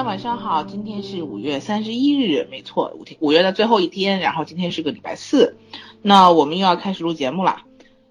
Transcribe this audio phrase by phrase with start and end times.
[0.00, 5.58] 家晚上好，今天是五月三十一日，没错，五天五月的最后一天，然后今天是个礼拜四，
[6.00, 7.58] 那我们又要开始录节目了。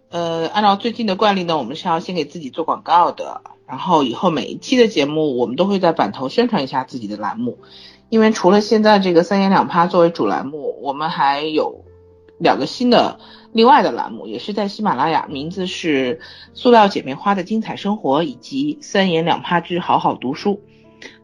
[0.09, 7.57] 呃，按照最近的惯例呢，我们是要先给自己做广告的，然后以后每一期的节目我们都会在版头宣传一下自己的栏目，
[8.09, 11.83] 因为除了现在这个三言两趴作为主栏目，我们还有
[12.37, 13.19] 两个新的
[13.51, 16.19] 另外的栏目，也是在喜马拉雅，名字是
[16.53, 20.61] 塑料姐妹花的精彩生活以及三言两趴之好好读书。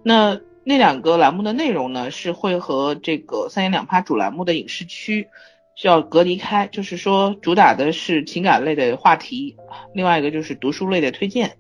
[0.02, 5.28] 那那两个栏目的内容呢，是会和这个三言两拍主栏目的影视区
[5.76, 9.56] 需要隔离开，就是说主打的是情感类的话题，
[9.94, 11.58] 另外一个就是读书类的推荐，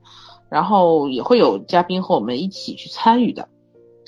[0.49, 3.47] 然后也会有嘉宾和我们一起去参与的。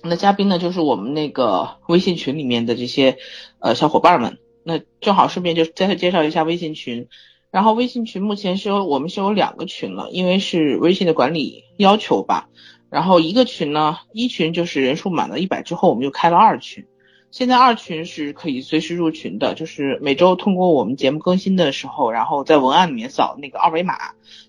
[0.04, 3.18] 那嘉宾呢，就是我们那个微信群里面的这些
[3.60, 4.40] 呃小伙伴们。
[4.64, 7.08] 那正好顺便就再介绍一下微信群，
[7.52, 12.50] 然后微信群目前是有我们是有两个群了，因为是微信的管理要求吧。
[12.90, 16.86] 然后一个群呢，一群就是人数满了一百之后，我们又开了二群。
[17.30, 23.96] 现在二群是可以随时入群的，就是每周通过我们节目更新的时候，然后在文案里面扫那个二维码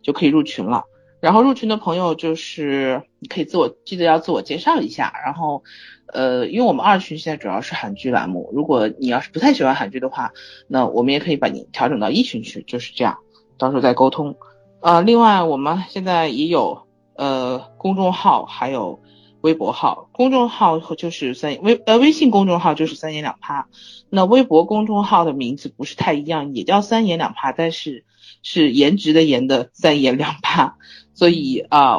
[0.00, 0.84] 就可以入群了。
[1.20, 5.12] 然后入群的朋友就是你可以自我记得要自我介绍一下。
[5.24, 5.64] 然后
[6.06, 10.32] 呃，因为我们二群现在主要是韩剧栏目，如果你要是不太喜欢韩剧的话，
[10.68, 13.18] 那我们也可以把你调整到一群去，就是这样，
[13.58, 14.36] 到时候再沟通。
[14.80, 16.86] 呃，另外我们现在也有。
[17.18, 19.00] 呃，公众号还有
[19.40, 23.66] 微博号，公众号就是三微呃微信公众号就是三言两趴，
[24.08, 28.04] 那微博公众号的名字不是太一样，也叫三言两趴，但是
[28.44, 30.76] 是颜值的颜的三言两趴，
[31.12, 31.98] 所以啊，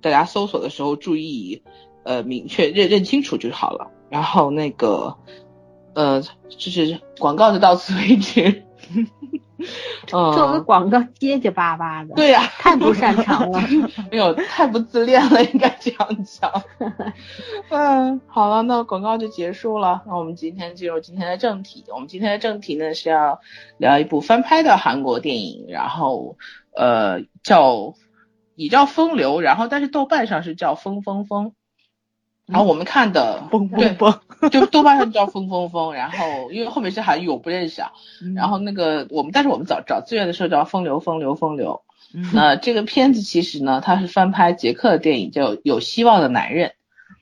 [0.00, 1.64] 大家搜索的时候注意
[2.04, 3.90] 呃明确认认清楚就好了。
[4.08, 5.16] 然后那个
[5.94, 8.62] 呃就是广告就到此为止。
[10.06, 13.60] 做个广告结结巴巴的，对呀，太不擅长了，
[14.10, 16.50] 没有太不自恋了，应该这样讲。
[17.68, 21.84] 嗯，好了，那广告就结束了，那我们今天进入今天的正题。
[21.92, 23.40] 我们今天的正题呢是要
[23.76, 26.38] 聊一部翻拍的韩国电影，然后
[26.74, 27.94] 呃叫
[28.54, 31.52] 也叫风流，然后但是豆瓣上是叫风风风。
[32.50, 33.42] 然后我们看的，
[33.76, 37.92] 对，就豆瓣上叫风风风，然后因为后面是韩语我不认识啊，
[38.34, 41.82] 然后那个我们但是我们找找资源的时候叫风流风流风流，
[42.32, 46.72] 那这个片子其实呢它是翻拍捷克的电影叫有希望的男人，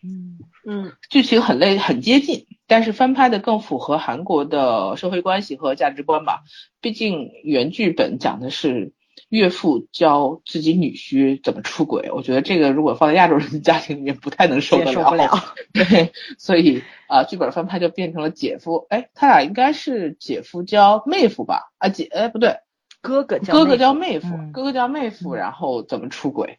[0.03, 0.39] 嗯。
[0.71, 6.43] 嗯，剧情很类很接近，但是翻拍的更符合韩国的社会关系和价值观吧，
[6.83, 8.93] 毕竟原剧本讲的是。
[9.29, 15.31] 岳父教自己女婿怎么出轨，我觉得这个如果放在亚洲人的家庭里面不太能受得了。
[15.75, 21.73] 对，所以啊，剧本翻拍就变成了姐夫，哎，他俩应该是姐夫教妹夫吧？
[21.79, 22.57] 啊姐，哎不对，
[23.03, 26.59] 哥哥哥哥教妹夫，哥哥教妹夫，然后怎么出轨，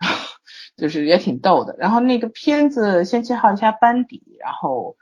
[0.78, 1.76] 就是也挺逗的。
[1.78, 4.96] 然后那个片子先介绍一下班底，然后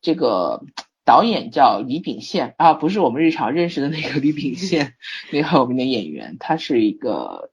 [0.00, 0.62] 这个。
[1.04, 4.94] 导演叫李秉宪啊，不是我们日常认识的那个李秉宪，
[5.32, 7.50] 那个我们的演员，他是一个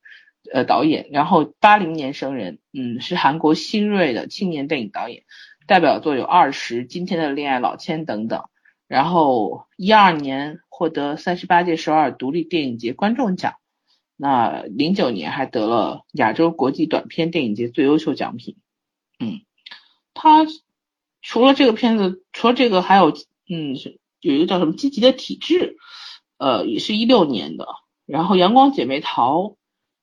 [0.54, 5.24] 呃导演，然后八零年生人，嗯，是韩国新锐的青年电影导演，
[5.66, 8.44] 代表作有《二十》《今天的恋爱》《老千》等等，
[8.88, 13.56] 然后一二年获得三十八届首尔独立电影节观众奖，
[14.16, 18.58] 那零九年还得了亚洲国际短片电影节最优秀奖品，
[19.20, 19.42] 嗯，
[20.14, 20.46] 他
[21.24, 23.12] 除了这个片子，除了这个还有。
[23.50, 25.78] 嗯，是有一个叫什么积极的体质，
[26.38, 27.68] 呃，也是一六年的。
[28.06, 29.56] 然后阳光姐妹淘，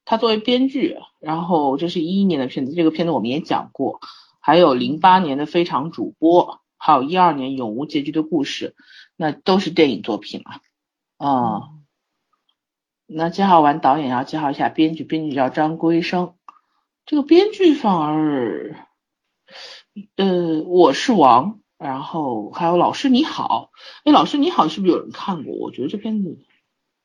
[0.04, 4.00] 她作为编剧，然后这是一一年的片子，这个片子我们也讲过。
[4.40, 8.76] 还有零八年的非常主播，还有一二年永无结局的故事，
[9.16, 10.60] 那都是电影作品了。
[11.18, 11.84] 嗯，
[13.06, 16.34] 那介绍完导演，要介绍一下编剧，编剧叫张圭生。
[17.06, 18.76] 这个编剧反而，
[20.16, 21.60] 呃，我是王。
[21.78, 23.70] 然后还有老师你好，
[24.04, 25.54] 哎，老师你好，是不是有人看过？
[25.54, 26.38] 我觉得这片子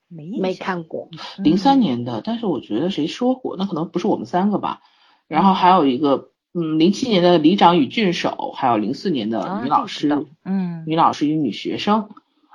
[0.08, 4.82] 没没看过，零三年的，但是我觉得谁说过，那可能不是我们三个吧。
[5.28, 12.10] 然后还有一个，嗯，零七年的《里长与郡守》，还有零四年的女老师，嗯，女老师与女学生，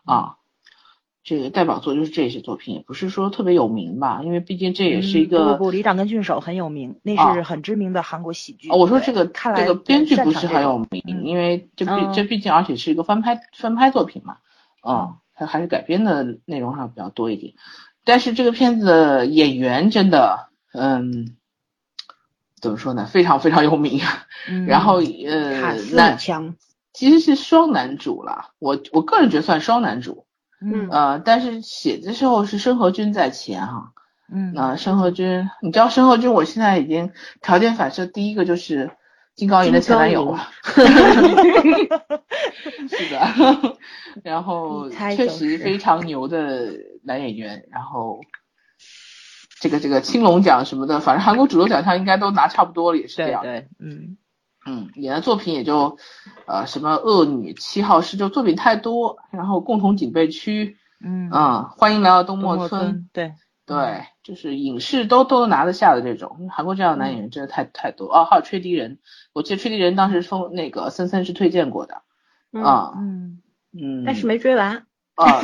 [0.04, 0.36] 啊。
[1.26, 5.56] 这个代表作就是这些作品，也不是说特别有名吧，因为毕竟这也是一个。
[5.56, 8.70] 不不，里长跟郡守很有名，那是很知名的韩国喜剧。
[8.70, 14.36] 我说这个这个编剧不是很有名，因为这毕这毕竟而且是一个翻拍翻拍作品嘛，
[14.86, 17.54] 嗯，它还是改编的内容上比较多一点。
[18.04, 21.34] 但是这个片子的演员真的，嗯，
[22.60, 24.00] 怎么说呢，非常非常有名。
[24.68, 26.54] 然后呃，男枪
[26.92, 30.24] 其实是双男主了，我我个人觉得算双男主。
[30.60, 33.92] 嗯呃，但是写的时候是申河君在前哈，
[34.32, 37.12] 嗯，那申河君，你知道申河君，我现在已经
[37.42, 38.90] 条件反射，第一个就是
[39.34, 40.48] 金高银的前男友了。
[42.88, 43.76] 是的，
[44.24, 46.72] 然后确实非常牛的
[47.02, 48.20] 男演员，然后
[49.60, 53.42] 这个这个青龙奖什么的，反正韩国主流奖项应该都拿差不多了，也是这样。
[53.42, 54.16] 对，嗯
[54.66, 55.96] 嗯，演的作品也就
[56.46, 63.34] 呃什么恶女七号室，就作品太多，然后共同警备区，嗯啊，欢迎来到东莫村，对
[63.64, 68.98] 对，就是影视都都拿得下的这种，韩国这样的男演员真的太太多哦，还有吹笛人，
[69.32, 72.02] 我记得吹笛人当时封那个森森是推荐过的。
[72.52, 73.42] 啊，嗯
[73.72, 74.86] 嗯，但是没追完
[75.16, 75.42] 啊，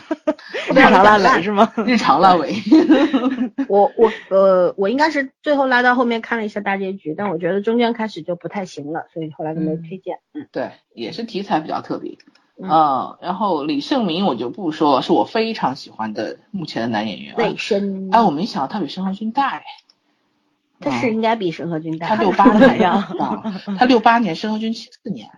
[0.74, 1.72] 日常烂尾是吗？
[1.86, 2.54] 日常烂尾。
[3.68, 10.18] 我我呃，我应该是最后拉到后面看了一下大结局，但我觉得中间开始就不太行了，所以后来就没推荐。
[10.34, 12.16] 嗯，对，也是题材比较特别。
[12.62, 17.34] 嗯，然后李胜明我就不说了，是我非常喜欢的目前的男演员。
[17.36, 19.62] 魏生，哎，我没想到他比申河军大哎。
[20.80, 22.08] 他是应该比申河军大。
[22.08, 23.08] 他六八年 呀，
[23.78, 25.28] 他六八年，申河军七四年。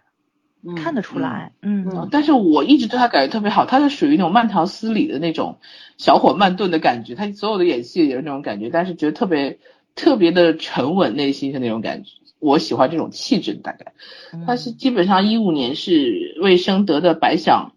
[0.76, 5.58] 看得出来，嗯，但是我一直对他感觉特别好，他是属于那种慢条斯理的那种
[5.98, 9.58] 小火慢炖的感觉，他所有的演戏也是那种感觉，但是觉得特别
[9.94, 13.92] 特别的沉稳，内心的那种感觉，我喜欢这种气质，大概，
[14.46, 17.72] 他是基本上一五年是魏生得的白想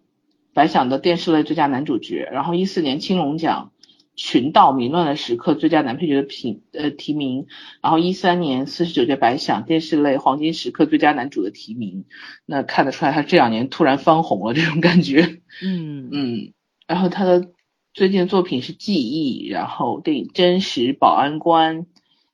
[0.54, 3.70] 白想的电视类最佳男主角，然后一四年青龙奖。
[4.18, 7.46] 群盗迷乱的时刻最佳男配角的评呃提名，
[7.80, 12.04] 然后一三年四十九届白想电视类黄金时刻最佳男主的提名，
[12.44, 16.08] 那看得出来他这两年突然翻红了这种感觉，嗯。
[16.12, 16.52] 嗯，
[16.88, 17.52] 然后他的
[17.94, 21.86] 最近的作品是记忆，然后电影真实保安官，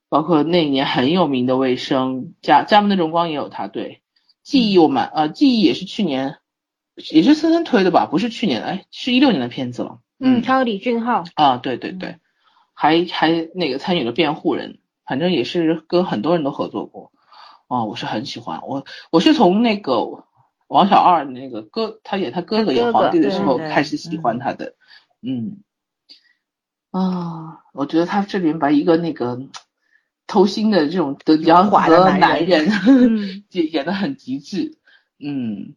[0.09, 4.01] 包括那一年很有名的卫生家家门的荣光也有他，对，
[4.43, 6.37] 记忆我们呃记忆也是去年
[7.13, 9.99] 也是森森推的吧，不是去年哎是一六年的片子了。
[10.19, 12.19] 嗯，还有李俊昊啊，对对对，
[12.73, 17.13] 还还那个参与了辩护人，反正也是跟很多人都合作过，
[17.69, 18.61] 哦，我是很喜欢。
[18.67, 20.25] 我，我是从那个
[20.69, 24.75] 王小二那个哥，他演他哥哥演皇帝的时候开始喜欢他的，
[25.21, 25.59] 嗯，
[26.91, 29.41] 啊，我觉得他这里面把一个那个
[30.27, 32.69] 偷心的这种的阳华的男人
[33.51, 34.79] 演演的很极致，
[35.19, 35.75] 嗯。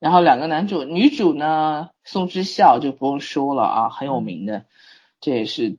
[0.00, 4.64] 然后两个男主，女主呢，宋智孝就不用说了啊，很有名的，
[5.20, 5.76] 这也是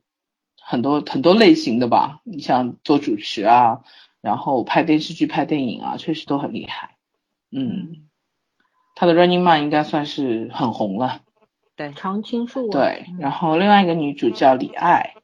[0.61, 2.21] 很多很多类型的吧。
[2.23, 3.81] 你像做主持啊，
[4.21, 6.97] 然后拍电视剧、拍电影啊，确实都很厉害。
[7.49, 8.07] 嗯，
[8.93, 11.21] 他的 Running Man 应该算是很红了。
[11.75, 12.69] 对，常青树。
[12.69, 15.15] 对，然后另外一个女主叫李艾，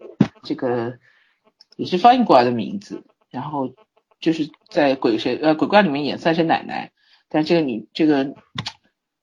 [0.41, 0.97] 这个
[1.75, 3.69] 也是翻译过来的名字，然后
[4.19, 6.91] 就是在鬼神呃鬼怪里面演三神奶奶，
[7.29, 8.33] 但这个女这个。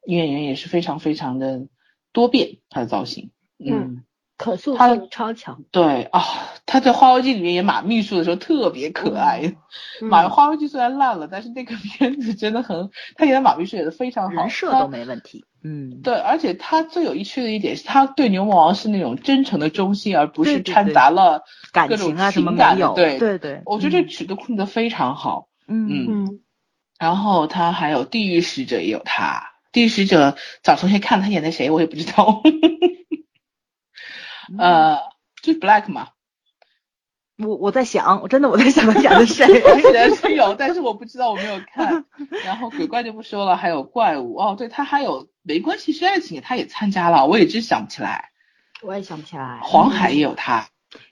[0.06, 1.66] 女演员也是非常非常的
[2.12, 4.04] 多变，她的造型，嗯，
[4.36, 5.64] 可塑性超强。
[5.70, 6.22] 对啊，
[6.66, 9.54] 她在《花花记》里面演马秘书的时候特别可爱。
[10.02, 15.44] 马花花记虽然烂了，但是那个片子真的很，他演的马秘书演的非常好，人设都没问题。
[15.66, 21.42] 嗯，对，而且他最有意趣的一点是，他对牛魔王是那种真诚的忠心，而不是掺杂了
[21.72, 22.92] 感情啊什么的。
[22.94, 25.48] 对对对，我觉得这曲都控制的非常好。
[25.66, 26.40] 嗯嗯，
[26.98, 29.53] 然后他还有地狱使者也有他。
[29.74, 32.42] 第一使者找同学看他演的谁，我也不知道。
[34.56, 34.98] 呃，
[35.42, 36.10] 就是 Black 嘛。
[37.36, 39.44] 我我在想，我真的我在想他演的谁，
[39.92, 42.04] 人是有，但是我不知道，我没有看。
[42.46, 48.30] 然后鬼怪就不说了，还有怪物哦，对他还有没关系是爱情，他也参加了，我也真想不起来。
[48.80, 49.58] 我也想不起来。
[49.60, 50.68] 黄海也有他，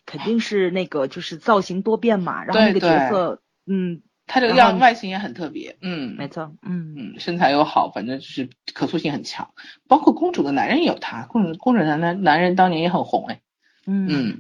[0.07, 4.03] 肯定是那个就是造型多变嘛，然后那个角色，嗯。
[4.27, 9.51] 他这个样外形也很特别，嗯，没错，嗯嗯，身材又好，反正就是可塑性很强。
[9.89, 13.43] 包括公主的男人也有他，公主公主男男男人当年也很红哎，
[13.87, 14.39] 嗯，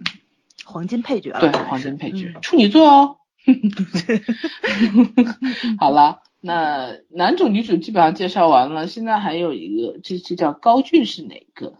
[0.65, 3.19] 黄金配角，对，黄金配角，处女座哦。
[5.79, 11.75] 好了，那男主女主基本上介绍完了，现在还有一个，这这叫高俊是哪个？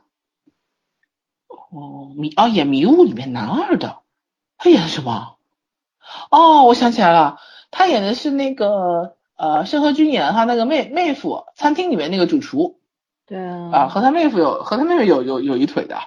[1.71, 4.01] 哦，迷哦演迷雾里面男二的，
[4.59, 5.37] 他演的什么？
[6.31, 7.39] 哦，我想起来了。
[7.73, 12.79] 他演的是那个呃，申和君演的他那个妹妹夫，餐厅里面那个主厨。
[13.27, 13.71] 对啊。
[13.73, 15.99] 啊，和他妹夫有和他妹妹有有有一腿的。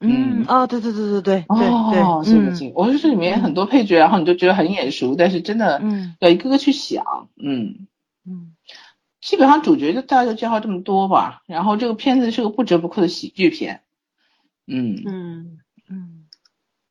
[0.00, 1.44] 嗯啊，对对对对对。
[1.48, 2.72] 哦，行不行？
[2.74, 5.82] 我说这里面很多配角，然后你就觉得很眼熟，但是真的
[6.20, 7.28] 要一个个去想。
[7.36, 7.88] 嗯
[8.24, 8.54] 嗯。
[9.20, 11.42] 基本上主角就大概就介绍这么多吧。
[11.46, 13.82] 然后这个片子是个不折不扣的喜剧片。
[14.68, 15.58] 嗯嗯
[15.90, 16.26] 嗯。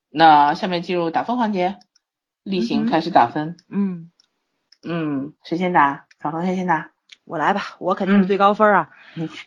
[0.10, 1.78] 那下面进入打分环节，
[2.44, 3.56] 例行开始打分。
[3.70, 3.80] 嗯。
[3.80, 4.12] 嗯，
[5.44, 6.06] 谁先打？
[6.22, 6.92] 小同学先打。
[7.26, 8.90] 我来吧，我肯定是最高分啊。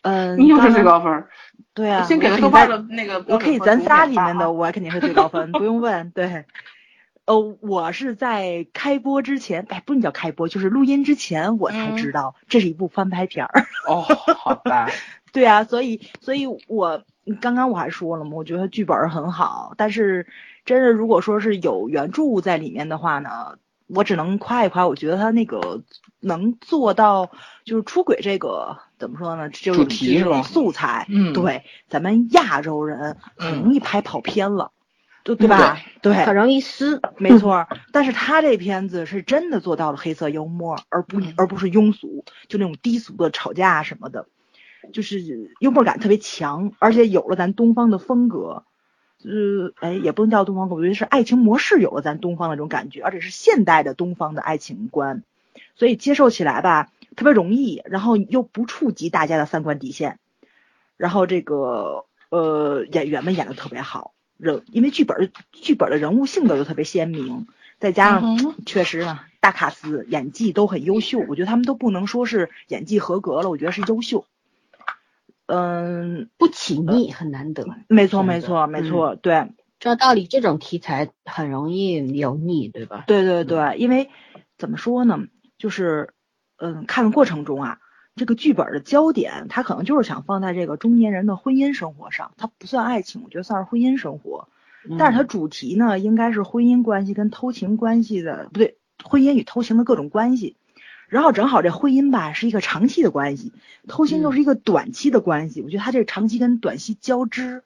[0.03, 1.27] 嗯， 你又是最高分。
[1.73, 2.03] 对啊。
[2.03, 3.23] 先给了豆瓣的那个。
[3.27, 6.11] 我可以咱仨里面的，我肯定是最高分，不用问。
[6.11, 6.45] 对。
[7.25, 13.65] 呃，我是在开播之前，哎，不能叫开播，就是录音之前我才知道这是一部翻拍片儿。
[13.87, 14.89] 哦，好吧。
[15.31, 17.03] 对啊，所以，所以我
[17.39, 20.27] 刚刚我还说了嘛，我觉得剧本很好，但是
[20.65, 23.55] 真的如果说是有原著在里面的话呢，
[23.93, 25.81] 我只能夸一夸，我觉得他那个
[26.19, 27.31] 能做到
[27.65, 30.41] 就是出轨这个怎么说呢，就主题是吧？
[30.41, 34.71] 素材，嗯，对，咱们亚洲人很容易拍跑偏了。
[35.23, 35.77] 对对吧？
[36.01, 37.67] 对，很容易撕，没错。
[37.91, 44.25] 但是他这片子是真的做到了黑色幽默，而不而不是庸俗，就那种低俗的吵架什么的，
[44.93, 48.63] 就是幽默感特别强，而且有了咱东方的风格，
[49.23, 55.23] 呃，哎，也不能叫东方，我觉得是爱情模式有了咱东方那种感觉，而且是现代的东方的爱情观，
[55.75, 60.17] 所以接受起来吧特别容易，然后又不触及大家的三观底线，
[60.97, 64.13] 然后这个呃演员们演的特别好。
[64.37, 67.45] 人，因为剧本剧本的人物性格又特别鲜明，
[67.79, 74.25] 再加上确实呢，大卡司演技都很优秀，我觉得他们都不能说是演技合格了，我觉得是优秀。
[75.53, 77.65] 嗯，不起腻很难得。
[77.89, 79.51] 没错，没错，没错，对。
[79.79, 83.03] 照道理，这种题材很容易油腻，对吧？
[83.07, 84.09] 对对对，因为
[84.57, 85.19] 怎么说呢，
[85.57, 86.13] 就是
[86.57, 87.79] 嗯，看的过程中啊。
[88.15, 94.49] 这个剧本的焦点，他可能就是想放在这个中年人的婚姻生活上，它不算爱情，我觉得算是婚姻生活。
[94.99, 100.57] 但是它主题呢，应该是婚姻关系跟偷情关系的，不对，婚姻与偷情的各种关系。
[101.11, 103.51] 然后正好这婚姻吧是一个长期的关系，
[103.85, 105.61] 偷心又是一个短期的关系。
[105.61, 107.63] 我觉得他这长期跟短期交织，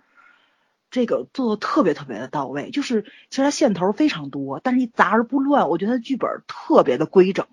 [0.90, 2.72] 这个做的特别特别的到位。
[2.72, 5.70] 就是其实他线头非常多，但是一杂而不乱。
[5.70, 7.46] 我觉得他剧本特别的规整，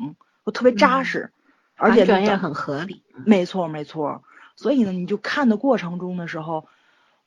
[0.45, 1.31] 我特别扎实。
[1.77, 4.23] 而且转也很合理，没错没错。
[4.57, 6.67] 所以呢，你就看的过程中的时候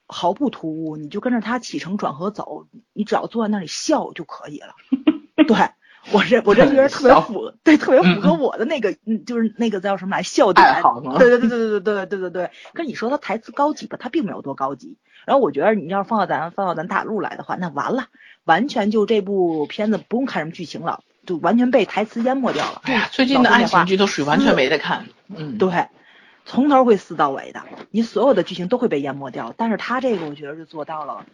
[0.07, 4.73] 毫不突兀，你就跟着他起承转合走，你只要坐在那里笑就可以了。
[5.45, 5.69] 对
[6.11, 10.65] 我这我这觉得特别符，对特别符合我的那个，嗯，就是那个叫什么来笑点。
[11.17, 12.51] 对对对对对对对对对对。
[12.73, 14.97] 跟你说他台词高级吧，他并没有多高级。
[15.25, 18.05] 然后我觉得你要是放到咱放到咱大陆来的话，那完了，
[18.43, 21.01] 完全就这部片子不用看什么剧情了。
[21.25, 22.81] 就完全被台词淹没掉了。
[22.83, 25.07] 哎呀，最近的爱情剧都属于完全没得看。
[25.35, 25.87] 嗯，对，
[26.45, 29.51] 从头会撕到尾的，你所有的剧情都会被淹没掉。
[29.57, 31.25] 但是他这个我觉得就做到了，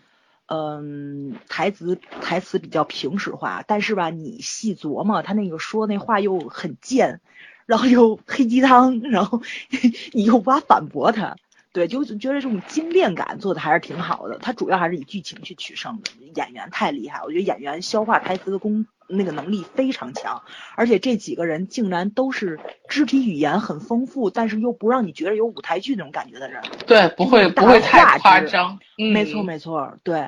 [0.54, 7.22] 嗯，台词台词比较平实化，但是吧，你细琢磨，他那个说那话又很贱，
[7.66, 9.42] 然后又 黑鸡汤，然后
[10.12, 11.38] 你又无法反驳他。
[11.72, 14.40] 对，就觉得这种精炼感做的还是挺好的。
[14.40, 18.86] 他主要还是以剧情去取胜的，演员太厉害，我觉得演员消化台词的功。
[19.12, 20.42] 那个能力非常强，
[20.76, 26.62] 而且这几个人竟然都是肢体语言很丰富，但是又不让你觉得有舞台剧那种感觉的人。
[26.88, 28.80] 对，不会不会太夸张。
[28.98, 30.28] 没错没错，对。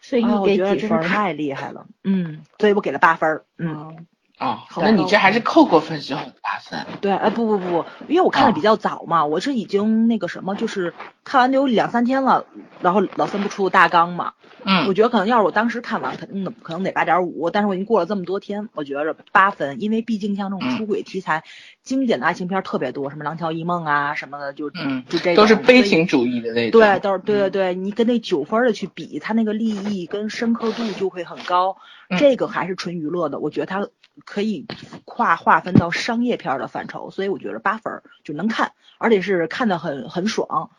[0.00, 1.86] 所以我觉得真是太厉害了。
[2.02, 3.42] 嗯，所以我给了八分。
[3.58, 4.06] 嗯。
[4.42, 6.84] 哦，那你这还是扣过分之后八分。
[7.00, 12.44] 对，哎不不不，因为我看的比较早嘛，我是已经那个什么，就是看完得有两三天了，
[12.80, 14.32] 然后老三不出大纲嘛。
[14.64, 21.42] 嗯，我觉得可能要是我当时看完，肯定可能得八点五，但是我已经过了这么多天，我觉着八分，因为毕竟像这种出轨题材，
[21.82, 26.80] 经典的爱情片特别多，什么《廊桥遗梦》啊什么的，就嗯，就这都是悲情主义的那种。
[26.80, 31.76] 对，都是对对对，你跟那九分的去比，它那个立意跟深刻度就会很高。
[32.18, 33.88] 这个还是纯娱乐的，我觉得它
[34.24, 34.66] 可以
[35.04, 40.70] 跨划分到商业片的范畴，所以我觉得八分就能看，而且是看的很很爽。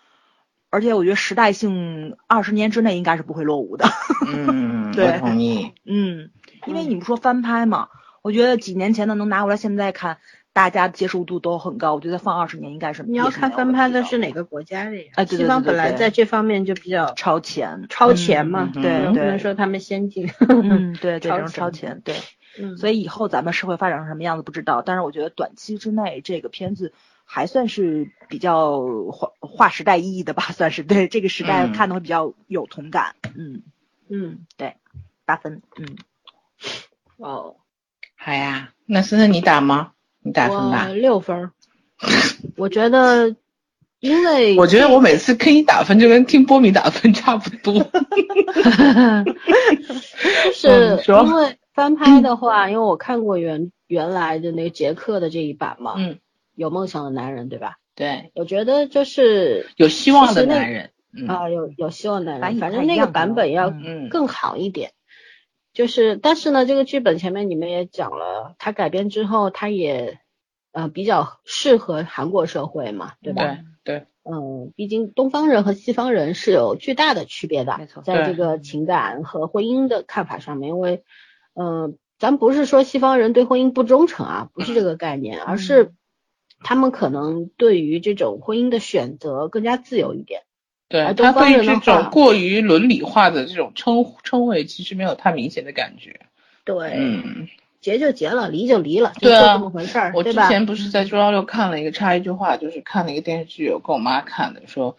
[0.70, 3.86] 而且我觉得时代性二十年之内应该是不会落伍的。
[4.26, 5.72] 嗯， 对，同意。
[5.86, 6.32] 嗯，
[6.66, 7.90] 因为你不说翻拍嘛，
[8.24, 10.18] 我觉得几年前的能拿过来现在看，
[10.52, 11.94] 大家接受度都很高。
[11.94, 13.04] 我觉得放二十年应该是。
[13.04, 15.12] 你要看翻拍的是哪个国家的呀？
[15.14, 18.72] 哎，西方本来在这方面就比较超前，超前嘛。
[18.74, 20.28] 对，不能说他们先进。
[20.50, 22.16] 嗯， 对，这种超前，对。
[22.58, 22.78] 嗯。
[22.78, 26.94] 所以以后咱们社会发展成什么样子不知道，但是我觉得短期之内这个片子。
[27.26, 28.82] 还算是比较
[29.12, 33.16] 划划时代意义的吧，算是对这个时代看的会比较有同感。
[33.34, 33.64] 嗯
[34.10, 34.76] 嗯，对，
[35.26, 35.62] 八分。
[35.78, 35.96] 嗯，
[37.16, 37.56] 哦，
[38.18, 39.94] 好呀，那森森你打吗？
[40.22, 40.88] 你打分吧。
[40.90, 41.52] 六分。
[42.58, 43.34] 我觉得，
[44.02, 47.82] 因为我觉得我每次听你打分就跟听波米打分差不多。
[50.54, 55.96] 是 因为翻拍的话，因为我看过原原来的那个杰克的这一版嘛。
[55.98, 56.20] 嗯。
[56.56, 57.78] 有梦想的男人，对吧？
[57.96, 60.92] 对，我觉得就是有希望的男人
[61.28, 63.74] 啊，有有希望的男人，反正那个版本要
[64.12, 64.92] 更好一点。
[65.74, 70.20] 就是，但是呢，这个剧本前面你们也讲了，它改编之后，它也
[70.74, 73.58] 呃比较适合韩国社会嘛，对吧？
[73.84, 81.04] 对，嗯，毕竟东方人和西方人是有巨大的区别的，没错，在这个情感和婚姻的看法上面，因为
[81.56, 85.94] 嗯，咱不是说西方人对婚姻不忠诚啊，不是这个概念，而是
[86.62, 90.42] 他们可能对于这种婚姻的选择更加自由一点。
[90.90, 96.20] 对，他对于这种过于伦理化的这种称称谓，其实没有太明显的感觉。
[96.66, 97.48] 对，嗯，
[97.82, 100.14] 结就结了，离就离了，就这么回事儿。
[100.16, 104.96] 我之前不是在中央六看了一个插一句话，就是看了一个电视剧，我跟我妈看的，说，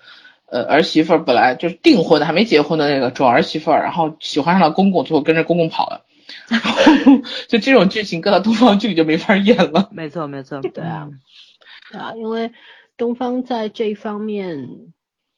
[0.47, 6.05] 呃，儿媳妇本来就是订婚的，还没结婚的那个准儿媳妇，然后喜欢上了公公，最后跟着公公跑了，
[7.49, 9.89] 就这种剧情搁到东方剧里就没法演了。
[9.93, 11.09] 没错，没错，对啊，
[11.93, 12.53] 啊，因为
[12.97, 14.93] 东方在这一方面。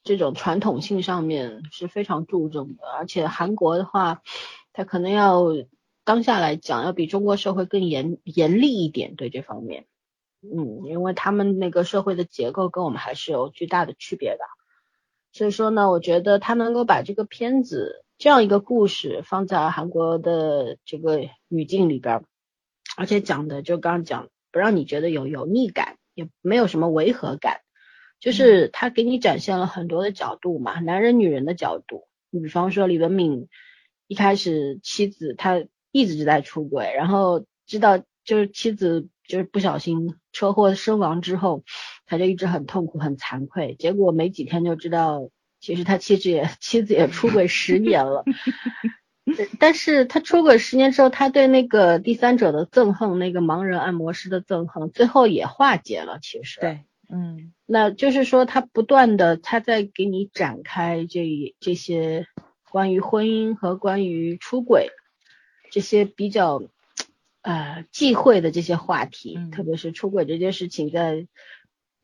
[0.09, 4.23] 这种传统性上面是非常注重的，而且韩国的话，
[4.73, 5.47] 它可能要
[6.05, 9.87] 当下来讲要比中国社会更严严厉一点对这方面，
[10.43, 14.45] 嗯，因为他们那个社会的结构跟我们还是有巨大的区别的，
[15.33, 22.25] 所以说呢，我觉得他能够把这个片子这样一个故事放在韩国的这个语境里边，
[22.97, 27.61] 而且讲的就刚刚讲不让你觉得有油腻感，也没有什么违和感。
[28.19, 32.09] 就是他给你展现了很多的角度嘛，男人女人的角度。
[32.31, 33.49] 你比方说李文敏
[34.07, 41.65] 一开始妻子他一直在出轨，然后知道就是妻子就是不小心车祸身亡之后，
[42.07, 43.77] 他就一直很痛苦很惭愧。
[43.79, 45.29] 结果没几天就知道，
[45.61, 48.25] 其实他妻子也妻子也出轨十年了。
[49.59, 56.19] 但是他出轨十年之后，他对那个第三者的憎恨，那个盲人按摩师的憎恨，最后也化解了。
[56.23, 56.85] 其实对。
[57.09, 62.27] 嗯，那就是说，他不断的他在给你展开这这些
[62.69, 64.91] 关于婚姻和关于出轨
[65.71, 66.65] 这些比较
[67.43, 71.29] 呃忌讳的这些话题，特别是出轨这件事情，在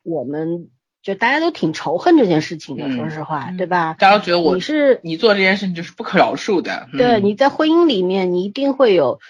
[0.04, 0.71] 我们
[1.02, 3.94] 就大家都挺仇恨这件事情的，说实话，对吧？
[3.99, 6.88] 大家都觉得我你是你做这件事情就是不可饶恕的。
[6.92, 9.20] 对，你在婚姻里面，你一定会有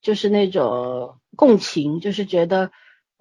[0.00, 2.70] 就是那种共情，就是觉得。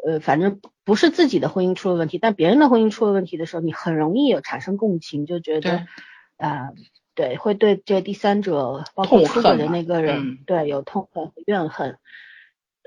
[0.05, 5.87] 呃，反正不是自己的婚姻出了问题，但别人的婚姻出了问题的时候，你很容易有产生共情，就觉得
[6.37, 6.69] 啊，
[7.15, 11.97] 对，会对这第三者，包括出轨的那个人，对，有痛恨、怨恨。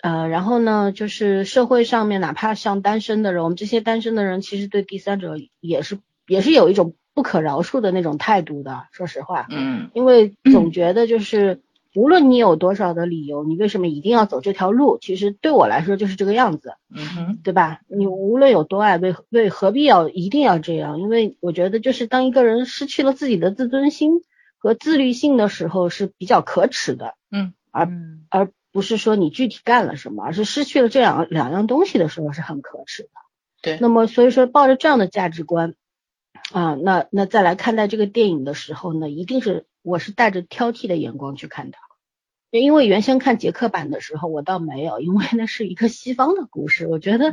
[0.03, 8.85] 呃，然后呢，就是社会上面，哪怕像单身的人，我们这些单身的人，其实对第三者也是也是有一种不可饶恕的那种态度的。
[8.93, 11.61] 说实话，嗯，因为总觉得就是。
[11.93, 14.99] 无论你有多少的理由，你为什么一定要走这条路？
[15.01, 17.81] 其实对我来说就是这个样子，嗯哼，对吧？
[17.89, 21.01] 你无论有多爱，为为何必要一定要这样？
[21.01, 24.23] 因为我觉得，就是当一个人失去了自己的自尊心
[24.57, 27.89] 和自律性的时候，是比较可耻的，嗯，而
[28.29, 33.09] 而不是说你具体干了什么，而是失去了这两两样东西的时候是很可耻的。
[33.63, 35.75] 对，那么所以说，抱着这样的价值观
[36.53, 39.67] 啊，那那再来看待这个电影的时候呢，一定是。
[39.83, 41.79] 我是带着挑剔的眼光去看的，
[42.51, 47.33] 因为原先看杰克版的时候，我倒没有，因为那是一个西方的故事，我觉得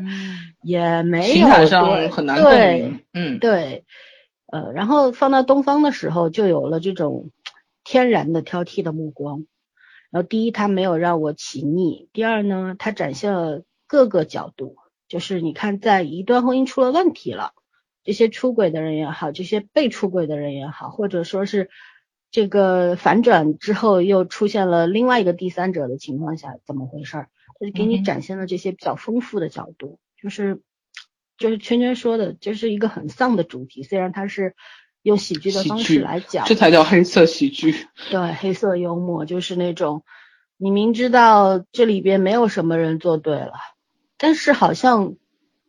[0.64, 3.84] 也没有情感上很难对，嗯，对，
[4.46, 7.32] 呃，然后放到东方的时候，就有了这种
[7.84, 9.46] 天然的挑剔的目光。
[10.12, 17.54] 然后第一，他没有让我起腻；第二呢，他展现了各个角度，就是你看，在一段婚姻出了问题了，
[18.04, 21.70] 这些出轨的人也好，这些被出轨的人也好，或者说是。
[22.30, 27.26] 这个反转之后又出现了另外一个第三者的情况下，怎么回事？
[27.58, 30.62] 他就给你展现了这些比较丰富的角度，就是
[31.38, 34.58] 就是圈圈说的，就是一个很丧的主题，虽然它是
[35.08, 37.88] 用喜剧的方式来讲，这才叫黑色喜剧。
[38.12, 40.04] 对，黑色幽默就是那种
[40.58, 43.54] 你明知道这里边没有什么人做对了，
[44.18, 45.16] 但是好像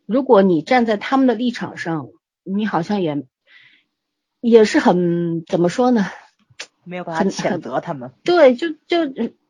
[0.05, 2.09] 如果你站在他们的立场上，
[2.43, 3.25] 你好像也
[4.41, 6.05] 也是很怎么说呢？
[6.83, 9.05] 没有办法谴责他们，对，就就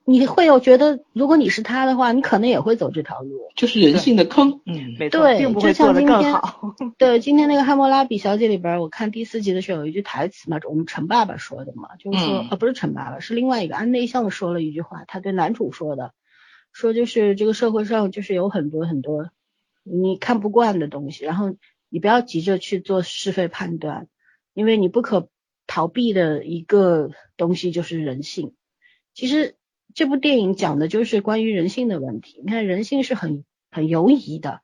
[0.10, 6.76] 你会有觉得，如果你是他的话，你可能也会走这条路，就是人性的坑，嗯，没错，并不会做得更好。
[6.98, 16.14] 对，今天那个汉谟拉比小姐里边，我看第四集的时候有一句台词嘛，我们陈爸爸说的嘛，就是说，啊，不是陈爸爸，是另外一个安内向说了一句话，他对男主说的，
[16.74, 19.30] 说就是这个社会上就是有很多很多
[19.84, 21.56] 你看不惯的东西，然后
[21.90, 24.08] 你不要急着去做是非判断，
[24.54, 25.30] 因为你不可。
[25.72, 28.56] 逃避的一个东西就是人性。
[29.14, 29.56] 其实
[29.94, 32.42] 这部电影讲的就是关于人性的问题。
[32.44, 34.62] 你看，人性是很很犹疑的，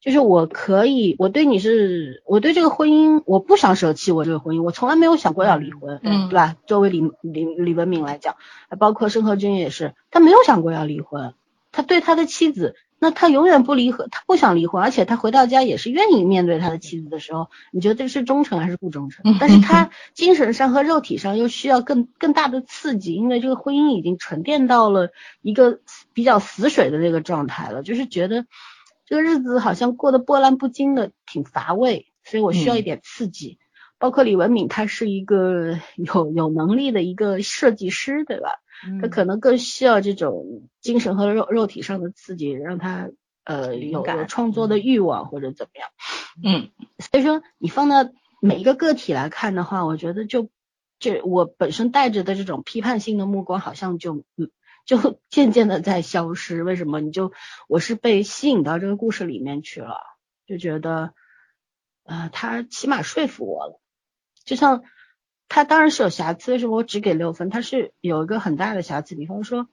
[0.00, 6.56] 就是我可以，我对你是，我对这个婚姻，我不想舍弃我这个婚姻，我从来没有想过要离婚，嗯，对吧？
[6.66, 8.36] 作为李李李文敏来讲，
[8.78, 11.34] 包括申河君也是，他没有想过要离婚，
[11.70, 19.24] 他对他的妻子那他永远不离婚，他不想离婚，而且他回到家也是愿意面对他的妻子的时候，你觉得这是忠诚还是不忠诚？
[19.40, 25.10] 但是他精神上和肉体上又需要更更大的刺激，因为这个婚姻已经沉淀到了
[25.40, 25.80] 一个
[26.12, 28.46] 比较死水的那个状态了，就是觉得
[29.04, 33.58] 这个日子好像过得波澜不惊的，挺乏味，所以我需要一点刺激。
[33.98, 38.61] 包括李文敏，他是一个有有能力的一个设计师，对吧？
[39.00, 43.10] 他可能更需要这种精神和肉肉体上的刺激，让他
[43.44, 45.88] 呃有有创作的欲望或者怎么样。
[46.42, 50.48] 嗯，所以说你放到每一个个体来看的话，我觉得就
[50.98, 54.50] 这我本身带着的这种批判性的目光，好像就嗯
[54.84, 56.64] 就 渐渐的在消失。
[56.64, 57.00] 为什么？
[57.00, 57.32] 你就
[57.68, 60.00] 我是被吸引到这个故事里面去了，
[60.46, 61.14] 就觉得
[62.04, 63.80] 呃他起码说服我了，
[64.44, 64.82] 就像。
[65.54, 67.50] 它当然是有瑕疵，为什么我只给六分？
[67.50, 69.68] 它是有一个很大的瑕疵，比方说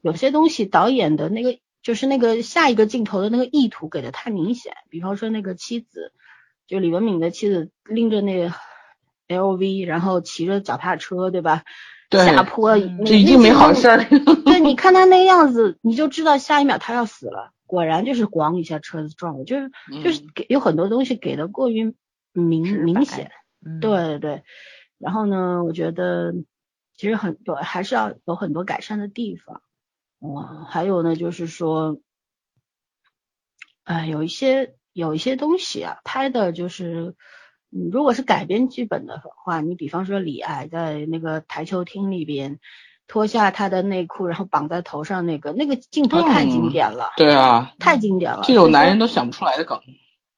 [0.00, 6.14] 有些东西导演的那个就是那个下一个镜头的那个意图给的太明显，比方说那个妻子，
[6.66, 8.54] 就李文敏的妻子拎着那个
[9.28, 11.62] LV，然后骑着脚踏车，对吧？
[12.08, 12.24] 对。
[12.24, 14.02] 下坡，这一定没好事儿。
[14.46, 17.52] 对，你看他那个样子，你就知道下一秒他要死了。
[17.66, 19.70] 果然就是咣一下车子撞了，就是
[20.02, 21.94] 就是给有很多东西给的过于
[22.32, 23.30] 明明显。
[23.82, 24.42] 对对对。
[24.98, 26.34] 然后呢，我觉得
[26.96, 29.62] 其实很多还是要有很多改善的地方。
[30.20, 32.00] 嗯，还有呢，就是说，
[33.84, 37.14] 哎，有一些有一些东西啊，拍的就是，
[37.70, 42.58] 如果是改编剧本的话，你比方说李艾在那个台球厅里边
[43.06, 47.12] 脱下他的内裤，然后绑在头上那个那个镜头太经典了。
[47.16, 49.80] 对啊，太经典了，这种男人都想不出来的梗。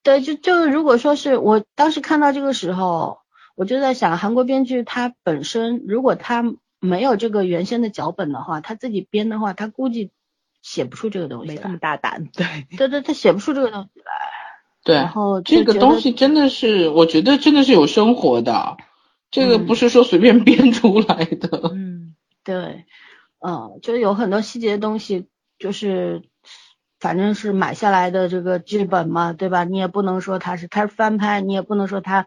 [0.02, 3.19] 对，就就如果说是我当时看到这个时候。
[3.56, 6.44] 我就在想，韩国编剧他本身如果他
[6.78, 10.10] 没有这个原先的脚本的话，他自己编的话，他估计
[10.62, 11.54] 写不出这个东西来。
[11.56, 14.12] 没这么大胆，对对对，他写不出这个东西来。
[14.82, 18.78] 对，然后这个东西真的是，我觉得真的是有生活的，
[19.30, 21.70] 这个不是说随便编出来的。
[21.74, 22.86] 嗯，对，
[23.40, 25.26] 嗯，就是有很多细节的东西，
[25.58, 26.22] 就是
[26.98, 29.64] 反正是买下来的这个剧本嘛，对吧？
[29.64, 32.26] 你也不能说他是他是翻拍，你也不能说他。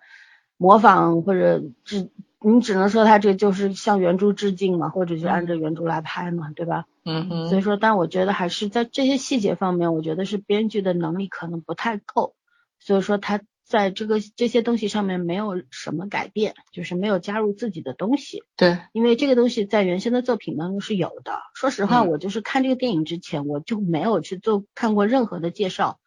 [0.64, 6.86] 模仿或者致，你只能说他这就是向原著致敬嘛，或者是按照原著来拍嘛，对吧？
[7.04, 7.50] 嗯嗯。
[7.50, 12.34] 所以说，但我觉得还是在这些细节方面，我觉得是编剧的能力可能不太够，
[12.80, 18.44] 所以说他在这个这些东西上面没有什么改变，就是没有加入自己的东西。
[18.56, 18.78] 对。
[18.94, 21.42] 因为这个东西在原先的作品当中是有的。
[21.56, 26.00] 说实话，我就是看这个电影之前，我就没有去做看过任何的介绍。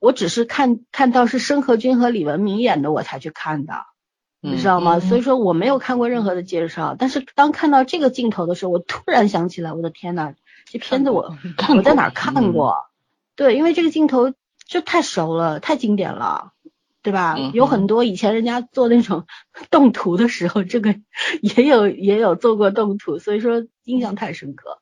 [0.00, 3.74] 我只是看看到是申河君和李文明演的，我才去看的，
[4.40, 5.00] 你知道吗？
[5.00, 6.96] 所以说我没有看过任何的介绍。
[6.98, 10.34] 但是当看到这个镜头的时候，我突然想起来，我的天呐，
[10.66, 11.36] 这片子我
[11.74, 12.76] 我在哪看过？
[13.34, 14.32] 对，因为这个镜头
[14.66, 16.52] 就太熟了，太经典了，
[17.02, 17.36] 对吧？
[17.52, 19.26] 有很多以前人家做那种
[19.70, 20.94] 动图的时候，这个
[21.40, 24.78] 也有也有做过动图，所以说印象太深刻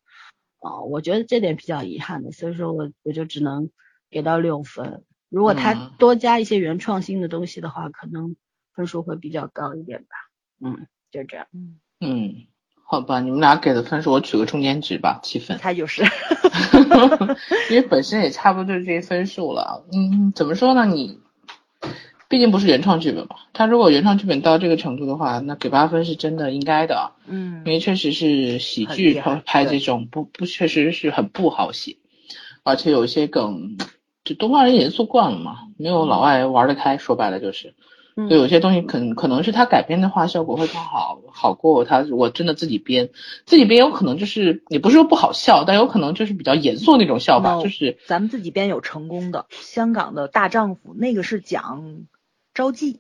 [0.61, 0.81] 啊。
[0.83, 3.71] 我觉得这点比较遗憾的，所以说我我就只能。
[4.11, 8.35] 给到六分，如果他多加一些原创性的东西的话，可能
[8.75, 10.09] 分数会比较高一点吧。
[10.61, 11.47] 嗯，就这样。
[12.01, 12.47] 嗯，
[12.85, 15.59] 好吧，你们俩给的分数我取个中间值吧，七分。
[15.59, 16.03] 他就是，
[17.71, 19.87] 因为本身也差不多就是这些分数了。
[19.93, 20.85] 嗯，怎么说呢？
[20.87, 21.21] 你
[22.29, 23.37] 毕竟不是原创剧本嘛。
[23.53, 27.13] 他如果原创剧本到这个程度的话，那给八分是真的应该的。
[27.27, 31.97] 嗯，因为确实是喜剧拍这种不不确实是很不好写，
[32.65, 33.77] 而且有一些梗。
[34.25, 37.75] 就东方人严肃惯了嘛，没有老外玩得开，说白了就是，
[38.29, 43.09] 就有些东西可能可能是他改编的话，效果会更好，好过他如果真的自己编，
[43.47, 52.05] 自己编有可能就是也不是说不好笑，但有可能就是比较严肃那种笑吧，就是咱们自己编有成功的，香港的大丈夫那个是讲
[52.53, 52.97] 招妓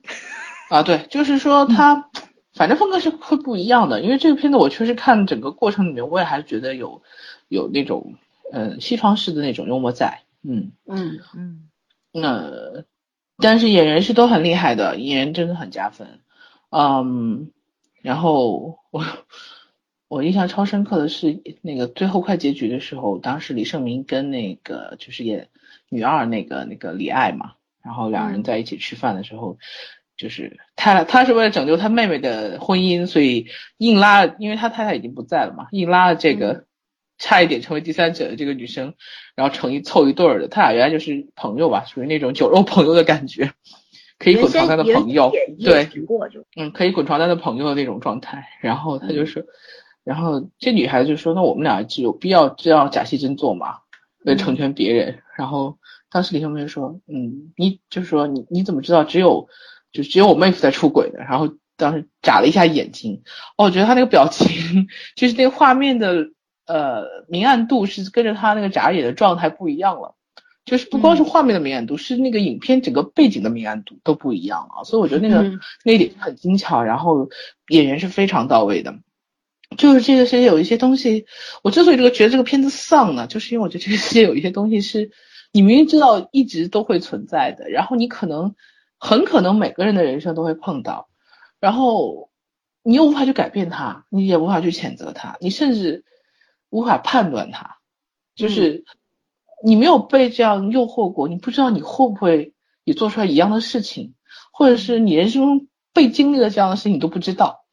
[0.70, 2.09] 啊，对，就是说他
[2.54, 7.02] 反正风格是会不一样的，因为这个片子我确实看整个过程里面，我也还是觉得有
[7.48, 8.14] 有那种
[8.52, 10.22] 嗯西方式的那种幽默在。
[10.42, 11.68] 嗯嗯嗯，
[12.12, 12.85] 那
[13.37, 16.20] 但是演员是都很厉害的，演员真的很加分。
[16.70, 17.50] 嗯，
[18.00, 19.05] 然后我
[20.09, 25.48] 我印象超深刻的是那个最后快结局的时候，当时李胜明跟那个就是演
[25.88, 29.59] 女二那个那个李艾嘛，然后两人在一起吃饭的时候，
[30.16, 36.64] 就是他他是为了拯救他妹妹的婚姻，所以硬拉，因为他太太已经不在了嘛，硬拉了这个。
[37.20, 38.94] 差一点成为第三者的这个女生，
[39.37, 43.52] 然后成一凑一对儿的，他俩原来就是朋友吧，属于那种酒肉朋友的感觉，
[44.18, 45.30] 可以滚床单的朋友，
[45.62, 45.85] 对，
[46.56, 48.48] 嗯，可以滚床单的朋友的那种状态。
[48.62, 49.42] 然后他就说，
[50.02, 53.76] 然后这女孩子就说，那我们俩就有必要这样假戏真做吗？
[54.24, 55.18] 来成全别人。
[55.37, 55.78] 然后
[56.11, 59.48] 当时李秀梅说，嗯，你就是说你你怎么知道只有
[59.92, 61.20] 就只有我妹夫在出轨呢？
[61.20, 63.22] 然后当时眨了一下眼睛，
[63.59, 66.30] 哦，我觉得他那个表情 就是那个画面的
[66.72, 70.14] 呃明暗度是跟着他那个眨眼的状态不一样了。
[70.66, 77.28] 就是不光是画面的明暗度，是那个影片整个背景的明暗度都不一样啊，所以我觉得那个那一点很精巧，然后
[77.68, 78.94] 演员是非常到位的。
[79.76, 81.26] 就是这个世界有一些东西，
[81.62, 85.11] 我之所以这个觉得这个片子丧呢，就是因为我觉得这个世界有一些东西是
[85.50, 88.54] 你明明知道一直都会存在的，然后你可能
[88.98, 91.09] 很可能每个人的人生都会碰到，
[91.59, 92.30] 然后
[92.85, 96.04] 你又无法去改变它，你也无法去谴责它，你甚至
[96.70, 97.76] 无法判断它，
[98.35, 98.85] 就是。
[99.62, 102.54] 你没有被这样诱惑过，你不知道你会不会
[102.85, 104.14] 也做出来一样的事情，
[104.54, 107.66] 或者是你人生中被经历了这样的事情，你都不知道。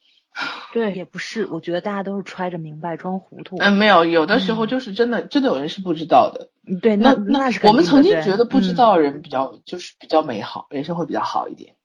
[0.73, 3.55] 对，也不是，我觉得大家都是揣着明白装糊涂。
[3.59, 6.49] 嗯，没有，有的时候就是真的，真的有人是不知道的。
[6.81, 11.75] 对，那那是我们曾经觉得不知道人比较就是比较美好，人生会比较好一点。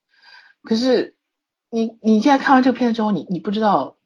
[0.64, 1.14] 可是
[1.70, 3.98] 你你现在看完这个片子之后，你你不知道，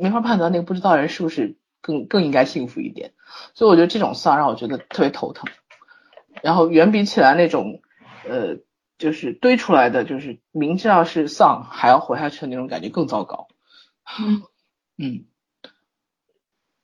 [0.00, 3.12] 没法判断那个不知道人是不是更更应该幸福一点。
[3.52, 5.52] 所以我觉得这种丧让我觉得特别头疼，
[6.42, 7.82] 然后远比起来那种，
[8.26, 8.56] 呃，
[8.96, 13.48] 就是堆出来的，就是明知道是丧还要活下去的那种感觉更糟糕。
[14.18, 14.42] 嗯
[14.96, 15.26] 嗯，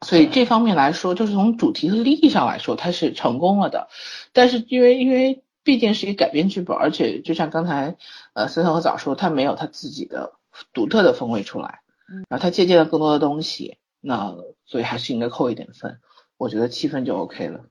[0.03, 3.89] 所以这方面来说，就是从主题和利益上来说，它是成功了的。
[4.33, 7.97] 但是因为因为毕竟是一个改编剧本，而且就像刚才
[8.33, 10.33] 呃森森和早说，他没有他自己的
[10.73, 11.81] 独特的风味出来，
[12.29, 14.35] 然后他借鉴了更多的东西，那
[14.71, 15.99] 所以还是应该扣一点分。
[16.37, 17.65] 我觉得七分就 OK 了，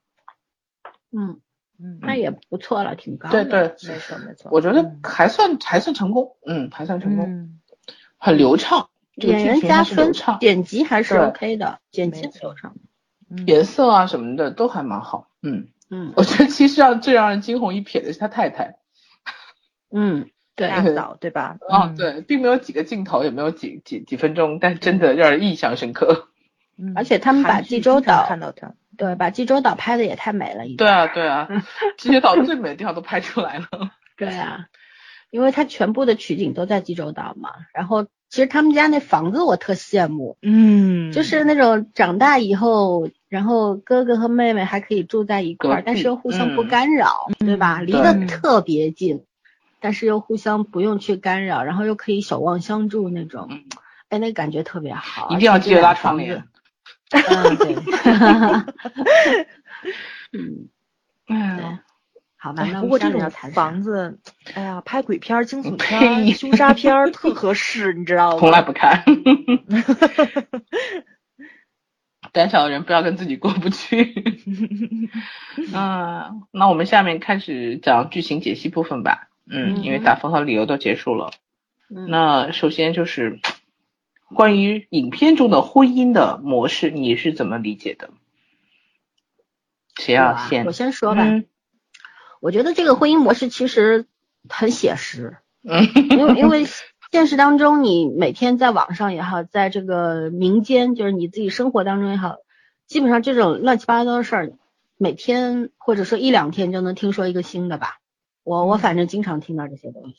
[1.12, 1.40] 嗯
[1.80, 3.46] 嗯，那也不错了，挺高的。
[3.46, 4.52] 对对，没错没错。
[4.52, 7.58] 我觉得还算还算成功，嗯，还算成功，
[8.18, 8.90] 很流畅。
[9.16, 12.76] 演员加分，剪辑还是 OK 的，剪辑流畅。
[13.48, 16.14] 颜色啊什么的都还蛮好，嗯嗯。
[16.16, 18.78] 我觉得其实让最让人惊鸿一瞥的是他太太，
[19.90, 21.58] 嗯，对， 大嫂对吧？
[21.62, 26.29] 哦对，并没有几个镜头，也没有几几几分钟，但真的让人印象深刻。
[26.96, 31.48] 而且他们把济州岛看到他，对，把济州岛拍的也太美了，对啊对啊，
[31.98, 33.68] 济州岛最美的地方都拍出来了。
[34.18, 34.66] 对啊，
[35.30, 37.50] 因为他全部的取景都在济州岛嘛。
[37.74, 47.82] 然后其实他们家那房子我特羡慕，嗯，就是那种长大以后，然后哥哥和妹妹还可以住在一块儿，但是又互相不干扰，对吧？
[47.82, 49.24] 离得特别近，
[49.80, 53.50] 但是又互相不用去干扰，然后又可以守望相助那种，
[54.10, 55.30] 哎，那感觉特别好。
[55.32, 56.44] 一定要记得拉窗帘。
[57.12, 57.76] 嗯，对，
[60.34, 60.70] 嗯，
[61.28, 61.80] 嗯，
[62.38, 64.20] 好吧，那不过这种房子，
[64.54, 68.38] 哎呀，拍鬼片、惊悚片、凶杀片特合适， 你知道吗？
[68.40, 69.04] 从来不看，
[72.32, 74.14] 胆小的人不要跟自己过不去。
[75.74, 79.28] 嗯，那我们下面开始讲剧情解析部分吧。
[79.52, 81.32] 嗯，因为打分和理由都结束了。
[81.88, 83.40] 那首先就是。
[84.36, 88.10] 关于影片中的婚姻的模式，你是怎么理解的？
[89.96, 90.66] 谁要先？
[90.66, 91.24] 我先说吧。
[92.40, 94.06] 我觉得这个婚姻模式其实
[94.48, 95.38] 很写实。
[95.64, 95.84] 嗯。
[96.10, 96.66] 因为因为
[97.12, 102.38] 现实当中，你每天在网上也好，在这个民间，就是你自己生活当中也好，
[102.88, 104.54] 基本上这种乱七八糟的事儿，
[104.98, 108.00] 每天或者说一两天就能听说一个新的吧。
[108.44, 110.16] 我我反正经常听到这些东西。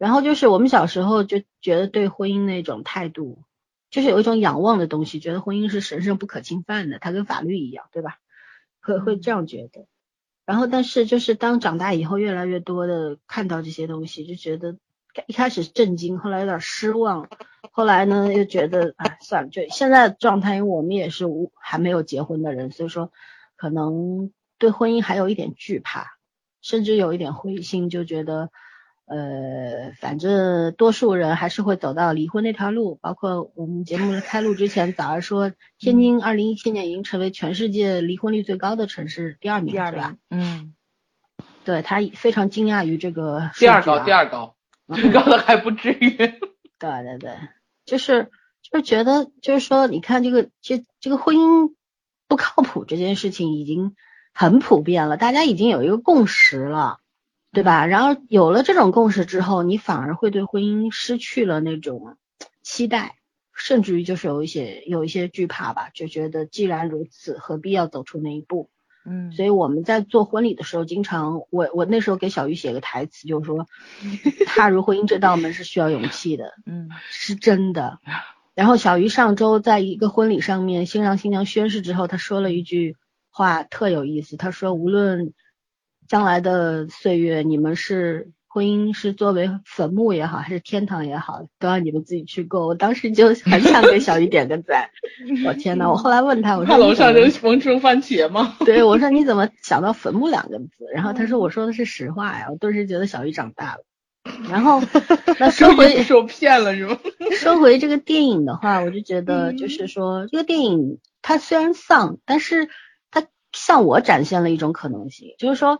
[0.00, 3.42] 然后就是我们小时候就觉得对婚姻那种态度，
[3.90, 8.16] 就是有一种仰望的东西，觉得婚姻是神圣不可侵犯的，它跟法律一样，对吧？
[8.80, 9.84] 会会这样觉得。
[10.46, 14.78] 然后但是就是当长大以后，越来越多的看到这些东西，就觉得
[15.26, 17.28] 一开始震惊，后来有点失望，
[17.70, 23.12] 后来呢又觉得哎算了，就现在的状态，因为我们也是无还没有结婚的人，所以说
[23.54, 26.06] 可能对婚姻还有一点惧怕，
[26.62, 28.50] 甚至有一点灰心，就觉得。
[29.10, 32.96] 呃，反正多数人还是会走到离婚那条路。
[33.02, 40.16] 包括我们节目开录之前，早上说 天津二零一七年已经成为全世界离婚率最高的城市第二名，第二名。
[40.30, 40.74] 嗯，
[41.64, 44.54] 对他非常惊讶于这个第二高，第二高，
[44.94, 46.10] 最高的还不至于。
[46.78, 47.32] 对对对，
[47.84, 48.30] 就是
[48.62, 51.74] 就是觉得就是说，你看这个这这个婚姻
[52.28, 53.96] 不靠谱这件事情已经
[54.32, 56.99] 很普遍了，大家已经有一个共识了。
[57.52, 57.86] 对吧？
[57.86, 62.16] 然后有了这种共识之后，你反而会对婚姻失去了那种
[62.62, 63.16] 期待，
[63.54, 68.70] 甚至于就是有一些有一些惧怕吧，就觉得既然如此，何必要走出那一步？
[69.04, 73.66] 嗯，所以我们在做婚礼的时候，经常我我那时候给小鱼写个台词，就是说
[74.46, 77.98] 踏入婚姻这道门是需要勇气的，嗯， 是真的。
[78.54, 82.96] 然后小鱼上周在一个婚礼上面，新郎新娘宣誓之后，他说了一句。
[83.32, 85.34] 话特有意思，他说无论
[86.10, 88.32] 将来的岁月，你们是。
[88.52, 92.66] 婚姻是作为坟墓也好，还是天堂也好，都要你们自己去过。
[92.66, 94.90] 我当时就 很想给小鱼点个赞。
[95.46, 98.56] 我天呐，我后来问他，我说他楼上就萌生番茄吗？
[98.66, 100.84] 对，我说你怎么想到坟墓两个字？
[100.92, 102.48] 然后他说我说的是实话呀。
[102.50, 103.84] 我顿时觉得小鱼长大了。
[104.50, 104.82] 然后
[105.38, 106.98] 那说回受骗了是吗？
[107.38, 112.68] 说回这个电影的话，我就觉得就是说这个电影它虽然丧，但是
[113.12, 115.78] 它向我展现了一种可能性，就是说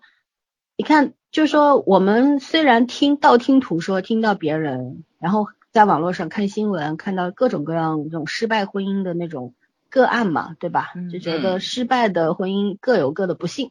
[0.80, 1.12] 你看。
[1.30, 9.54] 就是说，我们虽然听道听途说，听到别人，然后在网络上看新闻，看到各种各样这种失败婚姻的那种
[9.90, 10.88] 个案嘛，对吧？
[11.12, 13.70] 就觉得失败的婚姻各有各的不幸。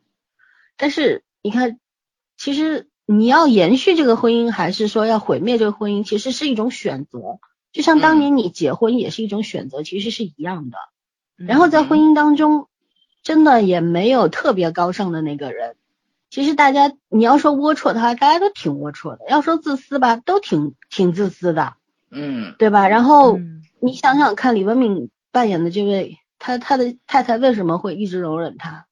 [0.78, 1.80] 但是你看，
[2.38, 7.40] 其实你要延续这个婚姻，还是说要毁灭这个婚姻，其实是一种选择。
[7.74, 10.78] 就像当年你结婚也是一种选择，其实是一样的。
[11.36, 12.70] 然后在婚姻当中，
[13.22, 15.76] 真的也没有特别高尚的那个人。
[16.30, 21.74] 其实大家，你要说龌龊的话，大家都挺龌龊的；要说自私吧，都挺挺自私的，
[22.12, 22.88] 嗯，对吧？
[22.88, 23.40] 然后
[23.82, 28.86] 你想想看，李文敏扮演的这位，他他的太太为什么会一直容忍他？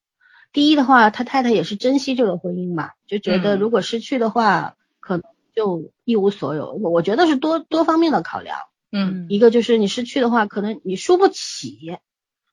[0.52, 5.22] 第一的话，他太太也是珍惜这个婚姻嘛，就觉得如果失去的话，可能
[5.54, 6.72] 就一无所有。
[6.72, 8.58] 我觉得是多多方面的考量，
[8.90, 11.98] 嗯，一个就是你失去的话，可能你输不起。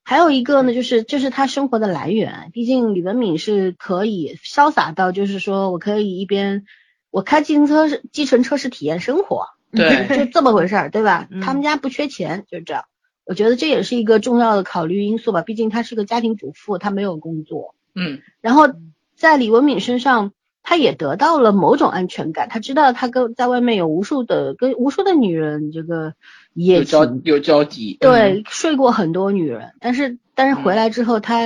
[0.05, 2.51] 还有一个呢，就是这是他生活的来源。
[2.53, 6.65] 毕竟李文敏是可以潇洒到，就是说我可以一边
[7.09, 11.27] 我开自行车是计程车是体验生活，对， 就这么回事儿，对吧？
[11.41, 12.85] 他们家不缺钱，就这样。
[13.25, 15.41] 我觉得这也是一个重要的考虑因素吧。
[15.41, 17.73] 毕竟她是个家庭主妇，她没有工作。
[17.95, 18.21] 嗯。
[18.39, 18.67] 然后
[19.15, 20.31] 在李文敏身上。
[20.67, 26.15] 他也得到了某种安全感，他知道他跟在外面有无数的跟无数的女人这个
[26.55, 31.41] 有交有交集，对，睡过很多女人，但是但是回来之后，他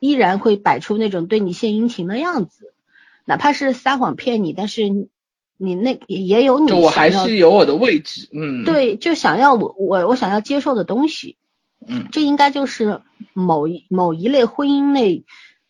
[0.00, 2.72] 依然会摆出那种对你献殷勤的样子，
[3.24, 4.88] 哪怕是撒谎骗你，但是
[5.58, 11.36] 你那也有你，我还是有我的位置，嗯，对，就想要我我我想要接受的东西，
[11.86, 13.02] 嗯，这应该就是
[13.34, 15.24] 某一某一类婚姻类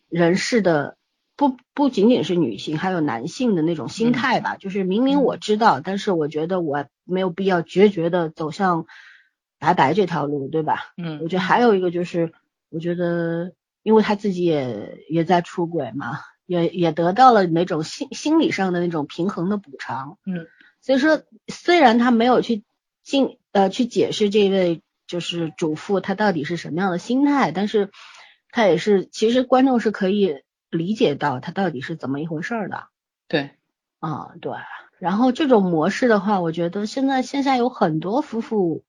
[0.09, 0.95] 人士的。
[1.35, 8.85] 不不仅仅是女性，还有男性的那种心态吧，就是明明我知道，但是我觉得我没有必要决绝的走向
[9.57, 10.93] 白白这条路，对吧？
[10.97, 12.31] 嗯，我觉得还有一个就是，
[12.69, 20.47] 我觉得因为他自己也也在出轨嘛，也也得到了那种心心理上的那种平衡的补偿，嗯，
[20.81, 22.63] 所以说虽然他没有去
[23.03, 27.89] 进呃去解释这位就是主妇她到底是什么样的心态，但是
[28.51, 30.43] 他也是其实观众是可以。
[30.71, 32.89] 理解到他到底是怎么一回事儿的，
[33.27, 33.49] 对，
[33.99, 34.53] 啊对，
[34.99, 38.83] 然后这种模式的话，我觉得现在线下有很多夫妇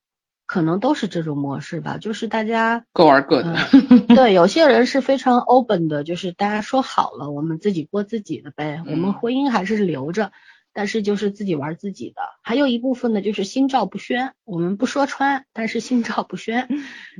[0.47, 3.57] 可能都是这种模式吧，就是大家各玩各的，
[4.15, 10.33] 对，有些人是非常 open 的，就是大家说好了，我们自己过自己的呗，我们婚姻还是留着，
[10.73, 16.69] 但是就是自己玩自己的，还有一部分呢就是心照不宣，我们不说穿，但是心照不宣，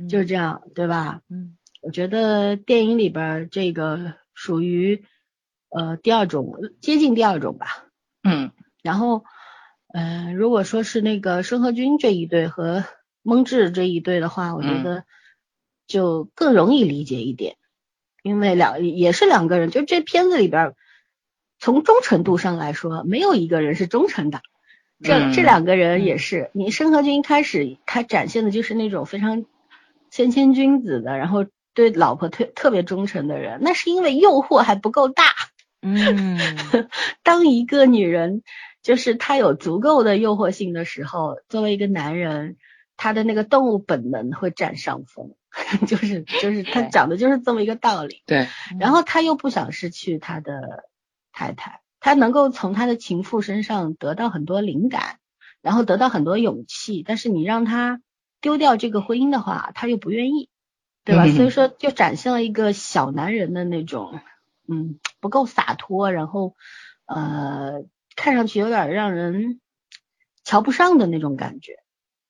[0.09, 1.21] 就是这样，对吧？
[1.29, 4.13] 嗯，我觉得电影里边这个。
[4.33, 5.03] 属于
[5.71, 7.87] 呃第二种，接近第二种吧。
[8.23, 8.51] 嗯，
[8.83, 9.23] 然后
[9.93, 12.83] 嗯，如果说是那个申河君这一对和
[13.23, 15.05] 蒙志这一对的话，我觉得
[15.87, 17.55] 就更容易理解一点，
[18.21, 20.75] 因为两也是两个人，就这片子里边
[21.57, 24.41] 从忠诚度上来说，没有一个人是忠诚的。
[25.01, 29.45] 这这两个人也是，你申河君一开始他展现的就是那种非常
[30.09, 31.45] 谦谦君子的，然后。
[31.73, 35.23] 对老婆特特别忠诚的人，那是因为诱惑还不够大。
[35.81, 36.37] 嗯，
[37.23, 38.43] 当一个女人
[38.83, 42.57] 就是她有足够的诱惑性的时候，作为一个男人，
[42.97, 45.35] 他的那个动物本能会占上风，
[45.87, 48.21] 就是就是他讲的就是这么一个道理。
[48.25, 48.47] 对，
[48.79, 50.85] 然后他又不想失去他的
[51.31, 55.17] 太太，他能够从他的情妇身上得到很多灵感，
[55.61, 58.01] 然后得到很多勇气，但是你让他
[58.39, 60.49] 丢掉这个婚姻的话，他又不愿意。
[61.03, 61.25] 对吧？
[61.35, 64.19] 所以说就展现了一个小男人的那种，
[64.67, 66.55] 嗯，不够洒脱，然后
[67.05, 67.85] 呃，
[68.17, 69.61] 看上去有点让人
[70.43, 71.77] 瞧不上的那种感觉。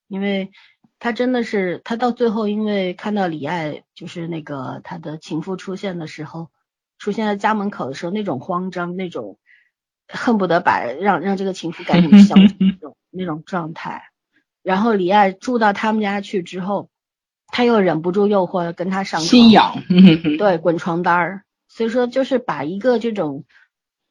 [0.07, 0.51] 因为
[0.99, 6.51] 他真的是，他到最后因为看到李艾就是那个他的情妇出现的时候，
[6.99, 9.39] 出现在家门口的时候，那种慌张，那种
[10.07, 14.03] 恨不得把让让这个情妇赶紧消失那种 那种状态。
[14.61, 16.89] 然后李艾住到他们家去之后。
[17.53, 19.83] 他又忍不住诱惑跟他上床，心痒，
[20.37, 21.43] 对，滚床单儿。
[21.82, 23.43] 所以说，就是把一个这种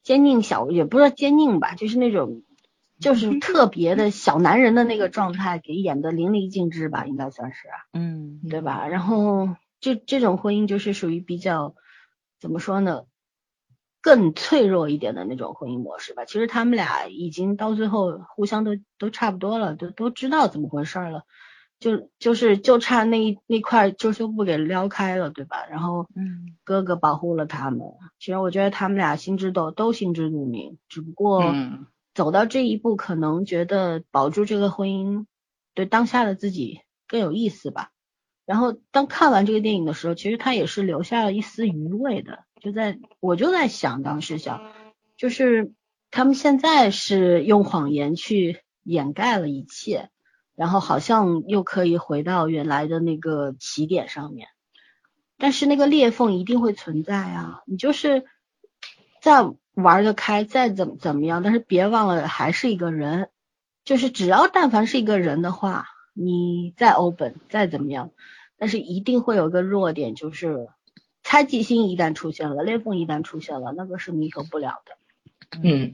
[0.03, 2.43] 坚定小，也不是坚定吧，就是那种
[2.99, 8.89] 就是特别的小男人的那个状态给演的淋漓尽致吧，应该算是，嗯，对吧？
[8.89, 11.73] 然后这这种婚姻就是属于比较
[12.41, 13.03] 怎么说呢？
[14.01, 16.25] 更脆弱一点的那种婚姻模式吧。
[16.25, 21.23] 其实他们俩已经到最后互相都都差不多了，都都知道怎么回事了，
[21.81, 25.65] 就就是就差那一那块遮羞布给撩开了，对吧？
[25.69, 27.81] 然后，嗯，哥哥保护了他们。
[28.19, 31.55] 其实我觉得他们俩心知都都心知肚明，只不过
[32.13, 35.25] 走到这一步，可能觉得保住这个婚姻
[35.73, 37.89] 对当下的自己更有意思吧。
[38.45, 42.43] 然后当看完这个电影的时候，其实他也是留下了一丝余味的。
[42.59, 44.71] 就在我就在想，当时想，
[45.17, 45.73] 就是
[46.11, 50.11] 他们现在是用谎言去掩盖了一切，
[50.55, 54.47] 然后好像又可以回到原来的那个起点上面，
[55.37, 57.61] 但是那个裂缝一定会存在啊！
[57.65, 58.25] 你就是
[59.21, 63.29] 再玩得开，再怎么怎么样，但是别忘了还是一个人，
[63.85, 68.11] 就是只要但凡是一个人的话，你再 open 再怎么样，
[68.57, 70.67] 但是一定会有一个弱点，就是。
[71.23, 75.59] 猜忌心一旦出现了，裂缝一旦出现了，那个是弥合不了的。
[75.61, 75.93] 嗯，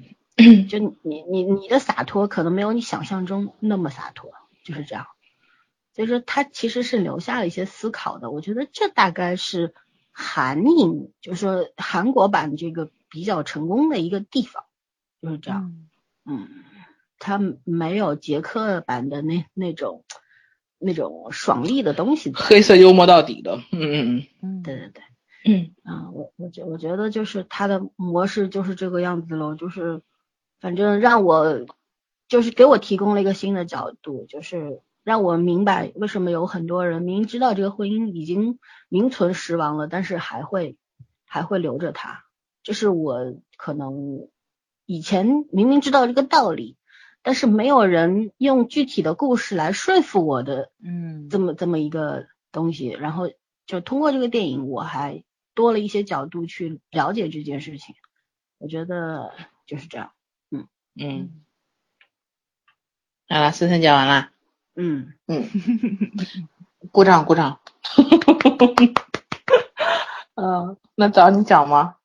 [0.70, 4.32] 就你你你的洒脱可能没有你想象中那么洒脱，
[4.68, 5.08] 就是这样。
[5.94, 9.74] 所以说他其实是留下了一些思考的，我觉得这大概是
[10.12, 14.66] 韩影，就是说韩国版这个比较成功的一个地方，
[15.22, 15.74] 就是这样。
[16.26, 16.50] 嗯，
[17.18, 20.04] 他没有捷克版的那那种
[20.78, 23.58] 那种爽利的东西，黑色幽默到底的。
[23.72, 25.04] 嗯嗯嗯嗯，对对对。
[25.46, 30.02] 嗯啊，我我觉我觉得就是他的模式就是这个样子喽，就是
[30.60, 31.66] 反正让我
[32.28, 38.60] 就是给我提供了一个新的角度，就是让我明白为什么有很多人明知道这个婚姻已经
[38.90, 40.78] 名存实亡了，但是还会
[41.26, 42.24] 还会留着他。
[42.64, 44.28] 这是我可能
[44.86, 46.78] 以前明明知道这个道理，
[47.22, 52.88] 但是没有人用具体的故事来说服我的，嗯，这么这么一个东西。
[52.90, 53.30] 然后
[53.66, 55.24] 就通过这个电影，我还。
[55.58, 57.96] 多了一些角度去了解这件事情，
[58.60, 59.32] 我觉得
[59.66, 60.12] 就是这样。
[60.52, 61.47] 嗯嗯，
[63.30, 64.30] 好了，思森讲完了。
[64.76, 65.50] 嗯嗯，
[66.92, 67.60] 鼓掌鼓掌。
[70.36, 71.96] 嗯， 那找你讲吗？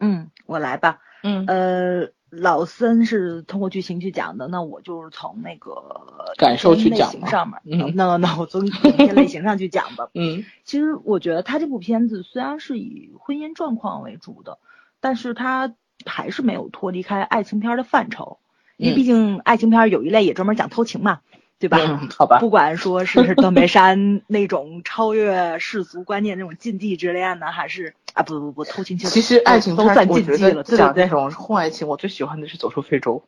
[0.00, 1.00] 嗯，我来吧。
[1.22, 2.08] 嗯呃。
[2.30, 5.72] 老森是通过剧情去讲的，那我就是从那个
[6.36, 7.58] 感受去讲上面。
[7.64, 10.10] 嗯，那那我从影片类型上去讲吧。
[10.12, 14.58] 嗯，其实我觉得他这部片子虽然是以婚姻状况为主的，
[15.00, 15.72] 但是他
[16.04, 18.38] 还是没有脱离开爱情片的范畴，
[18.78, 21.20] 因为毕竟爱情片有一类也专门讲偷情嘛。
[21.60, 22.08] 对吧？
[22.16, 22.38] 好吧。
[22.38, 30.62] 不管说是断背山 那种超越世俗观念那种禁忌之恋呢，还是啊不不不偷情其实爱情都算禁忌了。
[30.62, 33.24] 讲那种婚外情，我最喜欢的是走出非洲。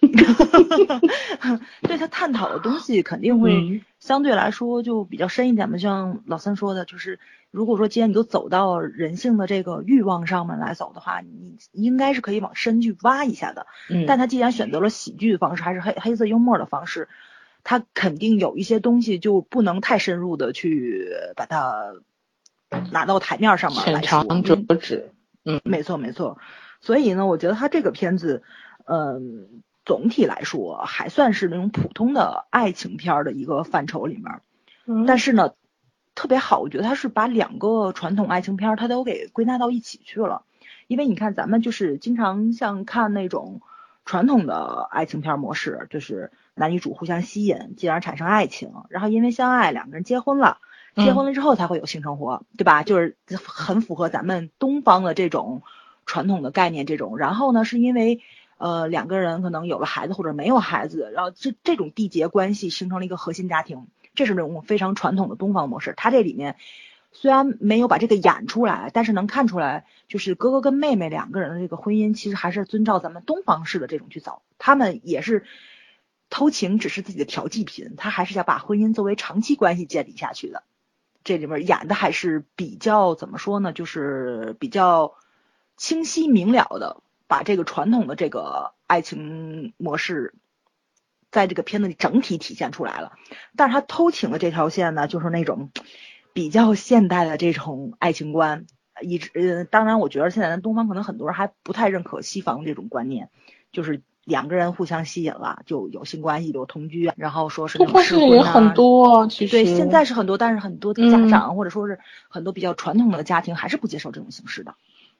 [1.82, 5.78] 对他探讨的东西肯定会相对来说就比较深一点嘛。
[5.78, 7.18] 像老三说的，就是
[7.50, 13.66] 如果说既然你都走到人性的这个欲望上面来走的话，你应该是可以往深去挖一下的。
[13.90, 14.04] 嗯。
[14.06, 17.08] 但他既然选择了喜剧的方式，还是黑黑色幽默的方式。
[17.68, 21.94] 他肯定有一些东西就不能太深入的去把它
[22.92, 24.20] 拿到台面上面来说。
[24.22, 25.10] 浅尝辄止，
[25.44, 26.38] 嗯，没错没错。
[26.80, 28.44] 所以呢，我觉得他这个片子，
[28.84, 34.42] 嗯，总体来说还算是那种普通的爱情片的一个范畴里面。
[34.84, 35.06] 嗯。
[35.06, 35.54] 但是呢，
[36.14, 40.42] 特别好，我觉得他是把两个传统爱情片他都给归纳到一起去了。
[40.86, 43.62] 因为你看，咱们就是经常像看那种
[44.04, 46.30] 传统的爱情片模式，就是。
[46.58, 50.56] 男女主互相吸引，进而产生爱情，然后因为相爱，两个人结婚了，
[50.94, 52.82] 结婚了之后才会有性生活，对吧？
[52.82, 55.60] 就是很符合咱们东方的这种
[56.06, 56.86] 传统的概念。
[56.86, 58.22] 这种，然后呢，是因为
[58.58, 65.94] 呃两个人可能有了孩子或者没有孩子，然后这这种缔结关系形成了一个核心家庭，这是那种非常传统的东方模式。
[65.96, 66.56] 它这里面
[67.12, 75.44] 虽然没有把这个演出来，但是能看出来，就是哥哥跟妹妹两个人的这个婚姻，其实还是遵照咱们东方式的这种去走，他们也是。
[76.28, 80.64] 偷情只是自己的调剂品，他还是想把婚姻作为长期关系建立下去的。
[81.22, 83.72] 这里面演的还是比较怎么说呢？
[83.72, 85.14] 就是比较
[85.76, 90.34] 清晰明了的，把这个传统的这个爱情模式，
[91.30, 93.12] 在这个片子里整体体现出来了。
[93.56, 95.70] 但是他偷情的这条线呢，就是那种
[96.32, 98.66] 比较现代的这种爱情观。
[99.02, 103.30] 一直呃，当然，我觉得现在的东方可能很多人还不太认可西方这种观念，
[103.72, 104.02] 就是。
[104.26, 108.50] 两个人互相吸引了，就有性关系，有同居，然后说是那种试婚啊。
[108.50, 114.74] 很多，其实对，现在是很多，但是很多的家长或者说是很多比较传统的家庭还是不接受这种形式的，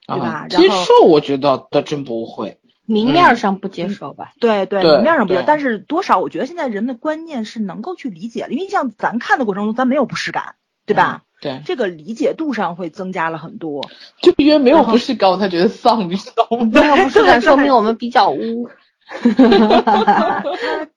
[0.07, 0.47] 对吧？
[0.49, 4.31] 接受，我觉得倒真不会，明面上不接受吧？
[4.39, 10.55] 对对，明面上不接受，但是多少我觉得现在人的观念是能够去理解的，因为像咱看的过程中，咱没有不适感，
[10.85, 11.23] 对吧？
[11.39, 13.87] 对，这个理解度上会增加了很多。
[14.21, 16.65] 就因为没有不适感，他觉得丧，你知道吗？
[16.73, 18.69] 没有不适感， 说明我们比较污。
[19.07, 20.43] 他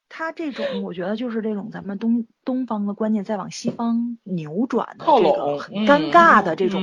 [0.09, 6.83] 他这种，我觉得就是这种咱们东东方的观念在往西方扭转的这个很尴尬的这种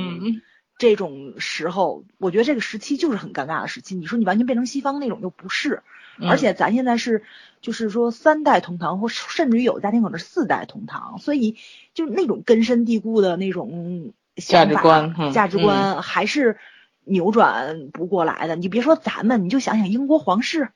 [0.78, 3.94] 这种时候，我觉得这个时期就是很尴尬的时期。
[3.94, 5.82] 你说你完全变成西方那种又不是，
[6.20, 7.22] 而且咱现在是
[7.60, 11.56] 就是说三代同堂，或甚至于有家庭可能是四代同堂，所以
[11.92, 16.58] 就那种根深蒂固的那种价值观价值观还是
[17.04, 18.56] 扭转不过来的。
[18.56, 20.70] 你别说咱们，你就想想英国皇室。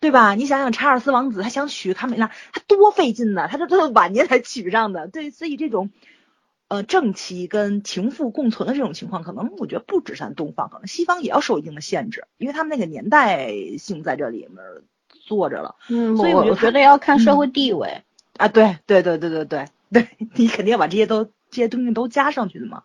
[0.00, 0.36] 对吧？
[0.36, 5.08] 你想想，查尔斯王子他想娶卡米拉，他多费劲呢，他这都晚年才娶上的。
[5.08, 5.90] 对，所以这种
[6.68, 14.58] 呃正妻跟情妇共存的这种情况，可能我觉得不止咱东方，可能西方也要受一定的限制，因为他们那个年代性在这里面
[15.10, 15.76] 坐着了。
[15.88, 18.02] 嗯，所以我觉得要看社会地位
[18.36, 18.48] 啊。
[18.48, 22.84] 对对对对对对对，你肯定要把这些都这些东西都加上去的嘛，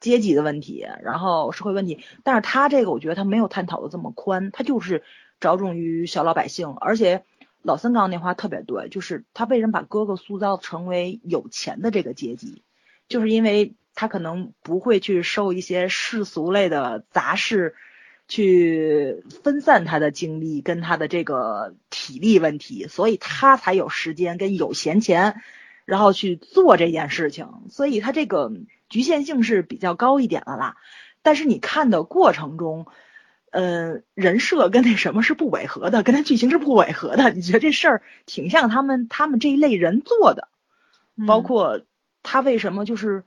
[0.00, 2.00] 阶级的问题，然后社会问题。
[2.22, 5.02] 但是他这个我觉得他没有探讨的这么宽，他就是。
[5.42, 7.24] 着重于小老百姓，而且
[7.62, 12.62] 老三刚那话特别对，就是他为什么把哥哥塑造成为有钱的这个阶级，
[13.12, 17.76] 就是因为他可能不会去受一些世俗类的杂事，
[18.26, 25.42] 去分散他的精力跟他的这个体力问题，所以他才有时间跟有闲钱，
[25.84, 28.50] 然后去做这件事情，所以他这个
[28.88, 30.76] 局限性是比较高一点的啦。
[31.22, 32.86] 但是你看的过程中。
[33.54, 37.28] 嗯，人设跟那什么是不违和的，跟他剧情是不违和的。
[37.32, 40.48] 你觉得这事儿挺像他们他们这一类人做的，
[41.26, 41.82] 包括
[42.22, 43.24] 他为什么就是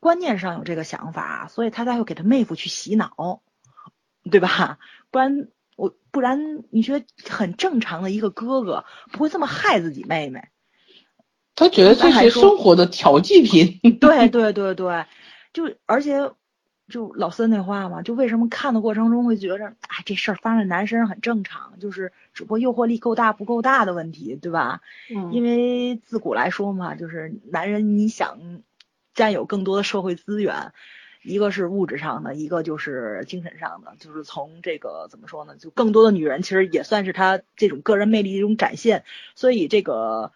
[0.00, 3.42] 观念上有这个想法，所以他才会给他妹夫去洗脑，
[4.30, 4.78] 对吧？
[5.10, 10.48] 不然我不然你觉得很正常的一个哥哥不会这么害自己妹妹？
[11.54, 13.80] 他觉得这是生活的调剂品。
[14.00, 15.06] 对对对对，
[15.52, 16.32] 就而且。
[16.88, 24.82] 就老孙那话嘛，就为什么看的过程中会觉着，哎，这事儿发生在男生上很正常，就是只不过诱惑力够大不够大的问题，对吧？
[25.10, 25.32] 嗯。
[25.32, 28.62] 因为自古来说嘛，就是男人你想
[29.14, 30.72] 占有更多的社会资源，
[31.22, 35.56] 一个是物质上的，一个就是精神上的，就是从这个怎么说呢？
[35.56, 40.32] 就更多的女人其实也算是他这种个人魅力的一种展现，所以这个。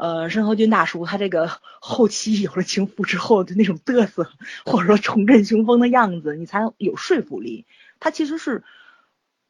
[0.00, 4.30] 呃，申河军大叔他这个后期有了情妇之后的那种嘚瑟，
[4.64, 7.66] 或者说重振雄风的样子，你才有说服力。
[7.98, 8.64] 他其实是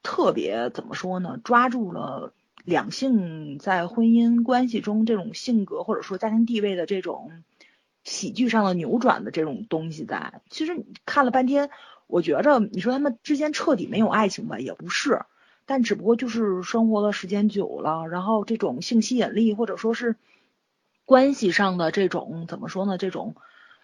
[0.03, 1.39] 特别怎么说呢？
[1.45, 2.33] 抓住了
[2.65, 7.31] 两性在婚姻关系中这种性格或者说家庭地位的这种
[8.03, 10.41] 喜剧上的扭转的这种东西在。
[10.51, 11.71] 其实你看了半天，
[12.09, 15.21] 我觉着你说他们之间彻底没有爱情吧，也不是，
[15.65, 20.17] 但只不过就是生活的时间久了，然后这种性吸引力或者说是。
[21.11, 23.35] 关系上的这种怎么说呢这种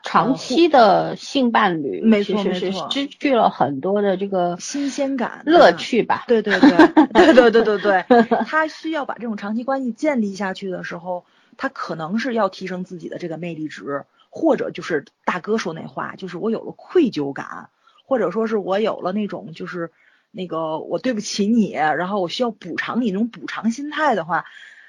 [0.04, 6.70] 长期的性伴侣没错没错失去了很多的这个新鲜感乐趣吧对对对
[7.12, 8.04] 对对对对对
[8.46, 11.24] 他需要把这种长期关系建立下去的时候
[11.56, 17.70] 他可能是要提升自己的这个魅力值或者就是大哥说那话就是我有了愧疚感
[18.04, 19.90] 或者说是我有了那种就是
[20.30, 24.44] 那个我对不起你然后我需要补偿你那种补偿心态的话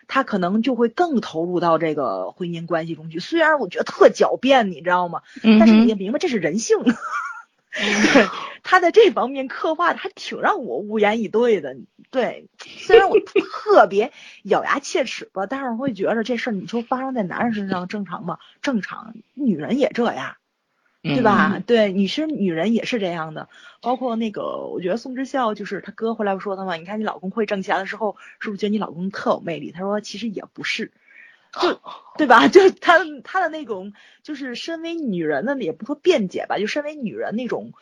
[0.08, 5.22] 他可能就会更投入到这个婚姻关系中去，虽然我觉得特狡辩，你知道吗？
[5.60, 6.78] 但是你也明白这是人性。
[7.78, 8.28] 对，
[8.64, 11.76] 他在这方面刻画的还挺让我无言以对的。
[12.10, 14.12] 对，虽然我特 别
[14.44, 18.40] 咬牙切齿吧，但是我会觉得这事儿你说发生在男人身上正常吗？
[18.64, 20.38] 正常，女人也这样。
[21.16, 21.62] 对吧？
[21.66, 23.50] 对，女生女人也是这样的，
[23.82, 29.72] 包括那个，我觉得宋智孝就是他哥回来不说他嘛，你看你老公会挣钱的时候，是不是觉得你老公特有魅力？
[29.72, 30.92] 他说其实也不是，
[31.62, 31.80] 就
[32.18, 32.48] 对吧？
[32.48, 33.94] 就他他的那种，
[34.24, 37.74] 就是身为女人的，也不说辩解吧，就身为女人那种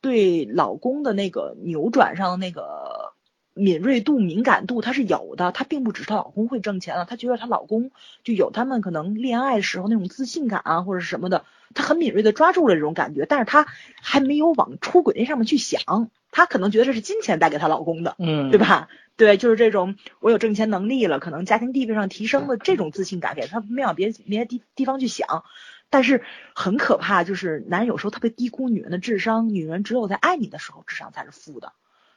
[0.00, 3.12] 对老公的那个扭转上的那个。
[3.54, 5.52] 敏锐度、敏感度，她是有的。
[5.52, 7.90] 她并不只是她老公会挣钱了，她觉得她老公
[8.24, 11.44] 就有他们可能恋爱的时候那种自信感啊，或者什么的，
[11.74, 13.26] 她很敏锐的抓住了这种感觉。
[13.26, 13.66] 但是她
[14.00, 18.88] 还没有往出轨那上面去想，她可能觉得这是金钱带给她老公的，嗯，对吧？
[19.16, 25.44] 对，就是这种我有挣钱能力了，可能家庭地位上提升了这种自信感给她，没往别别的地地方去想。
[25.90, 26.22] 但是
[26.54, 31.74] 很可怕，就是男人有时候特别低估女人的智商，女人只有在爱你的时候，智商才是负的。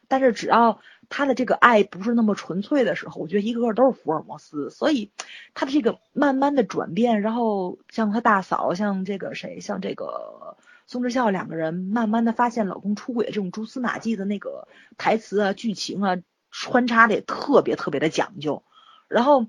[0.08, 0.80] 但是只要
[1.10, 4.70] 他的这个爱不是那么纯粹的时候，我觉得一个个都是福尔摩斯。
[4.70, 5.12] 所以
[5.54, 16.18] 他的这个慢慢的转变，然后像他大嫂，像这个谁，像这个宋智孝两个人，慢慢的发现老公出轨的这种蛛丝马迹的那个台词啊、剧情啊，
[16.52, 18.64] 穿插的也特别特别的讲究。
[19.08, 19.48] 然后，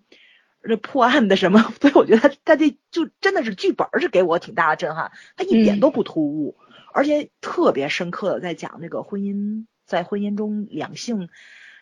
[0.62, 6.56] 这破案的什么， 所以我觉得他他这就真的是剧本是给我挺大的震撼，他一点都不突兀，
[6.92, 11.28] 而且特别深刻的在讲这个婚姻，在婚姻中两性，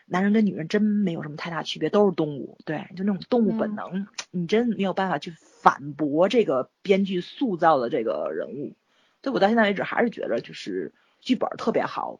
[0.05, 8.75] 男人跟女人真没有什么太大区别，都是动物，对，就那种动物本能，你真没有办法去反驳这个编剧塑造的这个人物，
[9.23, 12.19] 所以我到现在为止还是觉得就是剧本特别好，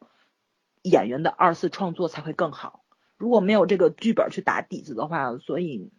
[0.82, 2.84] 演员的二次创作才会更好。
[3.18, 5.90] 如果没有这个剧本去打底子的话，所以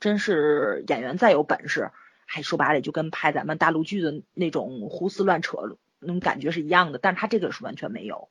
[0.00, 1.90] 真是演员再有本事，
[2.24, 5.58] 还说白了就跟拍咱们大陆剧的那种胡思乱扯
[5.98, 6.98] 那种感觉是一样的。
[6.98, 8.28] 但是他这个是完全没有，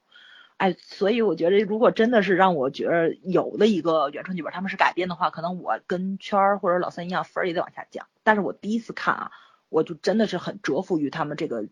[0.58, 8.08] 哎，所以我觉得如果真的是让我觉得有的一个原创剧本他们是改编的话，可能我跟圈儿或者老三一样分儿也得往下降。
[8.24, 9.32] 但是我第一次看啊，
[9.70, 11.68] 我就真的是很折服于他们这个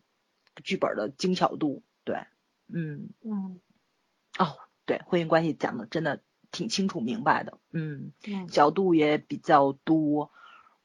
[0.63, 1.83] 剧本的精巧度。
[2.03, 2.25] 对，
[2.67, 3.59] 嗯嗯，
[4.37, 6.21] 哦，对，婚姻关系讲的真的。
[6.51, 8.13] 挺清楚明白的，嗯，
[8.49, 10.31] 角度也比较多，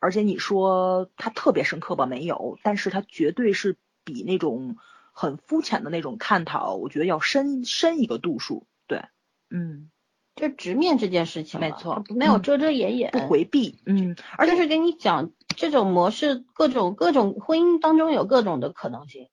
[0.00, 2.06] 而且你说它特别深刻吧？
[2.06, 4.78] 没有，但是它绝对是比那种
[5.20, 8.66] 很肤浅的那种探讨，我觉得要深深一个度数。
[8.86, 9.04] 对，
[9.50, 9.90] 嗯，
[10.34, 19.28] 就直面这件事情，没错，没有遮遮掩掩，不回避，嗯，而且是给你讲这种模式，各种各种婚姻当中有各种的可能性。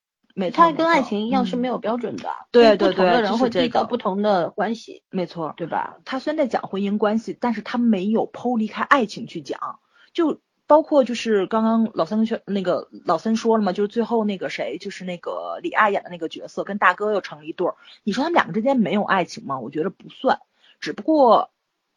[0.53, 5.99] 它跟爱情一样是没有标准的，对对对，不同的人会遇到不同的关系，没错，对吧？
[6.03, 9.79] 他虽然在讲婚姻关系，但是他没有剖离开爱情去讲，
[10.13, 19.59] 就包括就是刚刚老三跟那个老三说了嘛，就是最后那个谁，就是那个李艾演的那个角色跟大哥又成了一对儿，你说他们两个之间没有爱情吗？
[19.59, 20.39] 我觉得不算，
[20.80, 21.49] 只不过，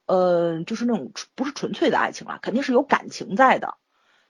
[0.06, 3.74] 呃，就是那种不是纯粹的爱情啊，肯定是有感情在的。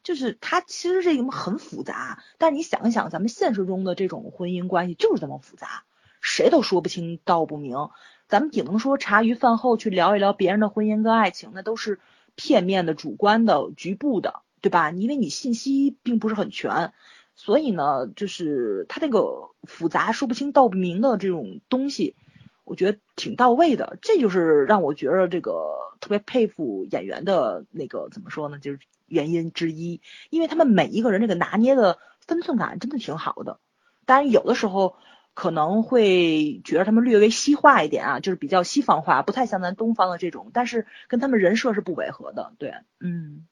[0.02, 5.84] 就是他其实这个很复杂，但是你想一想，咱们现实中的这种婚姻关系就是这么复杂，
[6.22, 7.90] 谁都说不清道不明。
[8.26, 12.00] 咱们顶能说茶余饭后去聊一聊别人的婚姻跟爱情，那都是
[12.34, 14.90] 片面的、主观的、局部的，对吧？
[14.90, 16.92] 因为你信息并不是很全，
[17.34, 22.16] 所以呢，就是它这个复杂说不清道不明的这种东西，
[22.64, 23.98] 我觉得挺到位的。
[24.02, 28.58] 这就是让我觉得这个特别佩服演员的那个怎么说呢？
[28.58, 28.78] 就是。
[29.10, 30.00] 原因之一，
[30.30, 33.58] 因为他们每一个人这个拿捏的分寸感真的挺好的，
[34.06, 34.94] 当然有的时候
[35.40, 43.46] 可能会觉得他们略微西化一点啊，就是比较西方化，不太像咱东方的这种，但是跟他们人设是不违和的，对，嗯，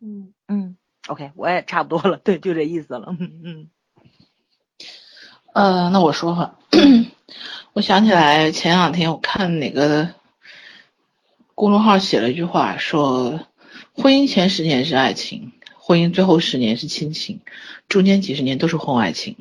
[0.00, 0.32] 嗯。
[0.48, 3.70] 嗯，OK，我也差不多了，对，就这意思了，嗯嗯，
[5.52, 6.58] 呃，那我说吧，
[7.74, 10.14] 我想起来前两天我看哪个
[11.54, 13.46] 公众号写了一句话说。
[13.92, 17.40] 婚姻前十年是爱情，婚姻最后十年是亲情，
[17.86, 19.36] 中间几十年都是婚外情，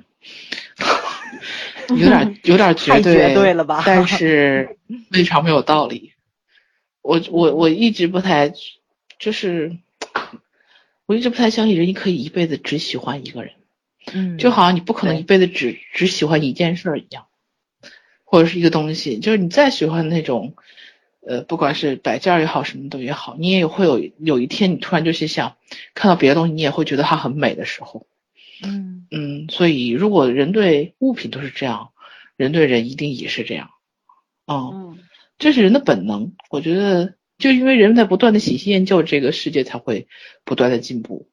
[1.95, 3.83] 有点 有点绝对，绝对了吧？
[3.85, 4.77] 但是
[5.11, 6.13] 非常没有道理。
[7.01, 8.53] 我我我一直不太，
[9.17, 9.77] 就是
[11.05, 13.53] 我一直不太相信人可以一辈子只喜欢一个人，
[14.13, 17.25] 嗯，就好像你不可能一辈子只只喜欢一件事儿一样，
[18.23, 20.55] 或者是一个东西，就是你再喜欢那种。
[21.21, 25.57] 呃，不管是摆件也好，什么都也好，你也会有有一天，你突然就是想
[25.93, 28.07] 看到别的东西，你也会觉得它很美的时候。
[28.63, 31.89] 嗯嗯，所以如果人对物品都是这样，
[32.35, 33.71] 人对人一定也是这样。
[34.47, 34.97] 嗯，
[35.37, 36.33] 这是人的本能。
[36.49, 40.07] 我觉得，就因为人在不断的喜新厌旧，这个世界才会
[40.43, 41.29] 不断的进步。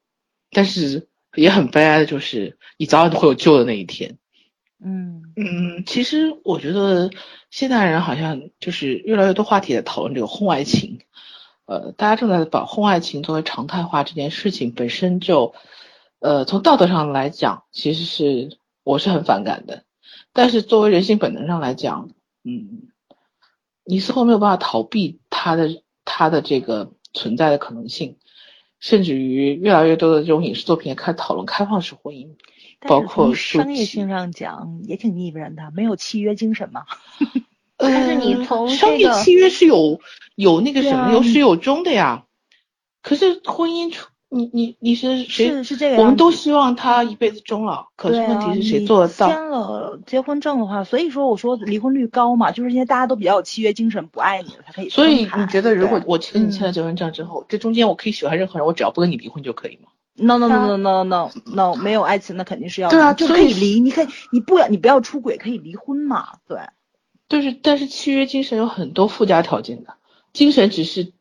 [0.51, 4.17] 但是也很悲哀的就是，你早晚都会有旧的那一天。
[4.79, 7.09] 嗯嗯，其实我觉得
[7.49, 10.99] 现代人好像就是越来越多话题在讨论这个婚外情，
[11.65, 15.55] 呃，大家正在把婚外情作为常态化这件事情本身就，
[16.19, 19.83] 呃，从道德上来讲，其实是我是很反感的，
[20.33, 22.09] 但是作为人性本能上来讲，
[22.43, 22.89] 嗯，
[23.83, 28.17] 你似乎没有办法逃避它的它的这个存在的可能性，
[28.79, 32.35] 甚至于越来越多的这种影视作品也开始讨论开放式婚姻。
[32.79, 36.85] 包括商业性上讲也挺腻人的，没有契约精神嘛。
[37.75, 39.99] 但是你从商业契约是有
[40.35, 42.25] 有那个什么有始有终的呀。
[43.01, 43.95] 可是婚姻，
[44.29, 45.49] 你你你是谁？
[45.49, 45.97] 是是这个。
[45.97, 49.29] 我们都希望他一辈子终老，可是问题是谁做得到？
[49.29, 54.89] 签了结婚证的话，所以说我说离婚率高嘛，就是因为大家都比较有契约精神，不爱你了才可以。
[54.89, 66.59] 所以你觉得，如果我跟你签了结婚证之后，这中间我可以喜欢任何人，我只要不跟你离婚就可以吗？no no no no no no no 没有爱情那肯定是要对啊，就可以离，你可以你不要你不要出轨可以离婚嘛，对。
[67.29, 69.93] 就是但是契约精神有很多附加条件的，
[70.33, 71.13] 精神只是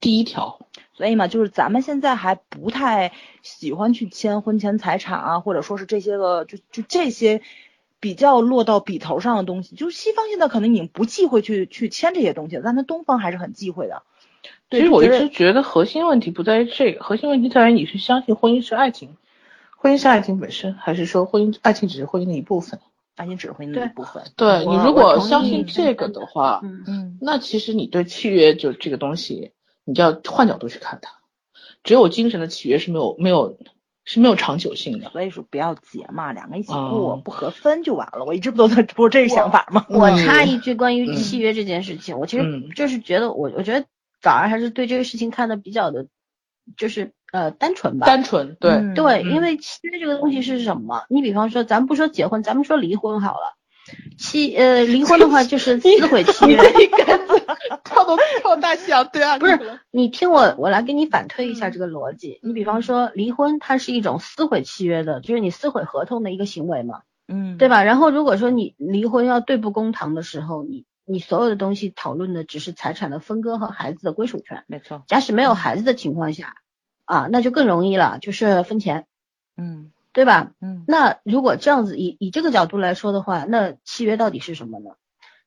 [0.00, 0.60] 第一条。
[0.96, 7.42] 所以嘛，就是咱们现在还不太喜欢去签婚前财产啊，或者说是这些个就就这些
[8.00, 14.02] 比较落到笔头上的东西，就是西方现在可能已经不忌讳去去签这些东西了，但是东方还是很忌讳的。
[14.70, 19.16] 其实我一直觉得核心问题不在于这个，核心问题在于你是相信婚姻是爱情，
[19.76, 22.80] 婚姻是爱情本身，还是说婚姻爱情只是婚姻的一部分？
[23.16, 24.22] 爱情只是婚姻的一部分。
[24.36, 29.52] 对你如果相信这个的话，嗯，那其实你对契约就这个东西，
[29.86, 31.12] 你就要换角度去看它。
[31.82, 33.58] 只有精神的契约是没有没有
[34.04, 35.08] 是没有长久性的。
[35.10, 38.24] 所以说不要结嘛，两个一起过不合分就完了。
[38.26, 39.86] 我一直不都在说这个想法吗？
[39.90, 43.86] 我插一句关于契约这件事情，我其实就是觉得我我觉得。
[44.22, 46.06] 反而还是对这个事情看的比较的，
[46.76, 48.06] 就是呃单纯吧。
[48.06, 51.04] 单纯，对对，因为契约这个东西是什么？
[51.10, 53.56] 你比方说，咱们不说结婚，咱们说离婚好了。
[54.18, 56.56] 契呃离婚的话就是 撕毁契约。
[57.84, 59.38] 跳到跳大象，对啊。
[59.38, 62.38] 不是，你听我我来给你反推一下这个逻辑。
[62.42, 67.02] 你比方说离婚，它是一种撕毁契约的，就是你撕毁合同的一个行为嘛。
[67.28, 67.58] 嗯。
[67.58, 67.82] 对吧？
[67.82, 70.84] 然后如果说你离婚要对簿公堂的时候，你。
[71.08, 75.04] 你所有的东西讨论的只是财产的分割和孩子的归属权，没错。
[75.06, 76.56] 假使没有孩子的情况下，
[77.04, 79.06] 啊，那就更容易了，就是分钱，
[79.56, 80.52] 嗯，对吧？
[80.62, 84.92] 嗯，那如果这样子以以这个角度来说的话，那契约到底是什么呢？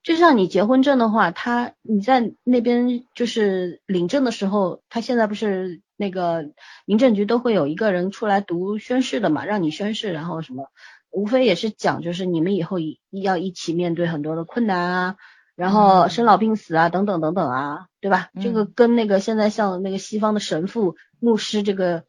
[0.04, 6.52] 就像你结婚证的话，他你在那边就是领证的时候，他现在不是那个
[6.86, 10.70] 民政局都会有一个人出来读宣誓的嘛，让你宣誓，然后什么，
[11.10, 15.16] 无非也是讲就是你们以后一要一起面对很多的困难啊。
[15.56, 18.30] 然后生老病死啊，等等等等啊，对吧？
[18.40, 22.04] 这个跟那个现在像那个西方的神父、牧师，这个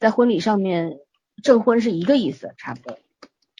[0.00, 0.98] 在婚礼上面
[1.42, 2.98] 证婚是一个意思，差不多。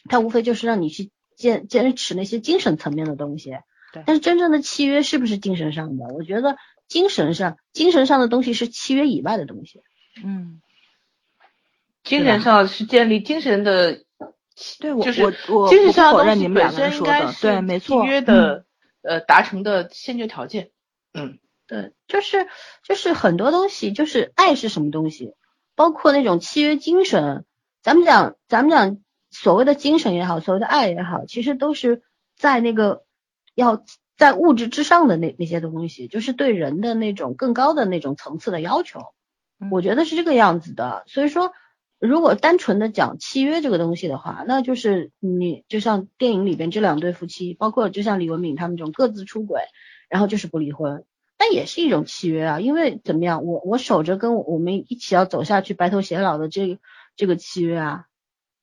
[0.09, 3.57] 他无非就是让你去坚坚持那些精神层面的东西。
[3.93, 4.03] 对。
[4.05, 6.05] 但是真正的契约是不是精神上的？
[6.13, 6.57] 我觉得
[6.87, 9.81] 精神上，精神上的东西是契约以外的东西。
[10.23, 10.61] 嗯。
[12.03, 14.03] 精神上是建立精神的，
[14.79, 18.03] 对我就是我精神上的东西本身应该是对，没错。
[18.03, 18.65] 契约的。
[19.03, 20.69] 呃，达成的先决条件，
[21.11, 22.47] 嗯，对，就是
[22.83, 25.33] 就是很多东西，就是爱是什么东西，
[25.73, 27.43] 包括那种契约精神，
[27.81, 28.97] 咱们讲咱们讲
[29.29, 32.01] 所谓的精神也好，所谓的爱也好，其实都是
[32.37, 33.03] 在那个
[33.55, 33.83] 要
[34.17, 38.99] 在物质之上的那那些东西，就是对人的那种更高的那种层次的要求，
[39.71, 41.53] 我觉得是这个样子的，所以说。
[42.03, 49.61] 如果单纯的讲契约这个东西的话，那就是你就像电影里边这两对夫妻，包括就像李文敏他们这种各自出轨，
[50.09, 51.05] 然后就是不离婚，
[51.37, 52.59] 那也是一种契约啊。
[52.59, 56.79] 因为怎么样，我我守着跟我们一起要走下去白头偕老的这
[57.21, 58.05] 这个契约啊，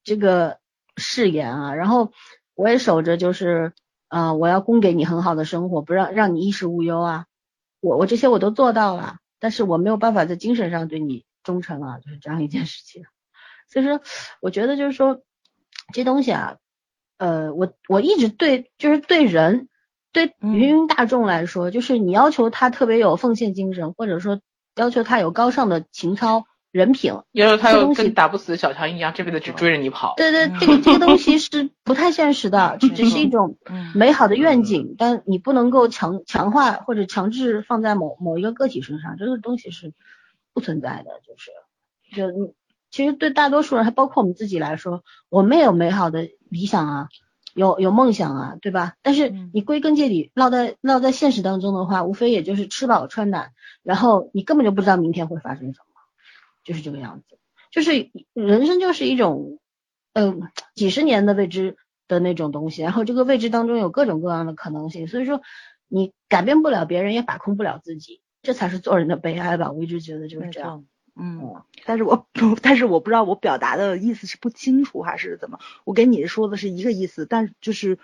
[0.03, 0.59] 这个
[0.97, 2.11] 誓言啊，然后
[2.57, 3.73] 我也守着就是，
[4.09, 7.27] 呃，我要供给你很好的生活，不让让你衣食无忧啊，
[7.79, 13.05] 我我这些我都做到了，但是我没有办法在精神上对你忠诚啊，就是这样一件事情。
[13.69, 14.01] 所以说，
[14.41, 15.23] 我觉得就是说，
[15.95, 16.57] 这东西啊，
[17.17, 19.69] 呃，我我一直对，就是对人，
[20.11, 24.41] 对芸芸大众来说，就是你要求他特别有奉献精神，或者说
[24.75, 30.15] 要求他有高尚的情操、人品，因为他又跟打不死的小强一样，这辈子只追着你跑。
[30.17, 33.57] 对对，这个这个东西是不太现实的，这只是一种
[33.95, 39.93] 美好的愿景，但你不能够强强化或者强制放在某某一个个体身上，这个东西是
[40.53, 41.51] 不存在的，就是
[42.15, 42.55] 就。
[42.91, 47.09] 其实对大多数人，还包括我们自己来说，我们也有美好的理想啊，
[47.53, 48.95] 有有梦想啊，对吧？
[49.03, 53.51] 但是你归根结底落在落在现实当中的话，无非也就是吃饱穿暖，
[53.83, 55.88] 然后你根本就不知道明天会发生什么，
[56.69, 57.39] 就是这个样子。
[57.71, 59.59] 就是人生就是一种，
[60.13, 65.41] 嗯，几十年的未知的那种东西，然后这个未知当中有各种各样的可能性，所以说
[65.89, 69.73] 你改变不了别人，也把控不了自己，这才是做人的悲哀吧。
[69.73, 70.85] 我一直觉得就是这样。
[71.17, 75.59] 嗯，但是我不，但是我不知道我表达的意思是不清楚还是怎么。
[75.85, 77.99] 我跟你说的是一个意思，但就是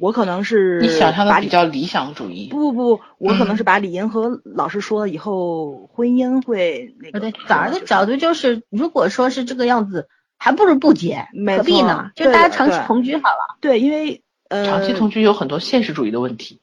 [0.00, 2.48] 我可能是你想象的比较理想主义。
[2.50, 7.20] 不不不，我可能是把李银河老师说了以后，婚姻会那个。
[7.20, 12.10] 对，早儿的角度就是，如果说是这个样子，还不如不结，何必呢？
[12.16, 13.58] 就大家长期同居好了。
[13.60, 16.60] 对，因为呃，长期同居有很多现实主义的问题，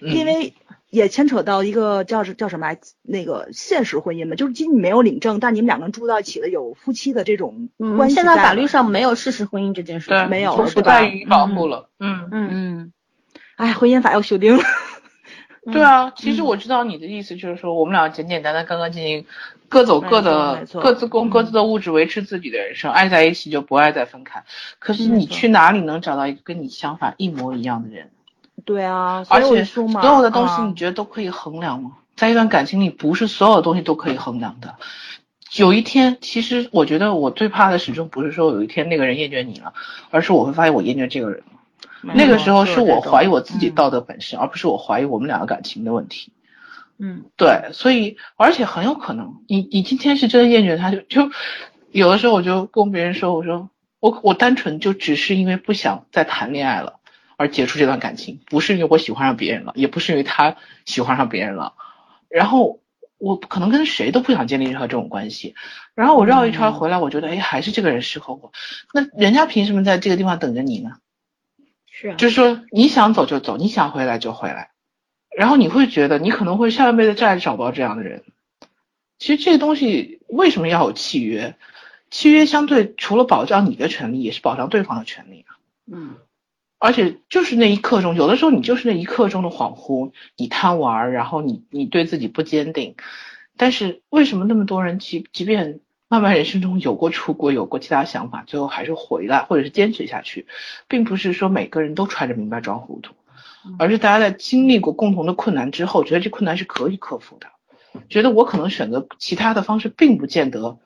[0.00, 0.54] 因为。
[0.92, 8.14] 也牵扯到一个叫叫什么来，那个现实婚姻嘛，就是即你没有领证，但你们两个人住到一起的有夫妻的这种关系。
[8.14, 11.88] 现在法律上没有事实婚姻这件事，对，没有，不再予以保护了。
[11.98, 12.92] 嗯嗯嗯。
[13.56, 14.62] 哎，婚姻法要修订了。
[15.72, 19.24] 对啊，其实我知道你的意思，就是说我们俩简简单单、干干净净，
[19.70, 24.44] 各走各的，各自供各自的物质，维持自己的人生，爱在一起就不爱再分开。
[24.78, 28.10] 可是你去哪里能找到一个跟你相反一模一样的人？
[28.64, 31.92] 对啊，而且所有的东西你觉得都可以衡量吗？
[32.16, 34.74] 在一段感情里，不是所有的东西都可以衡量的。
[35.56, 39.74] 有一天，其实我觉得我最怕的始终不是说有一天那个人厌倦你了，
[40.10, 42.14] 而是我会发现我厌倦这个人了。
[42.14, 46.32] 那个时候是我怀疑我自己道德本身，而不是我怀疑我们两个感情的问题。
[46.98, 51.30] 嗯，对，所以而且很有可能，你你今天是真的厌倦他，就就
[51.90, 53.68] 有的时候我就跟别人说，我说
[54.00, 57.00] 我我单纯就只是因为不想再谈恋爱了
[57.36, 61.74] 而结束这段感情，不是因为我喜欢上别人了，也不是因为他喜欢上别人了，
[62.28, 62.80] 然后
[63.18, 65.54] 我可能跟谁都不想建立任何这种关系，
[65.94, 68.52] 然后我绕一圈回来，我觉得哎还是这个人适合我，
[68.92, 70.92] 那人家凭什么在这个地方等着你呢？
[71.90, 74.70] 是啊，就是说你想走就走，你想回来就回来。
[75.34, 78.22] 然后你会觉得你可能会下半辈子再也找不到这样的人。
[79.18, 81.56] 其实这个东西为什么要有契约？
[82.10, 85.56] 契约相对除了保障你的权利，也是保障对方的权利啊。
[85.90, 86.16] 嗯。
[86.82, 92.96] 而且就是那一刻钟，有的时候你就是那一刻钟的恍惚，你贪玩，然后你你对自己不坚定。
[93.56, 95.78] 但是为什么那么多人即即便
[96.08, 100.48] 慢慢人生中有过出国，有过其他想法，最后还是回来或者是坚持下去，
[100.88, 103.14] 并不是说每个人都揣着明白装糊涂。
[103.78, 107.46] 而是大家在经历过共同的困难之后，觉得这困难是可以克服的，
[108.08, 110.78] 觉得我可能选择其他的方式，并不见得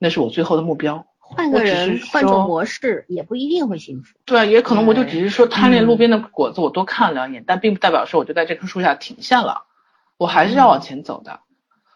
[0.00, 1.06] 那是我最后的目标。
[1.34, 4.16] 换个人，换种模式，也不一定会幸福。
[4.24, 9.64] 对，也可能我就只是说贪恋路边的果子，我多看两眼，但并不代表说我就在这棵树下停下了，
[10.16, 11.40] 我还是要往前走的。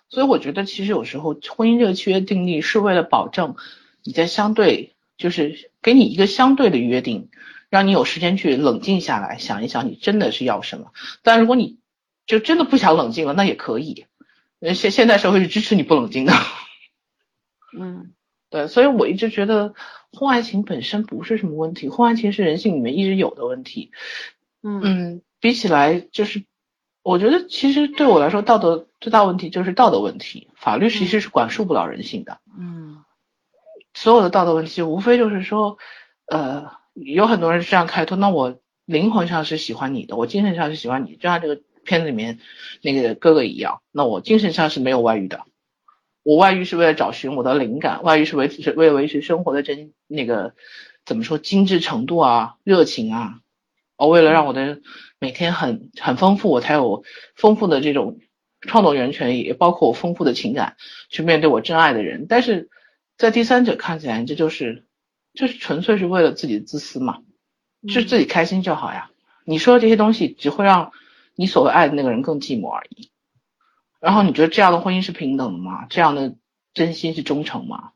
[0.08, 3.56] 所以我觉得，其实有时候婚姻这个契约订立是为了保证
[4.04, 7.30] 你在相对，就是给你一个相对的约定。
[7.70, 10.86] 让你有时间去冷静下来，想一想你真的是要什么。
[11.22, 11.76] 但如果你
[12.24, 14.06] 就真的不想冷静了，那也可以。
[14.74, 16.32] 现现在社会是支持你不冷静的。
[17.78, 18.14] 嗯，
[18.50, 19.74] 对，所以我一直觉得
[20.12, 23.90] 婚外情本身不是什么问题，婚外情是人性里面一直有的问题。
[24.62, 26.44] 嗯，比起来就是，
[27.02, 32.38] 我觉得其实对我来说，道德最大问题就是道德问题，法律其实是管束不了人性的。
[32.58, 33.04] 嗯，
[33.94, 35.78] 所有的道德问题无非就是说，
[36.26, 36.76] 呃。
[37.00, 42.40] 有很多人是这样开脱，那我灵魂上是喜欢你的，我精神上是喜欢你，就像这个片子里面
[42.82, 45.42] 那个哥哥一样，那我精神上是没有外遇的，
[46.22, 50.54] 我外遇是为了找寻我的灵感，外遇是维持为了维持生活的真那个
[51.04, 53.40] 怎么说精致程度啊，热情啊，
[53.96, 54.80] 哦，为了让我的
[55.18, 57.04] 每天很很丰富，我才有
[57.34, 58.18] 丰富的这种
[58.60, 60.76] 创作源泉，也包括我丰富的情感
[61.08, 62.68] 去面对我真爱的人，但是
[63.16, 64.84] 在第三者看起来，这就是。
[65.34, 67.18] 就是纯粹是为了自己自私嘛，
[67.86, 69.10] 就是自己开心就好呀。
[69.44, 70.90] 你说的这些东西只会让
[71.36, 73.10] 你所谓爱的那个人更寂寞而已。
[74.00, 75.86] 然后你觉得这样的婚姻是平等的吗？
[75.90, 76.34] 这样的
[76.74, 77.90] 真心是忠诚吗？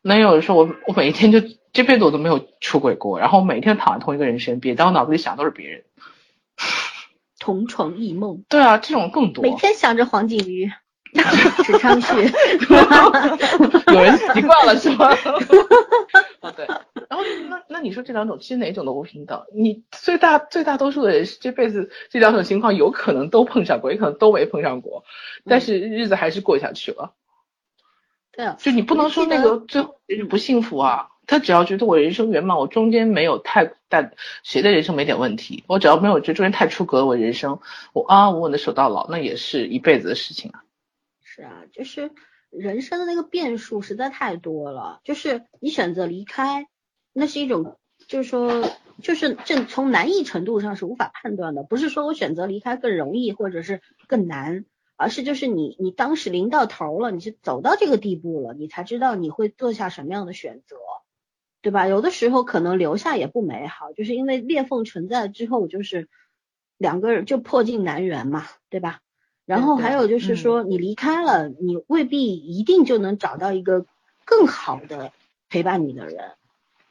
[0.00, 1.40] 那有的时候我我每一天就
[1.72, 5.84] 这辈子我都没有出轨过，然后每天躺在同一个人身边，但我脑子里想都是别人，
[7.38, 8.44] 同床异梦。
[8.48, 9.42] 对啊，这种更多。
[9.42, 10.70] 每天想着黄景瑜。
[11.64, 12.14] 池昌旭，
[13.92, 15.06] 有人习惯了是吗？
[16.40, 16.66] 啊 对，
[17.08, 19.44] 然后那那你说这两种其实哪种都不平等？
[19.54, 25.04] 你最大最大多数的人这辈子这两种情况有可能都碰上过，也可能都没碰上过，
[25.44, 27.14] 但是日子还是过下去了。
[28.32, 34.10] 对啊，就你不能说那个最后结局不幸福啊，他只要觉得我人生圆满，我中间没有太大
[34.44, 37.58] 谁的人生没点问题，我只要没有这中间太出格，我人生
[37.92, 40.62] 我安安稳稳的守到老，那也是一辈子的事情啊。
[41.38, 42.10] 是啊，就是
[42.50, 45.00] 人生的那个变数实在太多了。
[45.04, 46.66] 就是你选择离开，
[47.12, 47.78] 那是一种，
[48.08, 48.68] 就是说，
[49.00, 51.62] 就是这从难易程度上是无法判断的。
[51.62, 54.64] 不是说我选择离开更容易，或者是更难，
[54.96, 60.76] 而是就是你你当时临到头了，你是走到这个地步了，你才知道你会做下什么样的选择，
[61.62, 61.86] 对吧？
[61.86, 66.08] 有的时候可能留下也不美好，就是因为裂缝存在之后，就是
[66.78, 69.02] 两个人就破镜难圆嘛，对吧？
[69.48, 73.86] 然后还有就是说，你离开了，你未必一定就能找到一个
[74.26, 75.10] 更好的
[75.48, 76.32] 陪伴你的人。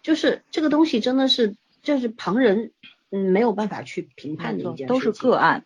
[0.02, 2.72] 就是这个东西真的是，就是旁人
[3.12, 4.92] 嗯没有办法去评判的一件事。
[4.92, 5.66] 都是个案，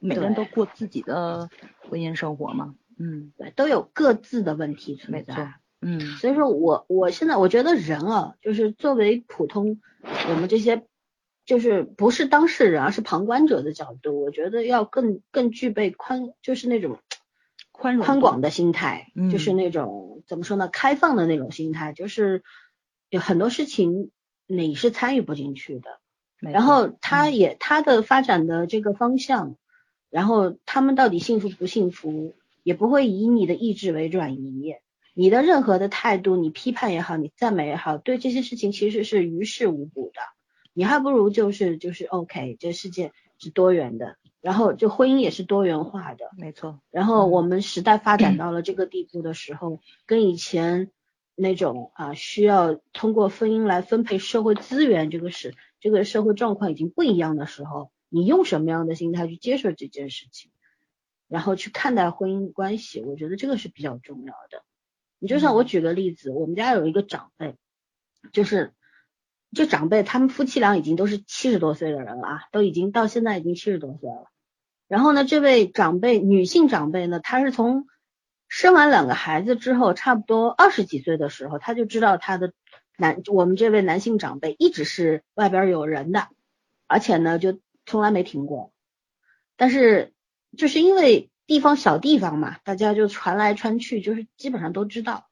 [0.00, 1.48] 每个人都过自己的
[1.88, 2.74] 婚姻生活嘛。
[2.98, 5.54] 嗯，对，都有各自的问题存在。
[5.80, 9.80] 嗯，所以说我我现在我觉得人啊，就是作为普通
[10.28, 10.82] 我们这些。
[11.52, 16.98] 就是不是当事人，而是旁观者的角度，我觉得要更更具备宽，就是那种
[17.70, 22.42] 宽容宽广的心态，就是那种怎么说呢，开放的那种心态，就是
[23.10, 24.10] 有很多事情
[24.46, 26.00] 你是参与不进去的，
[26.52, 29.58] 然后他也他的发展的这个方向，
[30.08, 34.74] 然后他们到底幸福不幸福，也不会以你的意志为转移，
[35.12, 40.22] 你的任何的态度，你批判也好，你赞美也好，对这些事情其实是于事无补的。
[40.72, 46.80] 你还不如就是就是 OK，这世界是多元的，然后就婚姻也是多元化的，没错。
[46.90, 50.90] 然后我们时代发展到了这个地步的时候，跟以前
[51.34, 60.50] 那种啊需要通过婚姻来分配社会资源，这个是这个社会状况已经不一样的时候，你用什么样的心态去接受这件事情？
[61.28, 64.64] 然后去看待婚姻关系，我觉得这个是比较重要的。
[65.18, 67.56] 你就像我举个例子，我们家有一个长辈，
[68.32, 68.74] 就是
[69.54, 74.30] 就长辈，他们夫妻俩已经都是七十多岁的人了啊，都已经到现在已经七十多岁了。
[74.88, 77.86] 然后呢，这位长辈，女性长辈呢，她是从
[78.48, 82.52] 生完两个孩子之后，差不多二十几岁的时候，她就知道她的
[82.96, 86.28] 男，我们这位男性长辈一直是外边有人的，
[86.86, 88.72] 而且呢，就从来没停过。
[89.56, 90.12] 但是
[90.56, 95.26] 就是因为地方小地方嘛，大家就传来传去，就是基本上都知道。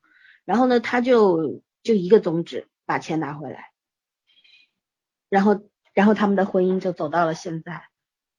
[0.45, 3.70] 然后呢，他就就一个宗旨，把钱拿回来。
[5.31, 5.59] 然后，
[5.95, 7.85] 然后他们的婚姻就走到了现在。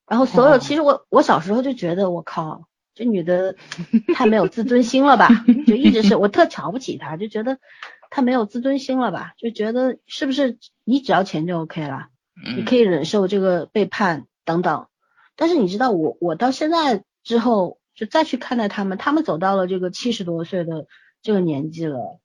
[0.05, 3.55] 然后所有，其实我我小时候就觉得，我靠，这女的
[4.13, 5.29] 太没有自尊心了吧？
[5.65, 7.57] 就一直是我特瞧不起她，就觉得
[8.09, 9.33] 她没有自尊心了吧？
[9.37, 12.09] 就觉得是不是你只要钱就 OK 了？
[12.57, 14.87] 你可以忍受这个背叛等等。
[15.37, 20.87] 但是你知道我，我到现在之后就再去看待他们，他们走到了这个七十多岁的
[21.21, 22.19] 这个年纪了，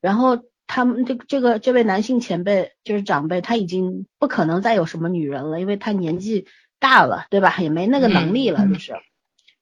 [0.00, 6.46] 然后他们这这个这位男性前辈就是长辈，他已经不可能再有什么女人了，因为他年纪
[6.78, 7.56] 大了，对吧？
[7.58, 8.94] 也没那个能力了，就是，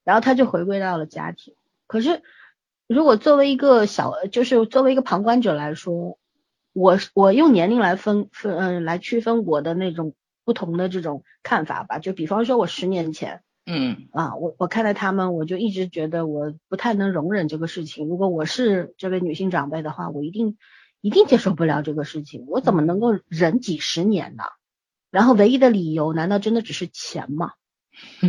[0.05, 1.55] 然后他就回归到了家庭。
[1.86, 2.22] 可是
[2.86, 6.18] 如果作为一个小，就是作为一个旁观者来说，
[6.72, 10.14] 我我用年龄来分分嗯来区分我的那种。
[10.46, 18.07] 不同的这种看法吧，就比方说，我十年前，嗯啊，我我看待他们，我就一直觉得我不太能容忍这个事情。
[18.07, 20.59] 如果我是这位女性长辈的话，我一定
[21.05, 22.46] 一定接受不了这个事情。
[22.48, 24.44] 我怎么能够忍几十年呢？
[25.11, 27.52] 然后唯一的理由，难道真的只是钱吗？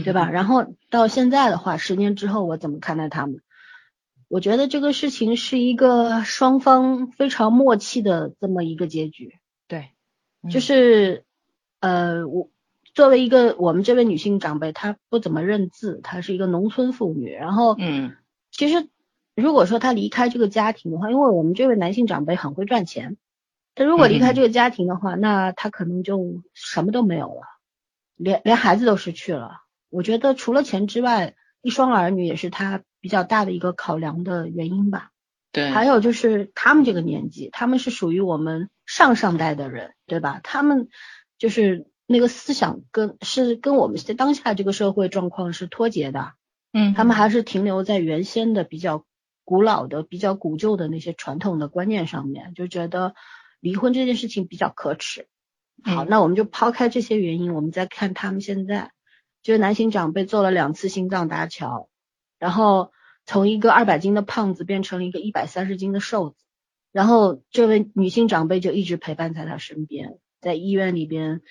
[0.03, 0.27] 对吧？
[0.29, 3.39] 然后到现在的话，十年之后，我怎么看待他们？
[4.27, 9.35] 我觉得这个事情是一个双方非常默契的这么一个结局。
[9.69, 9.91] 对，
[10.51, 11.23] 就是。
[11.81, 12.49] 呃，我
[12.95, 17.31] 作为一个我们这位女性长辈，她不怎么认字，她是一个农村妇女。
[17.31, 18.15] 然后，嗯，
[18.49, 18.87] 其实
[19.35, 23.17] 如果说他离开这个家庭的话，因为我们这位男性长辈很会赚钱，
[23.75, 27.41] 他如果离开这个家庭的话，那他可能就什么都没有了，
[28.15, 29.61] 连连孩子都失去了。
[29.89, 35.11] 我觉得除了钱之外，一双儿女也是他比较大的一个考量的原因吧。
[35.51, 40.39] 对，还有就是他们这个年纪，他们是属于我们上上代的人，对吧？
[40.43, 40.89] 他们。
[41.37, 46.31] 就是那个思想跟是跟我们在当下这个社会状况是脱节的，
[46.71, 49.03] 嗯，他们还是停留在原先的比较
[49.45, 53.15] 古老的、比较古旧的那些传统的观念上面，就觉得
[53.61, 55.29] 离婚这件事情比较可耻。
[55.83, 58.91] 好，那我们就抛开这些原因，我们再看他们现在，
[59.43, 61.89] 就是男性长辈做了两次心脏搭桥，
[62.39, 62.91] 然后
[63.25, 66.35] 从一个二百斤的胖子变成了一个一百三十斤的瘦子，
[66.91, 70.17] 然后这位女性长辈就一直陪伴在他身边。
[70.41, 71.41] 在医院里边，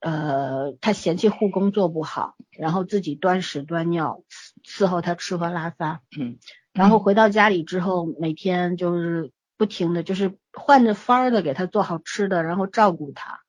[0.00, 4.24] 呃，他嫌弃护工做不好，然后自己端屎端尿
[4.64, 6.38] 伺候他吃喝拉撒，嗯，
[6.72, 13.40] 然后回到家里之后，每天就是不停的就是换着法儿的给他做好吃的，然后照顾他，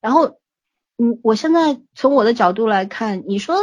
[0.00, 0.38] 然后，
[0.96, 3.56] 嗯，我现在从我的角度来看，你说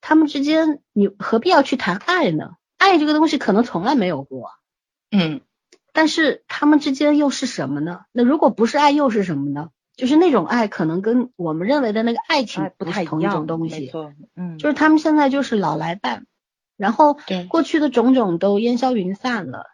[0.00, 2.56] 他们之间，你何必要去谈爱呢？
[2.76, 4.50] 爱这个东西可能从来没有过，
[5.10, 5.40] 嗯，
[5.92, 8.02] 但是他们之间又是什么呢？
[8.12, 9.70] 那如果不是爱，又是什么呢？
[9.96, 13.80] 就是那种爱，可能跟我们认为的那个爱情不太同一种东西。
[13.80, 16.26] 没错，嗯，就是他们现在就是老来伴，
[16.76, 19.66] 然后对过去的种种都烟消云散了，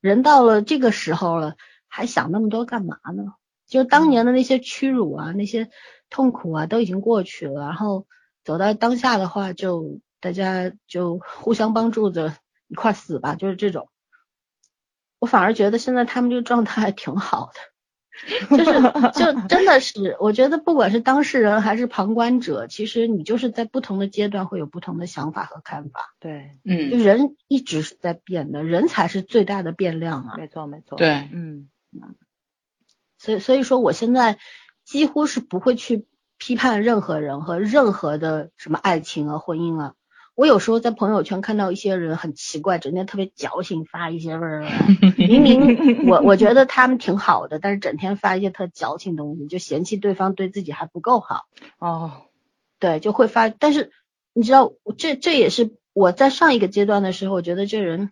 [0.00, 1.56] 人到了这个时候了，
[1.88, 3.34] 还想那么多干嘛呢？
[3.66, 5.70] 就当年的那些屈辱啊，那些
[6.10, 7.62] 痛苦啊，都已经过去了。
[7.62, 8.06] 然后
[8.44, 12.36] 走到当下的话，就大家就互相帮助着
[12.68, 13.88] 一块死吧，就是这种。
[15.18, 17.73] 我反而觉得现在他们这个状态还挺好的。
[18.48, 18.64] 就是
[19.12, 26.14] 就真的是，我觉得不管是当事人还是旁观者，其实你就是在不同的阶段会有不同的想法和看法。
[26.20, 30.36] 对，嗯，就人一直是在变的，人才是最大的变量啊。
[30.36, 30.96] 没错，没错。
[30.96, 31.68] 对，嗯，
[33.18, 34.38] 所以所以说，我现在
[34.84, 36.06] 几乎是不会去
[36.38, 39.94] 批判任何人和任何的什么爱情啊、婚姻啊。
[40.34, 44.64] 我有时候在朋友圈看到一些人很奇怪，整天特别矫情，发一些味儿。
[45.16, 51.44] 明明我我觉得他们挺好的，但是整天发一些特矫情东西，就嫌弃对方对自己还不够好。
[51.78, 52.22] 哦，
[52.80, 53.48] 对，就会发。
[53.48, 53.92] 但是
[54.32, 58.10] 你知道，这这也是我在上一个阶段的时候，我觉得这人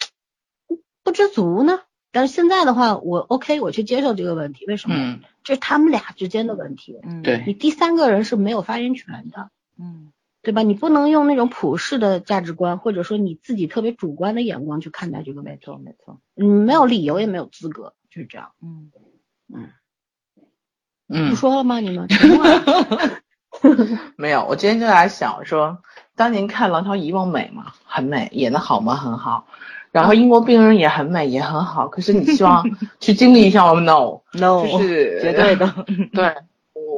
[1.03, 1.81] 不知足呢。
[2.13, 4.65] 但是现在的话，我 OK，我去接受这个问题。
[4.67, 4.95] 为什么？
[4.97, 7.01] 嗯，这是他们俩之间的问题。
[7.03, 9.51] 嗯，对，你第三个人是没有发言权的。
[9.77, 10.13] 嗯。
[10.43, 10.63] 对吧？
[10.63, 15.51] 你不能用那种普世的价值观，或者说你自己特别主观的眼光去看待这个问题。
[15.53, 16.21] 没错，没错。
[16.37, 18.51] 嗯，没有理由，也没有资格，就是这样。
[18.63, 18.91] 嗯
[19.55, 19.69] 嗯
[21.09, 21.31] 嗯。
[21.31, 21.79] 不说了吗？
[21.81, 22.09] 你们？
[24.17, 25.79] 没有，我今天就在想说，
[26.17, 27.73] 当年看《廊桥遗梦》美吗？
[27.85, 28.97] 很美，演的好吗？
[28.97, 29.47] 很好。
[29.93, 31.87] 然后英国病人也很美，也很好。
[31.87, 32.65] 可是你希望
[32.99, 35.71] 去经历一下吗？No，No，就是绝对的。
[36.15, 36.35] 对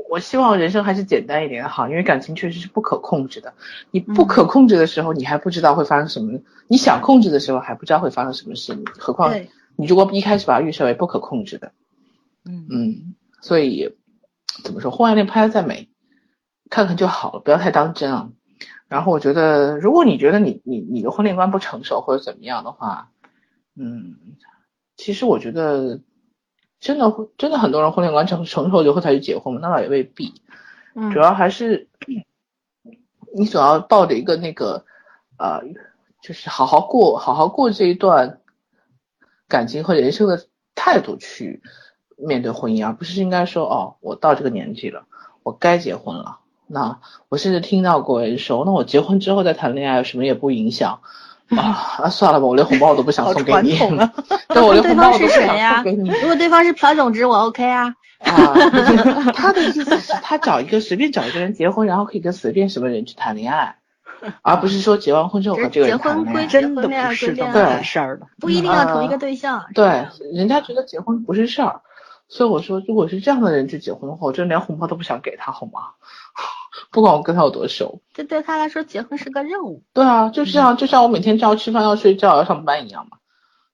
[0.09, 3.55] 我，希望人生还是简单一点好，因为感情确实是不可控制的。
[3.91, 8.77] 你不可控制的时候，你还不知道会发生什么；你想控制的时候，还不知道会发生什么事。
[8.99, 9.35] 何况
[9.77, 11.73] 你如果一开始把它预设为不可控制的，
[12.45, 13.97] 嗯嗯，所以
[14.63, 15.89] 怎么说，婚外恋拍的再美，
[16.71, 18.31] 看看就好了，不要太当真啊。
[18.87, 23.11] 然后我觉得，如果你觉得你你你的婚恋观不成熟或者怎么样的话，
[23.75, 24.17] 嗯，
[24.97, 26.01] 其实我觉得
[26.85, 30.35] 真的真的很多人婚恋观成成熟以后才去结婚嘛，那倒也未必。
[30.95, 31.89] 嗯，主要还是
[33.35, 34.85] 你总要抱着一个那个
[35.39, 35.63] 呃，
[36.21, 38.41] 就是好好过好好过这一段
[39.49, 41.63] 感情和人生的态度去
[42.19, 45.07] 面对婚姻，而不是应该说哦，我到这个年纪了，
[45.43, 46.41] 我该结婚了。
[46.67, 51.01] 那我甚至听到过人说，那我结婚之后再谈恋爱，什么也不影响
[51.51, 52.09] 啊？
[52.11, 53.79] 算了吧，我连红包我都不想送给你。
[54.49, 56.09] 但，我连红包我都不想送给你。
[56.21, 57.95] 如果对方是朴种植，我 OK 啊。
[58.21, 58.55] 啊，
[59.35, 63.77] 他的意思是，他找一个随便找一个人结婚，然后可以跟随便什么人去谈恋爱，
[64.41, 66.47] 而不是说结完婚之后和这个人谈恋爱。
[66.47, 69.67] 真的不是的，不一定要同一个对象。
[69.75, 71.83] 对，人家觉得结婚不是事儿。
[72.27, 75.73] 所以我说，如果是这样的人去结婚的话，我真连红包都不想给他，好吗？
[76.91, 79.83] 不管我跟他有多熟，这对他来说，结婚是个任务。
[79.93, 83.19] 对啊，就像就像我每天就要吃饭、要睡觉、要上班一样嘛，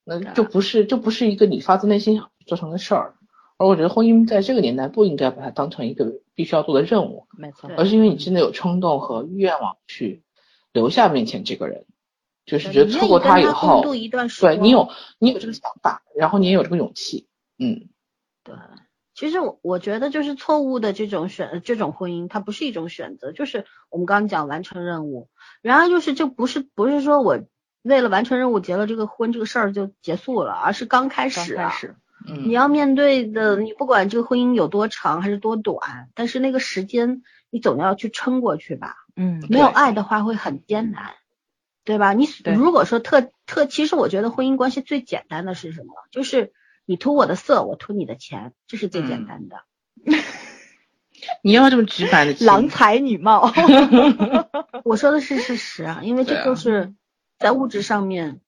[0.04, 3.14] 那就不是就不是一个你发自内心做成的事儿。
[3.56, 10.22] 而我觉得婚姻在这个年代不应该把它当成一个必须要做的任务，没错，而是因为你真的有冲动和愿望去
[10.72, 11.84] 留下面前这个人，
[12.46, 14.88] 就是觉得错过他以后，对你有
[15.18, 17.26] 你有这个想法，然后你也有这个勇气，
[17.58, 17.88] 嗯。
[18.42, 18.54] 对，
[19.20, 25.28] 其实我我觉得就是错误的这种选这种婚姻，它不是一种选择，就是我们刚刚讲完成任务，
[25.60, 27.38] 然后就是就不是不是说我
[27.82, 31.96] 为了完成任务结了这个婚这个事儿就结束了，而是刚开始，开始，
[32.26, 41.12] 嗯，你要面对的，你不管这个婚姻有多长还是多短，但是那个时间你总要去撑过去吧，嗯，没有爱的话会很艰难，
[41.84, 42.14] 对吧？
[42.14, 45.92] 你如果说特特，其实我觉得婚姻关系最简单的是什么？
[46.10, 46.54] 就是。
[46.84, 49.64] 你图我的色，我图你的钱，这是最简单的。
[51.42, 52.34] 你要这么直白的？
[52.44, 53.52] 郎才女貌。
[54.84, 56.94] 我说的是事实啊，因为这就是
[57.38, 58.40] 在物质上面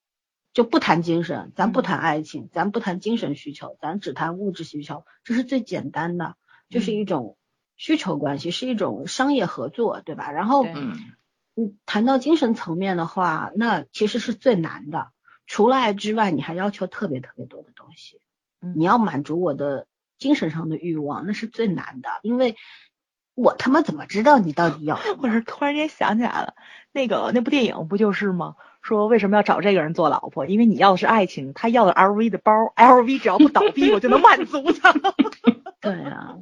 [0.53, 6.35] 就不谈精神，咱不谈爱情，咱不谈精神需求，咱只谈物质需求，这是最简单的，
[6.69, 7.37] 就是一种
[7.75, 10.31] 需求关系，是一种商业合作，对吧？
[10.31, 10.65] 然后，
[11.55, 15.11] 嗯，谈到精神层面的话，那其实是最难的。
[15.45, 18.19] 除了爱之外，你还要求特别特别多的东西。
[18.75, 19.87] 你要满足我的
[20.17, 22.55] 精神上的欲望，那是最难的，因为
[23.35, 24.99] 我他妈怎么知道你到底要？
[25.21, 26.53] 我是突然间想起来了，
[26.91, 28.55] 那个那部电影不就是吗？
[28.81, 30.45] 说为什么要找这个人做老婆？
[30.45, 34.93] 因为你要的是爱情，他要的 LV 的包，LV 只要不倒闭，我就能满足他。
[35.79, 36.37] 对啊，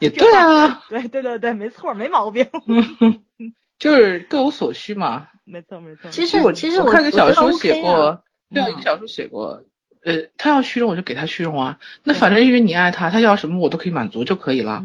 [0.00, 2.46] 也对啊，对对对对，没错，没毛病。
[3.78, 5.28] 就是各有所需嘛。
[5.44, 6.10] 没错没错。
[6.10, 8.22] 其实我其实我看个小说写过，
[8.52, 9.62] 对，一个小说写过。
[10.04, 11.78] 呃，他要虚荣，我就给他虚荣啊。
[12.04, 14.84] 那反正因为你爱他，他要什么我都可以满足就可以了。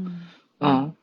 [0.60, 0.94] 嗯，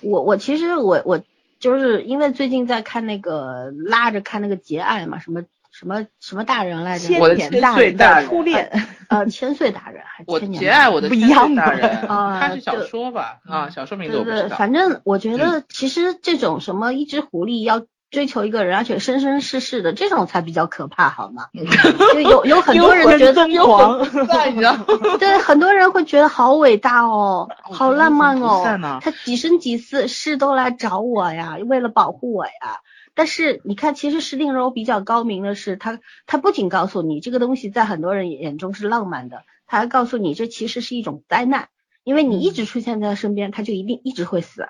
[0.00, 1.22] 我我其实我我
[1.58, 7.18] 就是因为最近在看那个拉着看那个结爱嘛，什么什么什么大人来着？
[7.18, 8.70] 我的千岁大初恋，
[9.08, 10.60] 呃，千岁大人还是千年？
[10.60, 13.40] 我结爱我的不一样大人啊，他是小说吧？
[13.44, 14.56] 啊，小说名字我不知道。
[14.56, 17.86] 反正我觉得其实这种什么一只狐狸要。
[18.10, 21.48] 追求一个人，而且生生世世的这种才比较可怕，好吗？
[22.12, 23.46] 就有有很多人觉得
[25.18, 28.62] 对，很多人会觉得好伟大哦，好浪漫哦，
[29.00, 32.80] 他几生几世世都来找我呀，为了保护我呀。
[33.14, 41.68] 但是你看，其实石定柔比较高明的是，他他不仅告诉你这个东西在很多人眼中是浪漫的，他还告诉你这其实是一种灾难，
[42.02, 44.68] 因为你一直出现在他身边，他就一定一直会死。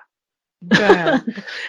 [0.69, 1.19] 对，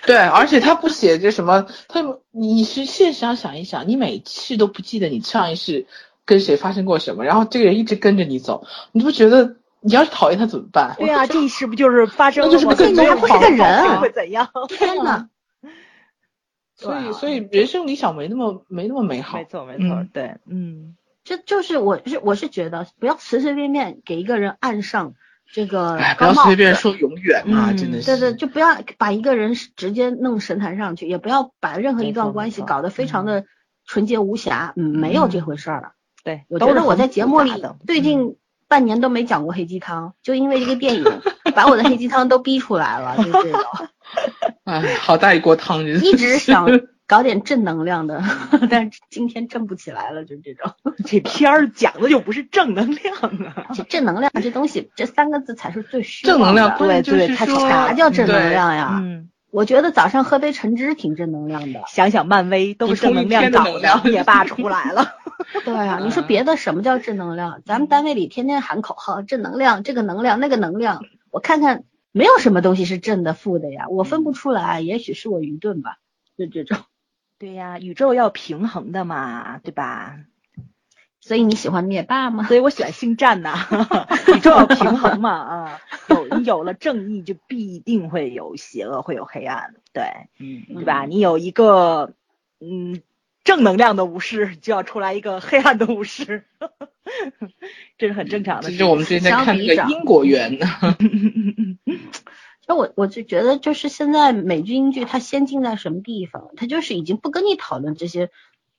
[0.06, 5.86] 对，而且他不写这什么，他你是现实上想一想，你每次都不记得你上一世
[6.27, 10.94] 跟谁发生过什么，然后这个人一直跟着你走，你不觉得你要是讨厌他怎么办？
[10.98, 12.51] 对啊，这一世不就是发生了？
[12.51, 14.48] 就是个你还不是个人，会怎样？
[14.69, 15.28] 天呐。
[16.77, 19.39] 所以，所以人生理想没那么没那么美好。
[19.39, 25.14] 没错，没错，对，嗯，这就是我是我是觉得不要随随便便给一个人按上。
[25.53, 28.07] 这个不要随便说永远啊，真的是。
[28.07, 33.45] 对对，就不要把一个人直接弄神坛上去，也不要把任何一段关系搞得非常的
[33.87, 35.93] 纯洁无瑕，嗯，没有这回事儿了。
[36.24, 37.53] 对，我觉得我在节目里
[37.87, 41.05] 最近半年都没讲过黑鸡汤，就因为这个电影
[41.55, 43.62] 把我的黑鸡汤都逼出来了，就这种。
[44.65, 46.66] 哎，好大一锅汤，一直想
[47.13, 48.23] 搞点正能量的，
[48.71, 50.73] 但是今天正不起来了，就这种。
[51.05, 53.15] 这片儿讲的就不是正能量
[53.55, 53.67] 啊！
[53.77, 58.99] 这正能量这东西，这三个字才是最虚正能量，对对，他啥叫正能量呀？
[59.05, 61.83] 嗯，我觉得早上喝杯橙汁挺正能量的。
[61.87, 65.13] 想想漫威都是正能量搞的，也罢出来了。
[65.67, 67.61] 对啊，你说别的什么叫正能量？
[67.67, 71.85] 咱们单位里天天喊口号，正能量，这个能量，那个能量，我看看。
[72.15, 75.97] 没有什么东西是正的负的呀，我分不出来，也许是我愚钝吧，
[76.39, 76.79] 就这种。
[77.43, 80.16] 对呀，宇宙要平衡的嘛，对吧？
[81.20, 82.44] 所以你喜欢灭霸吗？
[82.47, 83.66] 所以我喜欢星战呐，
[84.32, 90.05] 宇宙要平衡嘛啊，有你有了正义，就必定会有邪恶，会有黑暗，对，
[90.39, 91.05] 嗯，对吧？
[91.05, 92.14] 你有一个
[92.60, 93.02] 嗯
[93.43, 96.44] 正能量的武士，就要出来一个黑暗的武士，
[97.98, 98.70] 这是很正常的。
[98.70, 100.60] 其实我们最近在看那个因果缘
[102.63, 102.69] 呢。
[102.69, 106.51] 就我我就觉得，就是现在美剧英剧它先进在什么地方？
[106.57, 108.31] 它就是已经不跟你讨论这些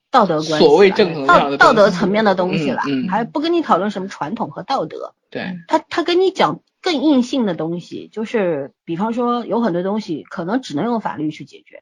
[0.10, 5.14] 道德关系、所谓正能量、道道德层面的东西了，还不跟你讨论什么传统和道德。
[5.30, 11.82] 对，他他跟你讲更硬性的东西，就是比方说有很多东西可能只能用法律去解决，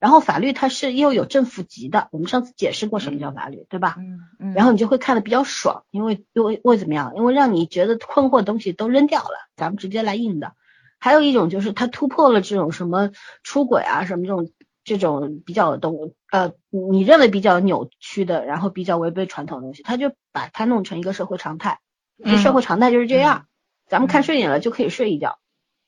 [0.00, 2.08] 然后法律它是又有正负极的。
[2.10, 3.96] 我们上次解释过什么叫法律，对吧？
[3.98, 4.54] 嗯嗯。
[4.54, 7.12] 然后你就会看的比较爽，因为因为为怎么样？
[7.16, 10.54] 因为让你觉得困惑的东西都扔掉了，咱们直接来硬的。
[11.00, 13.10] 还有一种就是他突破了这种什么
[13.42, 14.50] 出轨啊什么这种
[14.84, 21.80] 这种比较东呃你认为比较扭曲的，然后比较违背传统的东西，他就把它弄成一个社会常态。
[22.22, 23.46] 这社会常态就是这样，
[23.88, 25.38] 咱们看顺眼了就可以睡一觉，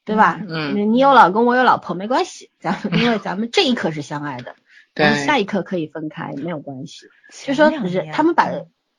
[0.05, 0.41] 对吧？
[0.49, 4.57] 嗯，你有老公我有老婆没关系，咱们因为咱们这一刻是相爱的，
[4.95, 7.07] 对，下一刻可以分开没有关系。
[7.47, 8.51] 就说人他们把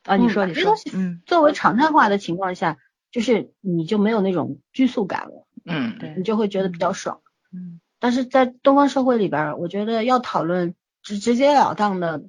[0.03, 0.91] 啊你说你说这东西
[1.25, 2.77] 作为常态化的情况下，
[3.11, 5.47] 就是你就没有那种拘束感了。
[5.65, 7.21] 嗯，对你就会觉得比较爽。
[7.51, 12.23] 嗯，但是在东方社会里边，我觉得要讨论直直截了当的，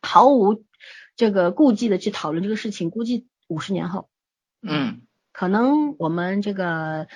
[0.00, 0.64] 毫无
[1.16, 4.08] 这个顾忌的去讨论这个事情，估计五十年后，
[4.60, 5.02] 嗯，
[5.32, 7.08] 可能我们这个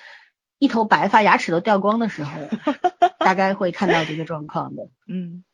[0.58, 2.32] 一头白发、牙齿都掉光的时候，
[3.20, 4.90] 大概会看到这个状况的。
[5.06, 5.44] 嗯，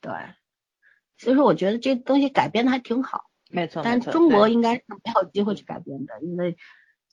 [0.00, 0.12] 对，
[1.18, 3.30] 所以说我觉得这东西改编的还挺好。
[3.50, 6.56] 没错，但中国应该是没有机会去改变的，因为。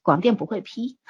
[0.06, 0.98] 广电不会批。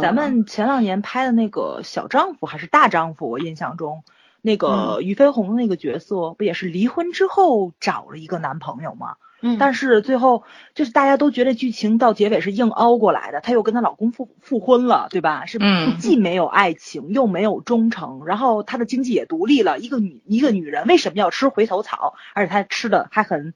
[0.00, 4.04] 咱们前两年拍的那个小丈夫还是大丈夫，我印象中
[4.40, 9.16] 那个俞飞鸿那个角色不也是离婚之后找了一个男朋友吗？
[9.42, 10.44] 嗯，但是最后
[10.76, 15.46] 就是大家都觉得剧情到结尾是硬凹过来的，她又跟她老公复复婚了，对吧？
[15.46, 15.58] 是
[15.98, 19.80] 既没有爱情又没有忠诚，然后她的经济也独立了。
[19.80, 22.14] 一个女一个女人为什么要吃回头草？
[22.32, 23.54] 而且她吃的还很。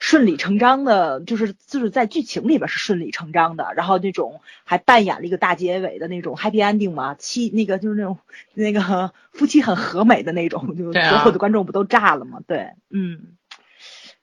[0.00, 8.18] 顺理成章的，就是就是在剧情里边是顺理成章的，然后那种还扮演了一个大结尾的那种 happy ending 嘛，妻那个就是那种
[8.54, 12.40] 那个夫妻很和美的那种，就所有的观众不都炸了吗？
[12.46, 13.36] 对，嗯，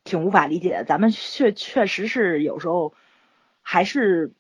[0.04, 2.94] 挺无法理解，咱们确确实是有时候
[3.62, 4.32] 还是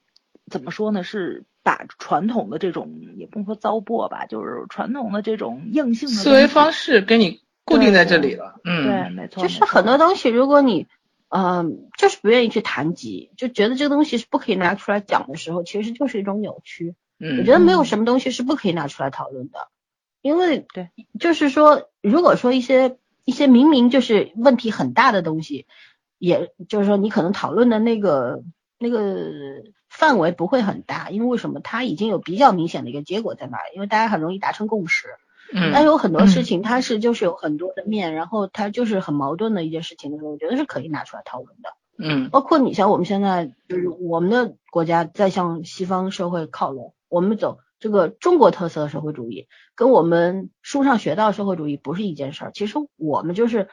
[0.49, 1.03] 怎么说呢？
[1.03, 8.59] 是把传统的这种也不能说糟粕吧，就是传统的这种硬性的思维方式给你固定在这里了。
[8.64, 10.88] 嗯，对，没错，就是很多东西，如果你
[11.30, 16.95] 嗯，就是不愿意去谈及，就觉得这个东西是不可以拿出来讲的时候，其实就是一种扭曲。
[17.20, 19.68] 嗯，我觉得没有什么东西是不可以拿出来讨论的，
[20.22, 20.90] 因为对，
[21.20, 25.66] 就是说，如果说一些一些明明就是问题很大的东西，
[26.18, 28.44] 也就是说你可能讨论的那个
[28.78, 31.60] 那个范围不会很大，因为为什么？
[31.60, 35.08] 它已经有比较明显的一个结果在那儿，因为大家很容易达成共识。
[35.53, 41.69] 嗯，但有很多事情，它是就是有很多的面，然后它就是很矛盾的一件事情的时候，我觉得是可以拿出来讨论的。
[41.99, 52.52] 嗯，包括你像我们现在就是我们的国家在向西方社会靠拢，我们走这个中国特色的社会主义，跟我们书上学到社会主义不是一件事儿。
[52.53, 53.68] 其实我们就是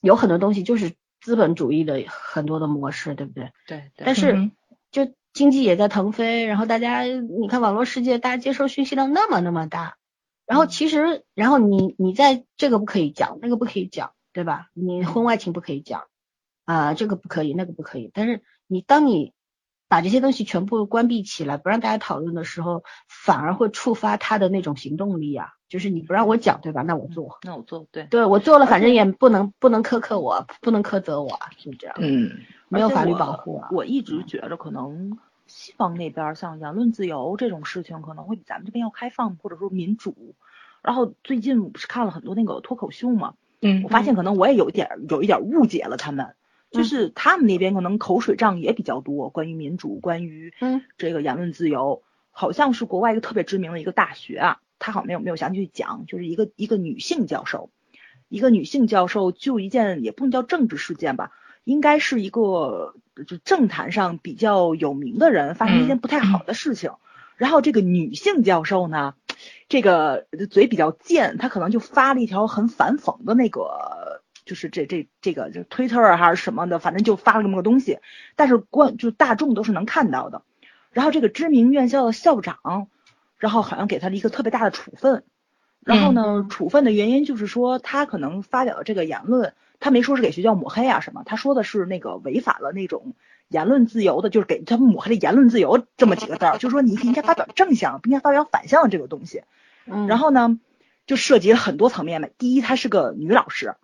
[0.00, 3.50] 有很多东西就是资本主义的很多的模式，对不对？
[3.66, 3.90] 对。
[3.96, 4.50] 但是
[4.92, 9.96] 就经济也在腾飞，然后大家你看网络世界，大家接受讯息量那么那么大。
[10.52, 14.68] 然后其实，然后你你在这个不可以讲，那个不可以讲，对吧？
[14.74, 16.08] 你婚外情不可以讲，
[16.66, 18.10] 啊，这个不可以，那个不可以。
[18.12, 19.32] 但是你当你
[19.88, 25.54] 把这些东西全部关闭起来，不让大家讨论的时候，反而会触发他的那种行动力啊。
[25.70, 26.82] 就是你不让我讲，对吧？
[26.82, 31.96] 那我做，那我做，对，对我做了，反正也不能不能苛刻我，不能苛责我，是这样。
[31.98, 32.30] 嗯，
[32.68, 33.70] 没有法律保护啊。
[33.72, 35.18] 我一直觉得可能。
[35.46, 40.34] 西方那边像言论自由这种事情可能会比咱们这边要开放，或者说民主。
[40.82, 46.34] 然后最近不是看了很多那个脱口秀嘛，嗯，我发现可能我也有一点有一点误解了他们。
[46.70, 50.82] 就是他们那边可能口水仗也比较多，关于民主，关于嗯。
[50.96, 57.68] 这个言论自由，好像是国外一个特别知名的一个大学啊，他好像没有没有详细去讲，就是一个一个女性教授，
[58.30, 61.32] 一个女性教授就一件也不能叫政治事件吧，
[61.64, 62.94] 应该是一个
[63.26, 66.92] 就政坛上比较有名的人发生一件不太好的事情，
[67.36, 69.14] 然后这个女性教授呢。
[69.68, 77.98] 这个嘴比较贱，她可能就发了一条很反讽的那个，就是这这这个就推特还是什么的，反正就发了这么个东西。
[78.36, 80.42] 但是观就大众都是能看到的。
[80.92, 82.86] 然后这个知名院校的校长，
[83.38, 85.24] 然后好像给他了一个特别大的处分。
[85.80, 93.14] 然后呢，处分的原因就是说他可能发表的这个言论，他没说是给学校抹黑啊什么，他说的是那个违反了那种。
[93.48, 99.42] 言论自由的，就是给他们抹黑的言论自由这么几个字儿，就是说你应该发表正向，不应该发表反向的这个东西。
[99.84, 100.58] 嗯，然后呢，
[101.06, 102.30] 就涉及了很多层面的。
[102.38, 103.74] 第一，她是个女老师，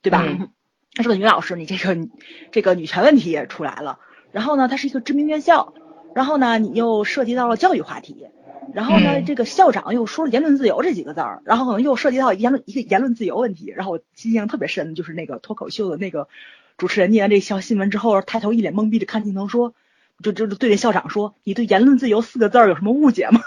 [0.00, 0.24] 对吧？
[0.96, 2.08] 她是个女老师，你这个
[2.52, 3.98] 这个女权问题也出来了。
[4.32, 5.74] 然后呢，她是一个知名院校，
[6.14, 8.28] 然后呢，你又涉及到了教育话题。
[8.74, 13.72] 然后呢，这个校长又说了言论自由这几个字儿，然后可能又涉及到言论一个言论自由问题。
[13.74, 16.28] 然后我印象特别深的就是那个脱口秀的那个。
[16.76, 19.74] 主持人念完这条新闻之后，抬头一脸懵逼的看镜头说
[20.22, 23.40] ：“就就对着校长说，你对言论自由四个字儿有什么误解吗？”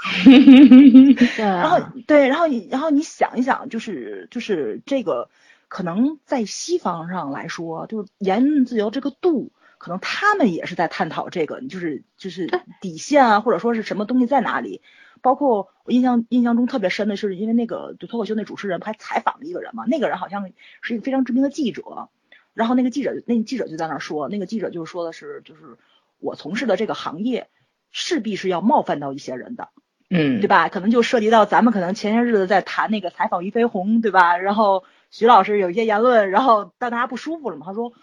[1.37, 5.29] 然 后对，然后你然后你想一想，就是就是这个
[5.69, 12.49] 可能在西方上来说，就是言论自由这个度，可能他们也是在探讨这个，就是就是
[12.81, 14.81] 底线啊，或者说是什么东西在哪里。
[15.21, 20.49] 包括我印象印象中特别深的是，因为那个就脱口秀那主持人不还采访了一个人嘛，那个人好像
[20.81, 22.09] 是一个非常知名的记者。
[22.53, 25.77] 然后那个记者，那记者就在那说，那个记者就说的是，就是
[26.19, 27.47] 我从事的这个行业，
[27.91, 29.69] 势必是要冒犯到一些人的，
[30.09, 30.67] 嗯，对吧？
[30.67, 34.37] 可能就涉及到咱们可能前些日子在谈那个采访俞飞鸿，对吧？
[34.37, 37.65] 然后徐老师有一些言论，然后让大家不舒服了嘛。
[37.65, 37.93] 他说，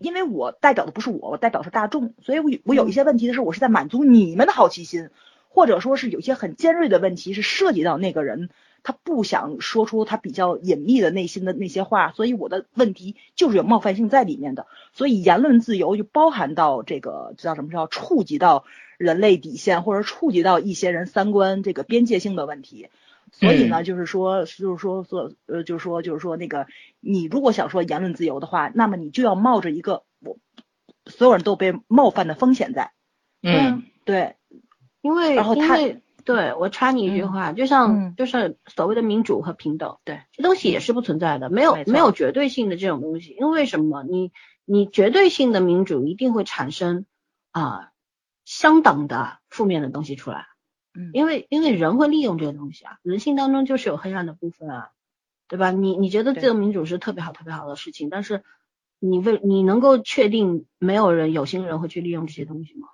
[0.00, 5.10] 因为我代表的不是我，我代表是大众，所以我我有一些问题的时候，我是在满足你们的好奇心，
[5.52, 8.48] 或者说是有些很尖锐的问题是涉及到那个人。
[8.84, 14.66] 他不想说出他比较隐秘的内心的那些话，所以我的问题就是有冒犯性在里面的。
[14.92, 18.64] 所以言论自由就包含到这个叫什么叫触及到
[18.98, 22.88] 人类底线，或者触及到一些人三观这个边界性的问题。
[23.30, 26.66] 所以呢，就是说，就是说，说呃，就是说，就是说，那个
[26.98, 30.38] 你如果想说言论自由的话，那么你就要冒着一个我
[31.06, 32.90] 所有人都被冒犯的风险在。
[33.44, 34.34] 嗯，对，
[35.02, 35.76] 因为然后他。
[36.24, 43.36] 对我插你一句话，就像就是所谓的民主和平等，对，这东西也是不存在的，没有没有绝对性的这种东西。
[43.40, 44.04] 因为什么？
[44.04, 44.30] 你
[44.64, 47.06] 你绝对性的民主一定会产生
[47.50, 47.90] 啊
[48.44, 50.46] 相等的负面的东西出来，
[50.94, 54.90] 嗯，因为因为人会利用这个东西啊，人性当中就是有黑暗的部分啊，
[55.48, 55.72] 对吧？
[55.72, 58.44] 你你觉得自由民主是特别好特别好的事情，但是
[59.00, 62.86] 你为你能够确定没有人有心人会去利用这些东西吗？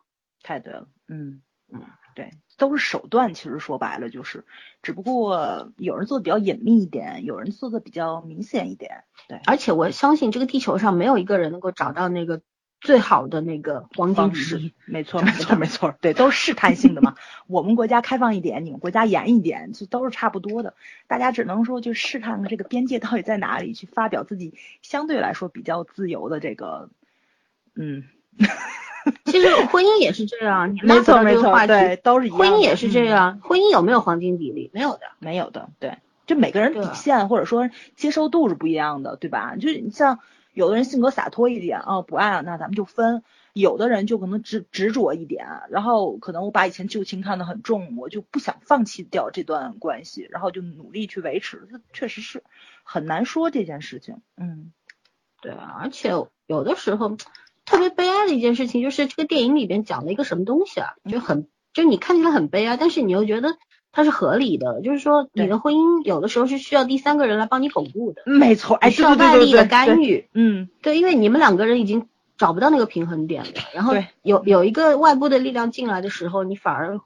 [0.43, 1.82] 太对了，嗯嗯。
[2.15, 4.45] 对，都是手段，其实说白了就是，
[4.82, 9.05] 只不过有人做的比较隐秘一点，有人做的比较明显一点。
[9.28, 12.40] 对，而且我相信这个地球上没有一个人能够找到那个
[12.81, 14.74] 最好的那个黄金比例。
[14.85, 15.95] 没错，没错，没错。
[16.01, 17.15] 对，都是试探性的嘛。
[17.47, 20.74] 我们国家开放一点，你们国家严一点，就都是差不多的。
[21.07, 26.90] 大家只能说就试探这个边界到底在哪里，去发表自己相对来说比较自由的这个，
[27.77, 28.03] 嗯。
[29.27, 32.39] 其实婚姻也是这样，你没错没错，对，都是一样。
[32.39, 34.71] 婚姻也是这样，婚姻有没有黄金比例？
[34.73, 35.69] 没有的，没有的。
[35.79, 39.57] 对，就每个人底线或者说接受度是不一样的，对吧？
[39.57, 40.19] 就是你像
[40.53, 43.23] 有的人性格洒脱一点啊，不爱了那咱们就分；
[43.53, 51.67] 有的人就可能执执着一点，然后可能我把以前旧情看得很重，我就不想放弃掉这段关系，然后就努力去维持。
[51.71, 52.43] 这确实是
[52.83, 54.21] 很难说这件事情。
[54.37, 54.73] 嗯，
[55.41, 56.11] 对啊，而且
[56.47, 57.17] 有的时候。
[57.69, 63.59] 特别悲哀的一件事情就是这个电影里边讲了一个什么东西啊，就很就你看起来很悲哀，但是你又觉得
[63.93, 72.09] 它是合理的，就是说你的婚姻有的时候是需要第三个人来帮你巩固的，没错，哎，需要外力的干预，嗯，对，因为你们两个人已经
[72.39, 76.99] 找不到那个平衡点了，然后有有一个外部的力量进来的时候，你反而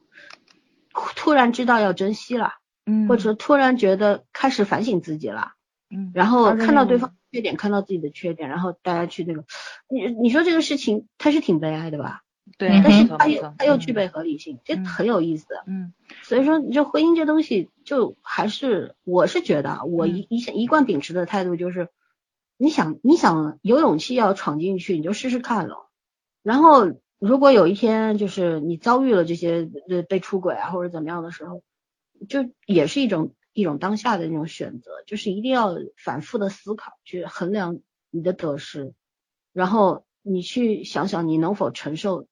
[1.17, 2.53] 突然知道要珍惜了，
[2.87, 5.55] 嗯，或者突然觉得开始反省自己了，
[5.91, 7.15] 嗯，然后看到对方。
[7.33, 9.45] 缺点看到自己的缺点，然后大家去那个，
[9.89, 12.23] 你你说这个事情它是挺悲哀的吧？
[12.59, 15.47] 对，但是它又它又具备合理性，这很有意思。
[15.67, 21.89] 嗯，所以说你这婚姻这东西，就还是我是觉得，我一一向一贯秉持的态度就是，
[22.59, 25.89] 你想你想有勇气要闯进去，你就试试看了。
[26.43, 31.63] 然后如果有一天就是你遭遇了这些呃被出轨啊或者怎么样的时候，
[32.29, 33.33] 就也是一种。
[33.53, 37.81] 一种当下的那种选择，就是一定要反复的思考，去衡量
[38.11, 38.95] 你的得失，
[39.53, 42.27] 然后你去想想你能否承受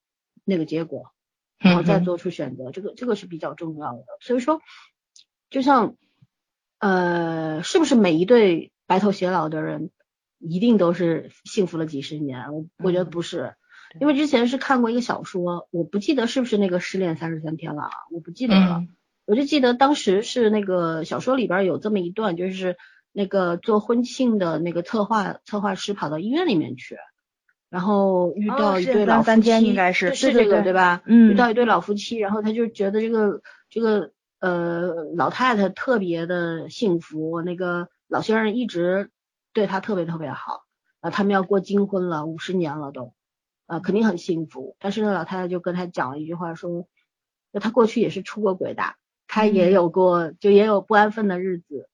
[0.45, 1.13] 那个结果，
[1.59, 4.05] 然后再做出选择，这个这个是比较重要的。
[4.21, 4.61] 所以说，
[5.51, 5.97] 就像
[6.79, 9.91] 呃，是不是每一对白头偕老的人
[10.39, 12.55] 一定都是幸福了几十年？
[12.55, 13.55] 我我觉得不是，
[14.01, 18.87] 因为之前是看过一个小说，我不记得是不是那个失恋三十三天了，我不记得了。
[19.31, 22.77] 我就记得当时是那个小说里边有这么一段，就是
[23.13, 26.97] 那个做婚庆的那个策划策划师跑到医院里面去，
[27.69, 31.03] 然后遇到一对老夫妻，应该是是这个对吧？
[31.07, 39.11] 嗯，遇到一对老夫妻，然后他就觉得这个这个呃老太太特别的幸福，那个老先生一直
[39.53, 40.65] 对她特别特别好
[40.99, 43.15] 啊，他们要过金婚了，五十年了都
[43.67, 44.75] 啊，肯定很幸福。
[44.81, 46.89] 但是那老太太就跟他讲了一句话，说
[47.53, 48.83] 那他过去也是出过轨的。
[49.33, 51.89] 他也有过，就也有不安分的日子，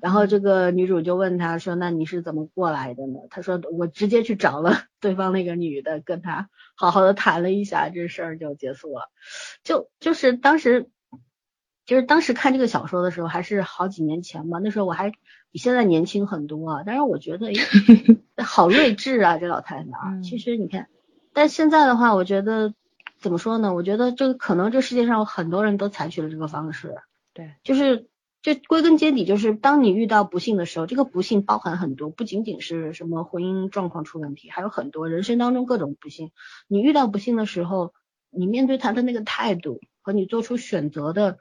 [0.00, 9.08] 然后这个女主就问他说：“那你是怎么过来的呢？”他说：“我直接去找了 对方那个女的，跟他好好的谈了一下，这事儿就结束了。”
[9.62, 10.90] 就就是当时，
[11.86, 15.12] 就是当时看这个小说的时候，还是好几年前嘛，那时候我还
[15.52, 17.52] 比现在年轻很多，啊，但是我觉得，
[18.42, 20.20] 好睿智啊，这老太太啊。
[20.24, 20.88] 其实你看，
[21.32, 22.74] 但现在的话，我觉得。
[23.20, 23.74] 怎么说呢？
[23.74, 26.96] 我觉得这个可能这世界上很多人都采取了这个方式。
[27.34, 28.08] 对，就是
[28.40, 36.30] 这归根结底就是当你遇到不幸的时候，这个不幸包含很多，不仅仅是什么婚姻状况出问题，还有很多人生当中各种不幸。
[36.66, 37.92] 你遇到不幸的时候，
[38.30, 41.38] 你面对他的那个态度和你做出选择的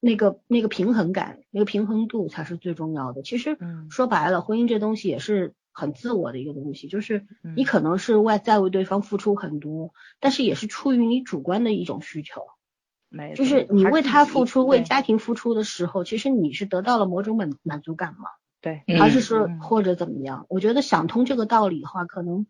[0.00, 3.22] 那个那个平衡感、那个平衡度才是最重要的。
[3.22, 3.58] 其实
[3.90, 5.54] 说白了，婚姻这东西也是。
[5.78, 7.24] 很自我的一个东西，就是
[7.54, 12.42] 你可能是外在为对方付出很多，但是也是出于你主观的一种需求。
[13.08, 18.28] 没，就是你为他付出，为家庭付出的时候，其实你是得到了某种满满足感嘛？
[18.60, 20.46] 对，还是说或者怎么样？
[20.48, 22.46] 我觉得想通这个道理的话，可能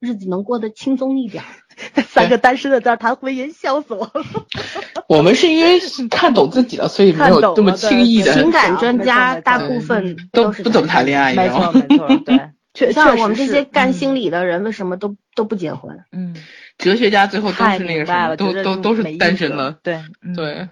[0.00, 1.44] 日子能过得轻松一点。
[2.08, 4.24] 三个单身的在谈婚姻，笑死我了。
[5.06, 8.32] 我们是因为是看懂自己了，所以没有这么轻易的。
[8.32, 12.50] 情感专家大部分都不怎么谈恋爱，没错没错，对。
[12.72, 16.04] 像我们这些干心理的人，为什么都都不结婚？
[16.12, 16.36] 嗯，
[16.78, 19.78] 哲学家最后都是那个什么，都都都是单身了。
[19.82, 20.00] 对
[20.36, 20.68] 对，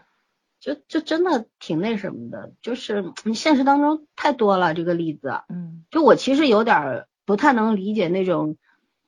[0.60, 5.40] 就就真的挺那什么的，就是你现实当中太多了这个例子。
[5.48, 8.56] 嗯，就我其实有点不太能理解那种，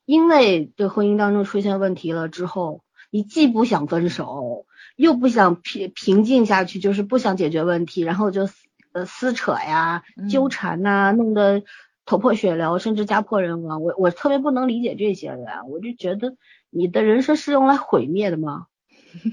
[0.04, 8.48] 因为对婚姻当中出现问题了之后，你既不想分手，又不想平平静下去，就是不想解决问题，然后就
[8.92, 11.62] 呃撕扯呀、纠缠呐，弄得。
[12.10, 16.34] 头破血流，甚至家破人亡，我我特别不能理解这些人，我就觉得
[16.68, 18.66] 你的人生是用来毁灭的吗？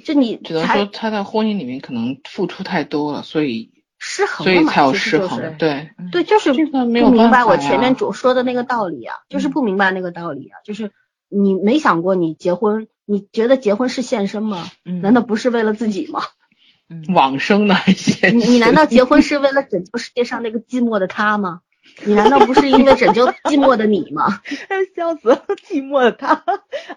[0.06, 10.92] 就你只能说他在婚姻里面可能付出太多了，所以失衡了嘛，其实就是，对对，就是不明白我前面主说的那个道理啊，就是不明白那个道理啊，就是
[11.30, 14.70] 你没想过你结婚，你觉得结婚是献身吗？
[14.84, 16.22] 难道不是为了自己吗？
[17.10, 21.62] 往生的献你你难道结婚是为了拯救世界上那个寂寞的他吗？
[22.06, 24.42] 你难道不是因为拯救寂寞的你吗？
[24.96, 26.44] 笑死了，寂寞的他，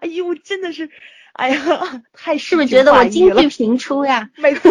[0.01, 0.91] 哎呦，真的是，
[1.33, 1.59] 哎呀，
[2.13, 4.31] 太是不是觉得我京剧频出呀？
[4.37, 4.71] 没错，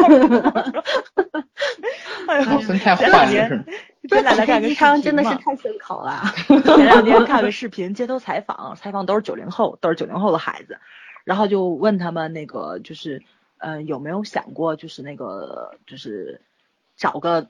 [2.28, 3.66] 哎呀，太坏了，
[4.08, 6.24] 前两天看个视频真的是太顺口了。
[6.48, 10.78] 前两天看个视频，街头采访，采访都是九零后，都是九零后的孩子，
[11.24, 13.24] 然后就问他们那个就是，
[13.58, 16.42] 嗯，有没有想过就是那个就是
[16.96, 17.50] 找个。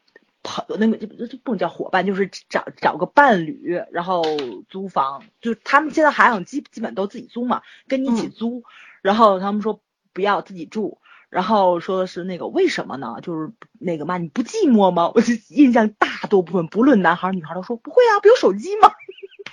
[0.49, 4.23] 朋那个就就不能叫伙伴，就是找找个伴侣，然后
[4.67, 8.63] 租房，就他们现在还想基基本都自己租嘛，跟你一起租，
[9.01, 9.81] 然后他们说
[10.11, 10.99] 不要自己住，
[11.29, 13.17] 然后说的是那个为什么呢？
[13.21, 15.11] 就是那个嘛，你不寂寞吗？
[15.15, 18.91] 我就印象大多部分不论男孩女孩都说不会啊，不有手机吗？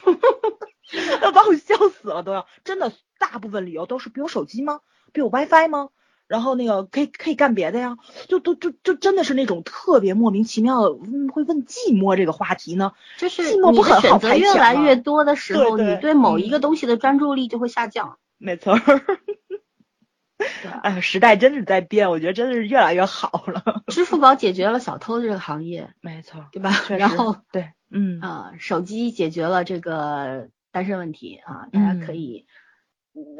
[1.20, 4.80] 要把我笑死了都要，真的大部分理由都是不有手机吗？
[5.12, 5.90] 不有 WiFi 吗？
[6.28, 7.96] 然后那个可以可以干别的呀，
[8.28, 10.94] 就都就就真的是那种特别莫名其妙的
[11.32, 18.18] 会问寂寞这个话题呢，就是寂寞不很好选择越来越多的时候，你对某一个东西的专注力就会下降。
[18.38, 18.78] 没错。
[20.82, 23.82] 哎呀，时代真是在变，我觉得真的是越来越好了。
[23.86, 26.70] 支付宝解决了小偷这个行业，没错，对吧？
[26.90, 32.46] 然后对，嗯啊，手机解决了这个单身问题啊，大家可以。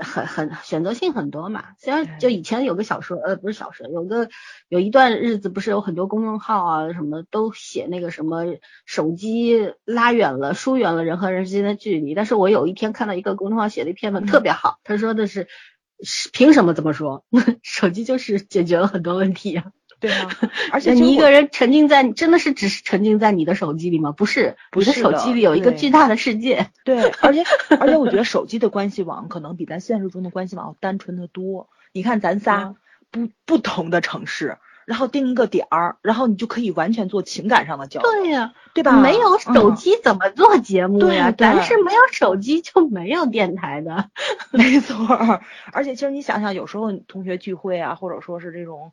[0.01, 4.29] 很很选择性很多嘛，虽然就以前有个小说，呃，不是小说，有个
[4.69, 8.45] 有一段日子不是有很多公众号啊，什么都写那个什么
[8.85, 12.15] 手机拉远了、疏远了人和人之间的距离。
[12.15, 15.49] 但是我有一天看到一个公众号写的一篇文特别好，他说的是，
[16.33, 17.25] 凭什么这么说？
[17.63, 19.73] 手机就是解决了很多问题啊。
[20.01, 20.31] 对吗？
[20.73, 24.13] 而且你一个人沉浸在，真的是只是沉浸在你的手机里吗？
[24.13, 26.69] 不是，不是手机里有一个巨大的世界。
[26.85, 27.43] 对，而且
[27.81, 31.69] 而且我觉得 手机的关系网可能比咱现实中的关系网要单纯的多。
[31.93, 32.75] 你看咱仨
[33.11, 34.59] 不不同的城市。
[34.87, 38.09] 然后定一个点儿，然后你就可以完全做情感上的交流。
[38.09, 38.93] 对呀，对吧？
[39.01, 41.33] 没有手机怎么做节目呀？
[41.37, 44.11] 咱是没有手机就没有电台的。
[44.53, 45.41] 没错，
[45.73, 48.93] 而且其实你想想，有时候同学聚会啊，或者说是这种，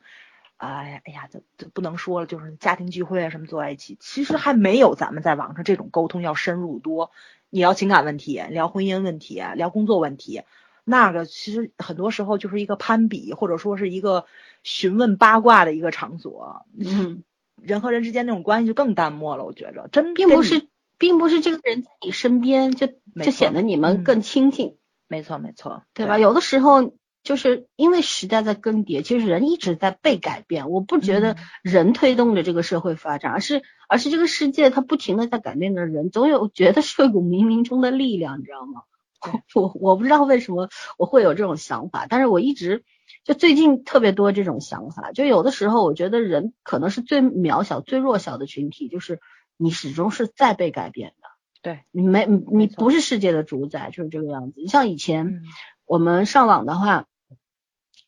[0.64, 7.12] 哎哎呀，这这不能说了，就是家庭聚会啊什么坐在一起，其实还没有咱们在网上这种沟通要深入多。
[7.50, 10.42] 你聊情感问题，聊婚姻问题，聊工作问题。
[10.86, 14.26] 那个其实很多时候就是一个攀比，或者说是一个
[14.64, 16.66] 询问八卦的一个场所。
[16.78, 17.24] 嗯，
[17.62, 19.46] 人和人之间那种关系就更淡漠了。
[19.46, 20.68] 我觉着，真并不是，
[20.98, 24.78] 并不是这个人在你身边就就显得你们更亲近。
[25.08, 26.18] 没错，没错，对吧？
[26.18, 26.94] 有的时候
[27.24, 30.70] 就是因为时代在更迭，其实人一直在被改变。
[30.70, 38.82] 我不觉得人推动着这个社会发展，而是而是这个世界它不停的在改变着人，总有觉得是一股冥冥中的力量，你知道吗？
[39.56, 40.68] 我我不知道为什么
[40.98, 42.84] 我会有这种想法，但是我一直
[43.24, 49.22] 就最近特别多这种想法，就有的时候我觉得人可能是最渺小、最弱小的群体，就是
[49.56, 51.30] 你始终是在被改变的。
[51.62, 54.60] 对，你没你不是世界的主宰，就是这个样子。
[54.60, 55.42] 你像以前
[55.86, 57.06] 我们上网的话，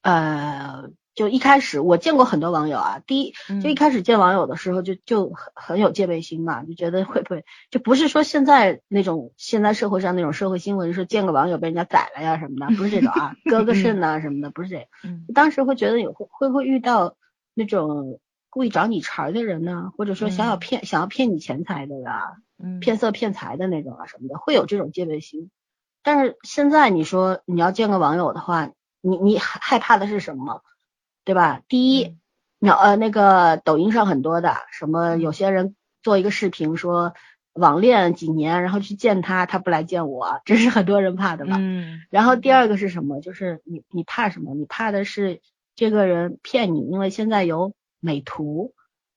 [0.06, 0.90] 呃。
[1.15, 3.34] 就一开始我见过很多网友啊，第一
[3.64, 14.90] 就一开始见网友的时候就就很很有戒备心嘛，就觉得会不会就不是说现在那种现在社会上那种社会新闻说见个网友被人家宰了呀什么的，不是这种啊，割个肾呐什么的，不是这。
[15.34, 17.15] 当时会觉得有会会会遇到
[17.53, 18.19] 那种
[18.49, 22.36] 故意找你茬的人呢，或者说想要骗想要骗你钱财的呀，
[22.82, 25.49] 骗色骗财的那种啊什么的，会有这种戒备心。
[26.03, 28.72] 但是现在你说你要见个网友的话，
[29.07, 30.64] 你你害怕的是什么？
[31.23, 31.61] 对吧？
[31.68, 32.18] 第一，
[32.60, 37.14] 那呃那个抖音上很多的，什么有些人做一个视频说
[37.53, 41.56] 网恋几年，然后去见他，他不来见我，这是很多人怕的吧？
[41.60, 42.02] 嗯。
[42.10, 43.22] 然后第二个是什么？
[43.22, 44.53] 就是你你怕什么？
[44.56, 45.41] 你怕的是
[45.76, 48.73] 这个人骗你，因为现在有美图，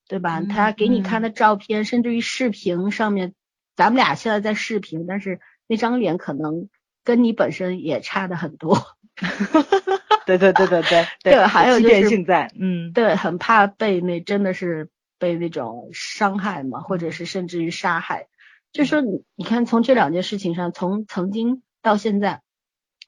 [0.06, 0.40] 对吧？
[0.42, 3.34] 他给你看的照片，甚至于视频上面，
[3.76, 6.68] 咱们俩现在在视频，但是那张脸可能
[7.08, 8.76] 跟你本身也差的很多。
[10.26, 18.28] 对对对对对 对，还有就是性在，嗯，对，很怕被那真的是被那种伤害嘛，或者是甚至于杀害。
[18.72, 22.42] 就说你你看，从这两件事情上，从曾经到现在，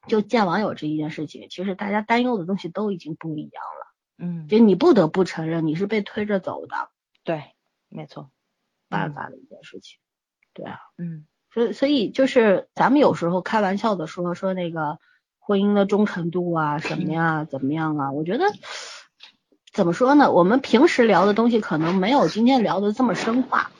[0.08, 3.94] 就见网友这一件事情，其实大家担忧的东西都已经不一样了。
[4.16, 6.88] 嗯，就你不得不承认，你是被推着走的。
[7.22, 7.52] 对，
[7.90, 8.30] 没错，
[8.88, 9.98] 办法的一件事情。
[10.54, 14.98] 对啊，嗯，所以所以就是咱们有时候开玩笑的说说那个。
[15.42, 18.12] 婚姻的忠诚度啊，什么呀，怎么样啊？
[18.12, 18.44] 我觉得
[19.72, 20.30] 怎么说呢？
[20.30, 23.72] 我们平时聊的东西可能没有今天聊的这么深化。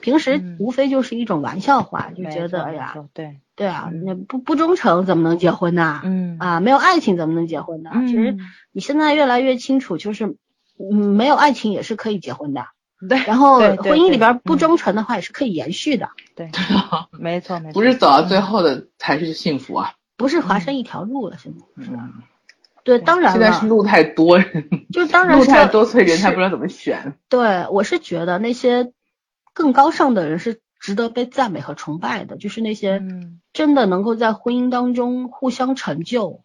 [0.00, 6.00] 平时无非就是一种玩笑话，就觉得哎呀，对对啊，那不不忠诚怎么能结婚呢？
[6.04, 7.90] 嗯啊，没有爱情怎么能结婚呢？
[8.06, 8.38] 其实
[8.72, 10.38] 你现在越来越清楚，就是
[10.78, 12.68] 嗯，没有爱情也是可以结婚的。
[13.08, 16.08] 对，然后婚姻里边不忠诚的话也是可以延续的。
[16.34, 16.50] 对，
[17.16, 19.92] 没错没错，不是走到最后的才是幸福啊。
[20.16, 22.08] 不是华山一条路了，现在是吧？
[22.82, 23.38] 对，当然了。
[23.38, 24.40] 现在是路太多，
[24.92, 27.14] 就当然路太多，所以人才不知道怎么选。
[27.28, 28.92] 对，我是觉得那些
[29.52, 33.00] 更高尚的人是值得被赞美和崇拜的，就是那些
[33.52, 36.42] 真的能够在婚姻当中互相成就，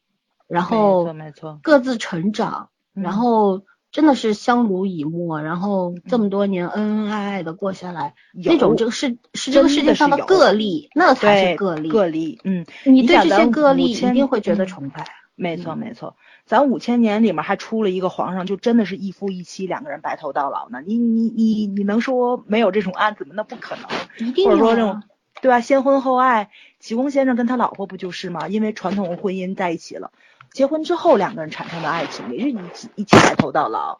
[0.48, 3.64] 然后没错，各自成长，然后。
[3.94, 11.90] 真的是相濡以沫，然后这么多年恩恩爱爱的过下来，那种这个是是这个世界上的个例，那才是个例。
[11.90, 15.06] 个例，嗯，你对这些个例一定会觉得崇拜。
[15.36, 16.15] 没错没错，
[16.45, 20.82] 咱五千年里面还出了一个皇上，就真的是一夫一妻两个人白头到老呢。
[20.84, 23.34] 你你你你能说没有这种案子吗？
[23.36, 24.28] 那不可能。
[24.28, 25.03] 一定或者说这种
[25.41, 25.61] 对吧？
[25.61, 26.49] 先婚后爱，
[26.80, 28.48] 启功先生跟他老婆不就是吗？
[28.48, 30.11] 因为传统婚姻在一起了。
[30.54, 33.98] 结婚之后，两个人产生的爱情也是一起一起白头到老，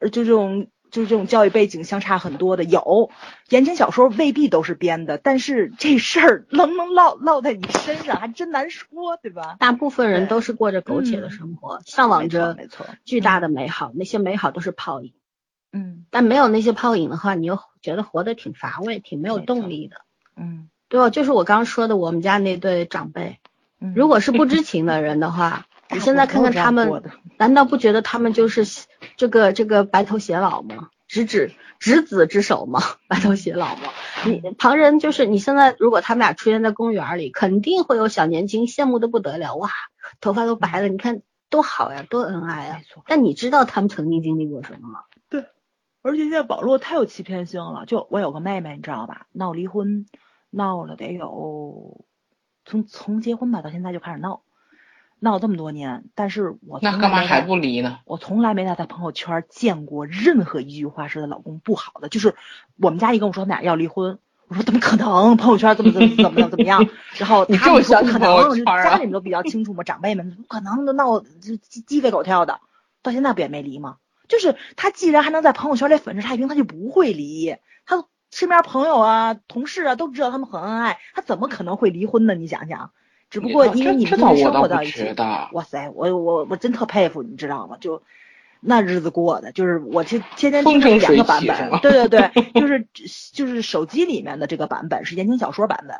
[0.00, 3.10] 而就这种就是这种教育背景相差很多的有
[3.48, 9.56] 言情小说未必都是编的，但是这事儿能能落落在你身上还真难说，对吧？
[9.60, 15.12] 大部分人都是过着苟且的生活，向往着没错巨大的美好，那些美好都是泡影。
[15.72, 19.96] 嗯，但没有那些泡影的话，你又觉得活得挺乏味，挺没有动力的。
[20.36, 21.10] 嗯，对吧？
[21.10, 23.38] 就是我刚刚说的，我们家那对长辈，
[23.94, 25.66] 如果是不知情的人的话。
[25.90, 27.02] 你现在看看他们，
[27.38, 28.64] 难道不觉得他们就是
[29.16, 30.90] 这个这个白头偕老吗？
[31.06, 32.80] 执子执子之手吗？
[33.08, 33.82] 白头偕老吗？
[34.24, 39.70] 你旁人就是你现在如果他们俩出现在公园里，肯定会有小年轻羡慕的不得了，哇，
[40.20, 42.80] 头发都白了，你看多好呀，多恩爱呀。
[43.06, 45.00] 但你知道他们曾经经历过什么吗？
[45.28, 45.44] 对，
[46.02, 47.84] 而且现在网络太有欺骗性了。
[47.86, 49.26] 就我有个妹妹，你知道吧？
[49.32, 50.06] 闹离婚，
[50.50, 52.04] 闹了得有
[52.64, 54.42] 从从结婚吧到现在就开始闹，
[55.24, 57.98] 闹这么多年，但是我那干嘛还不离呢？
[58.04, 62.08] 我从来没在她朋友圈见过任何一句话是她老公不好的。
[62.08, 62.36] 就是
[62.78, 64.18] 我们家一跟我说他们俩要离婚。
[64.46, 65.36] 我说怎么可能？
[65.38, 66.86] 朋友圈怎么怎么怎么怎么样？
[67.16, 72.60] 然后 他们说不可能，家里面都比较清楚嘛，长辈们不可能都闹鸡鸡飞狗跳的，
[73.02, 73.96] 到现在不也没离吗？
[74.28, 77.56] 就是他既然还能在朋友圈里粉饰太平，他就不会离。
[77.86, 82.34] 他身边朋友啊、同事啊都知道他们很恩爱，他怎么可能会离婚呢？
[82.34, 82.90] 你想想，
[83.34, 85.12] 只不过因为你们生活到一起，
[85.50, 87.76] 哇塞，我我我真特佩服，你知道吗？
[87.80, 88.00] 就。
[88.66, 92.86] 那日子过的，就是我天天天听两个版本，对对对， 就是
[93.34, 95.94] 就是手机里面的这个版本是言情小说版本，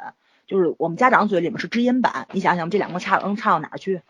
[0.46, 2.26] 就是我们家长嘴里面是知音版。
[2.32, 4.00] 你想想，这两个差能差到哪儿去？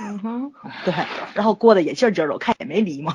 [0.00, 0.52] 嗯哼，
[0.86, 0.94] 对，
[1.34, 3.14] 然后过得也劲劲儿的，我看也没离嘛。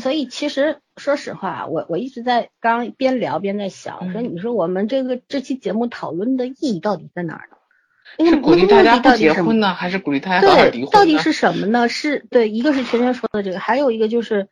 [0.00, 7.56] 所以其实说实话，我我一直在刚边聊边在想，说你说我们这个这期节目讨论的意义到底在哪儿呢？
[8.28, 10.90] 是鼓励大家不结婚呢，还是鼓励大家早点离婚？
[10.90, 11.88] 到底是什么呢？
[11.88, 14.48] 是对，一个是圈圈说的这个，还有一个就是，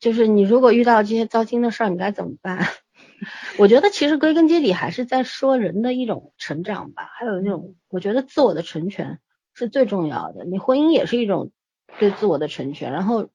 [0.00, 2.66] 就是你如果遇到这些糟心的事儿，你该怎么办？
[3.58, 9.18] 我觉得其实归根结底还是在说人的一种成长吧，还有那种我觉得自我的成全
[9.54, 10.44] 是最重要的。
[10.44, 11.50] 你婚姻也是一种
[11.98, 13.28] 对自我的成全，然后，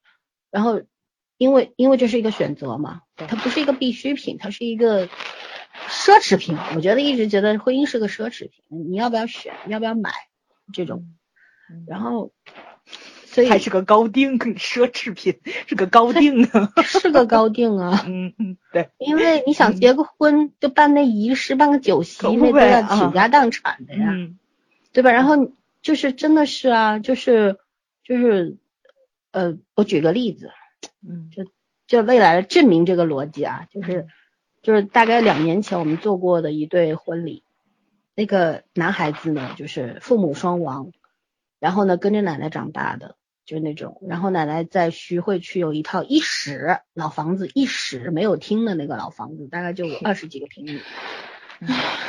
[0.52, 0.82] 然后，
[1.40, 5.10] 因为因为这是一个选择嘛，它不是一个必需品，它是一个。
[5.88, 8.52] 奢侈品，我觉得一直觉得婚姻是个奢侈品，
[8.92, 10.12] 你要不要选，要不要买
[10.74, 11.06] 这种，
[11.88, 12.32] 然后，
[13.26, 24.12] 所以还是个高定 奢侈品，是个高定啊，是个高定啊，嗯嗯，对，因为你想结个婚，就办那仪式，办个酒席，那都要倾家荡产的呀，
[24.92, 25.12] 对吧？
[25.12, 27.58] 然后就是真的是啊，就是
[28.04, 28.58] 就是，
[29.32, 30.52] 呃，我举个例子，
[31.08, 31.46] 嗯，就
[31.88, 34.08] 就未来的证明这个逻辑啊，就是。
[34.62, 37.46] 就是大概两年前我们做过的一对婚礼，
[38.14, 40.92] 那个男孩子呢，就是父母双亡，
[41.62, 43.16] 然后呢跟着奶奶长大的，
[43.46, 50.82] 就是那种，然后奶奶在徐汇区有一套一室老房子，一室没有厅的那个老房子，大概就有二十几个平米。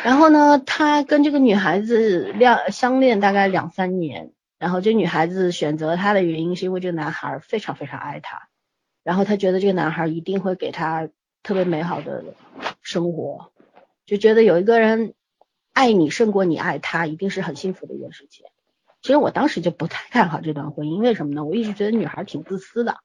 [0.03, 8.49] 然后呢，他跟这个女孩子恋相恋大概两三年，然后这女孩子选择他的原因是因为这个男孩非常非常爱她，
[9.03, 11.09] 然后他觉得这个男孩一定会给他。
[11.43, 12.23] 特别美好的
[12.83, 13.51] 生活，
[14.05, 15.15] 就觉得有一个人
[15.73, 18.45] 爱你胜过你爱他，一定是很幸福的一件事情。
[19.01, 21.43] 其实我当时就不太看好这段婚姻，为什么呢？
[21.43, 22.99] 我一直觉得女孩挺自私的。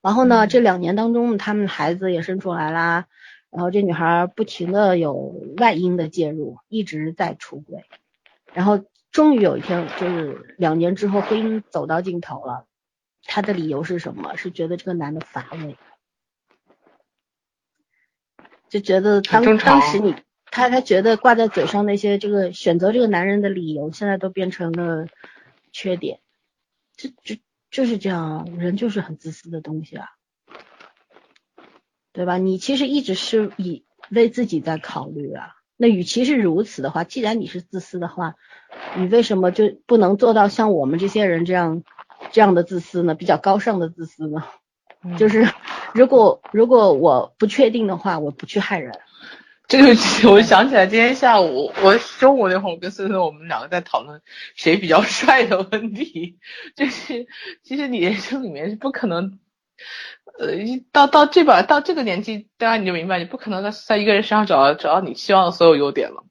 [0.00, 3.06] 然后呢，这两年当中，他们孩子也生出来啦，
[3.50, 7.82] 然后这女孩不停的有外因的介入，一直在出轨。
[8.52, 12.64] 然后终于有一天，就是两年之后，婚姻走到尽头了。
[13.24, 14.36] 她的理由是什么？
[14.36, 15.76] 是觉得这个男的乏味。
[18.68, 20.14] 就觉得当当时你
[20.46, 25.06] 他他觉得挂在嘴上那些这个选择这个男人的理由，现在都变成了
[25.72, 26.20] 缺点，
[26.96, 27.38] 就就
[27.70, 30.08] 就是这样，人就是很自私的东西啊，
[32.12, 32.38] 对吧？
[32.38, 38.36] 你其实一直是以为自己在考虑啊，那与其是如此的话，既然你是自私的话，
[38.96, 41.82] 你为什么就不能做到像我们这些人这样
[42.32, 43.14] 这样的自私呢？
[43.14, 44.42] 比较高尚的自私呢？
[45.16, 45.48] 就是。
[45.94, 48.98] 如果如果我不确定的话，我不去害人。
[49.68, 49.88] 这个
[50.30, 54.22] 我想起来，今天下午我中午那会儿，我跟森森我们两个在讨论
[54.56, 56.38] 谁比较帅的问题。
[56.74, 57.26] 就是
[57.62, 59.38] 其实你人生里面是不可能，
[60.38, 60.48] 呃，
[60.92, 66.24] 到到这把到这个年纪，当然你就明白，你不可能在在一个人身上找到找到你希望的所有优点了。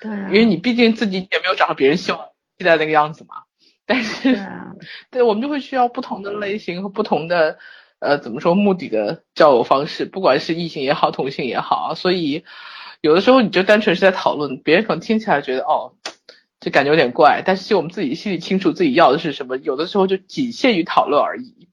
[0.00, 0.12] 对。
[0.12, 3.42] 因为你毕竟自己也没有找到别人希望期待那个样子嘛。
[3.90, 4.38] 但是，
[5.10, 7.58] 对我们就会需要不同的类型和不同的。
[7.98, 12.44] 呃，怎么说目的的交友方式，不管是异性也好，同性也好，所以
[13.02, 15.92] 有的时候你就单纯是在讨论，别人可能听起来觉得哦，
[16.60, 21.68] 就感觉有点怪，但是就我们自己心里清楚自己要的是什么，有的时候就仅限于讨论而已。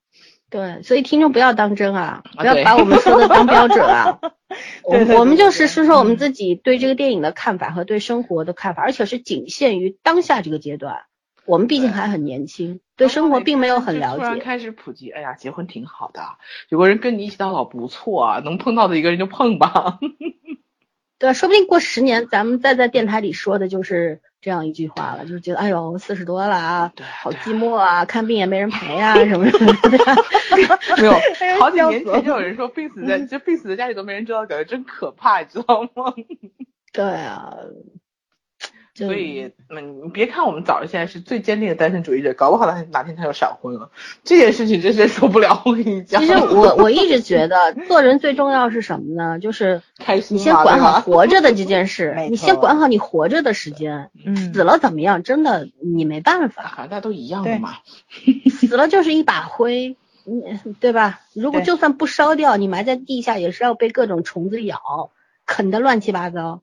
[0.50, 4.20] 对，所以听众不要当真啊，不要把我们说的当标准啊。
[4.84, 11.04] 我我们就是说说我们自己对这个电影的看法和对生活的看法，而且是仅限于当下这个阶段。
[11.48, 14.18] 我们毕竟还很年轻，对生活并没有很了解。
[14.18, 16.22] 突然开始普及，哎呀，结婚挺好的，
[16.70, 19.98] 有个人跟你一起到老不错啊，能碰到的一个人就碰吧。
[21.20, 26.92] 对，说不定过十年，咱们再在电台里说的就是这样一句话了，就是觉得哎呦，四十多了啊，
[27.24, 29.90] 好寂寞啊，看病也没人陪啊，什么什么的。
[30.98, 31.14] 没有，
[31.60, 36.14] 好几年前就有人说病死在就病死在家里都没人知道，感觉真可怕，你知道吗？
[36.94, 37.56] 对啊。
[39.06, 43.92] 所以，那，你别看我们早上现在是最坚定的单身主义者，搞不好他哪天他就闪婚了。
[44.24, 46.20] 这件事情真是受不了，我跟你讲。
[46.20, 49.38] 其实我我一直觉得，做人最重要是什么呢？
[49.38, 50.36] 就是开心。
[50.38, 54.10] 你先管好活着的这件事，你先管好你活着的时间。
[54.26, 54.36] 嗯。
[54.36, 55.22] 死了怎么样？
[55.22, 56.74] 真的你没办法。
[56.76, 57.76] 大家都一样的嘛。
[58.50, 59.96] 死了就是一把灰，
[60.26, 61.20] 你对吧？
[61.34, 65.12] 如果就算不烧掉，你埋在地下也是要被各种虫子咬，
[65.46, 66.62] 啃得乱七八糟。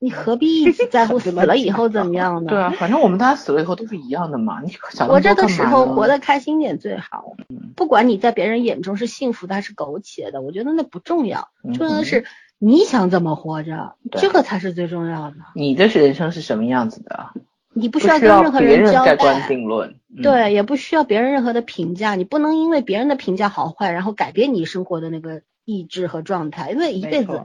[0.00, 2.50] 你何必一直在乎死了以后怎么样呢？
[2.50, 4.60] 对啊，反正我们大家死了以后都是一样的嘛。
[4.62, 7.34] 你想活着的时候活得开心点最好。
[7.74, 11.48] 不管你在别人眼中是幸福的还是苟且的，我觉得那不重要。
[11.74, 12.24] 重要的是
[12.58, 15.36] 你想怎么活着，这个才是最重要的。
[15.54, 17.30] 你的人生是什么样子的？
[17.74, 19.46] 你不需要跟任何人交代。
[19.46, 19.94] 定论。
[20.22, 22.16] 对，也不需要别人任何的评价。
[22.16, 26.70] 你不能因为别人的评价好坏，然后改变你生活的那个意志和状态。
[26.72, 27.44] 因为一辈子，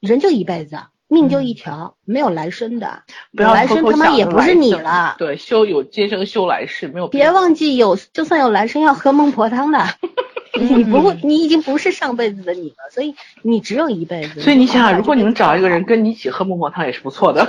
[0.00, 0.78] 人就一辈子。
[1.08, 3.02] 命就一条，没有来生的，
[3.32, 5.16] 来生他妈也不是你了。
[5.18, 7.08] 对，修有今生修来世，没有。
[7.08, 9.84] 别忘记有，就算有来生要喝孟婆汤的，
[10.60, 14.40] 你不会，你已经不是上辈子的你了，所以你只有一辈子。
[14.42, 17.48] 所以你想想，如果你能找一个人跟你一起喝孟婆汤，也是不错的。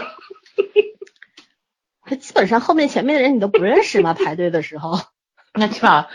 [2.04, 4.14] 他基本上后面前面的人你都不认识嘛？
[4.14, 5.00] 排队的时候。
[5.54, 6.08] 那起码。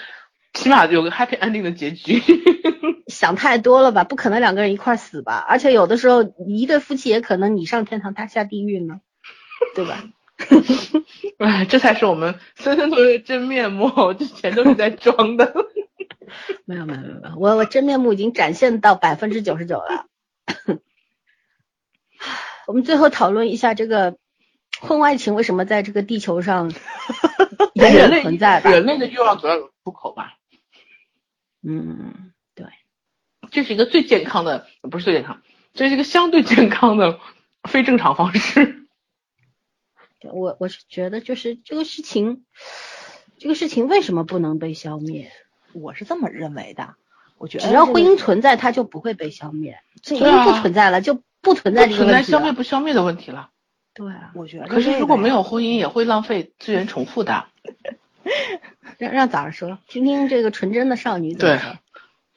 [0.56, 2.22] 起码有个 happy ending 的结局，
[3.14, 4.04] 想太多了吧？
[4.04, 5.44] 不可能两个人一块死吧？
[5.48, 9.00] 而且有的时候一对夫妻也可能你上天堂他下地狱呢，
[9.74, 10.04] 对吧？
[11.38, 15.54] 哎，这才是我们森森同学的真面目，之前都是在装的。
[16.66, 20.06] 没有没有没有，我我真面目已经展现到百分之九十九了。
[22.66, 24.16] 我们最后讨论一下这个
[24.80, 26.72] 婚外情为什么在这个地球上
[27.74, 28.70] 永远存在吧？
[28.70, 30.34] 人类的欲望总要有出口吧？
[31.62, 32.33] 嗯，对，
[33.54, 35.40] 这是一个最健康的，不是最健康，
[35.74, 37.20] 这是一个相对健康的
[37.62, 38.84] 非正常方式。
[40.22, 42.44] 我我是觉得，就是这个事情，
[43.38, 45.30] 这个事情为什么不能被消灭？
[45.72, 46.96] 我是这么认为的。
[47.38, 49.78] 我觉得只要婚姻存在，它就不会被消灭。
[50.04, 51.98] 婚姻不存在了，就不存在这个。
[51.98, 53.50] 存在消灭不消灭的问题了。
[53.94, 54.66] 对啊，我觉得。
[54.66, 57.46] 可是如果没有婚姻，也会浪费资源重复的。
[58.98, 61.78] 让让早上说，听听这个纯真的少女怎么说。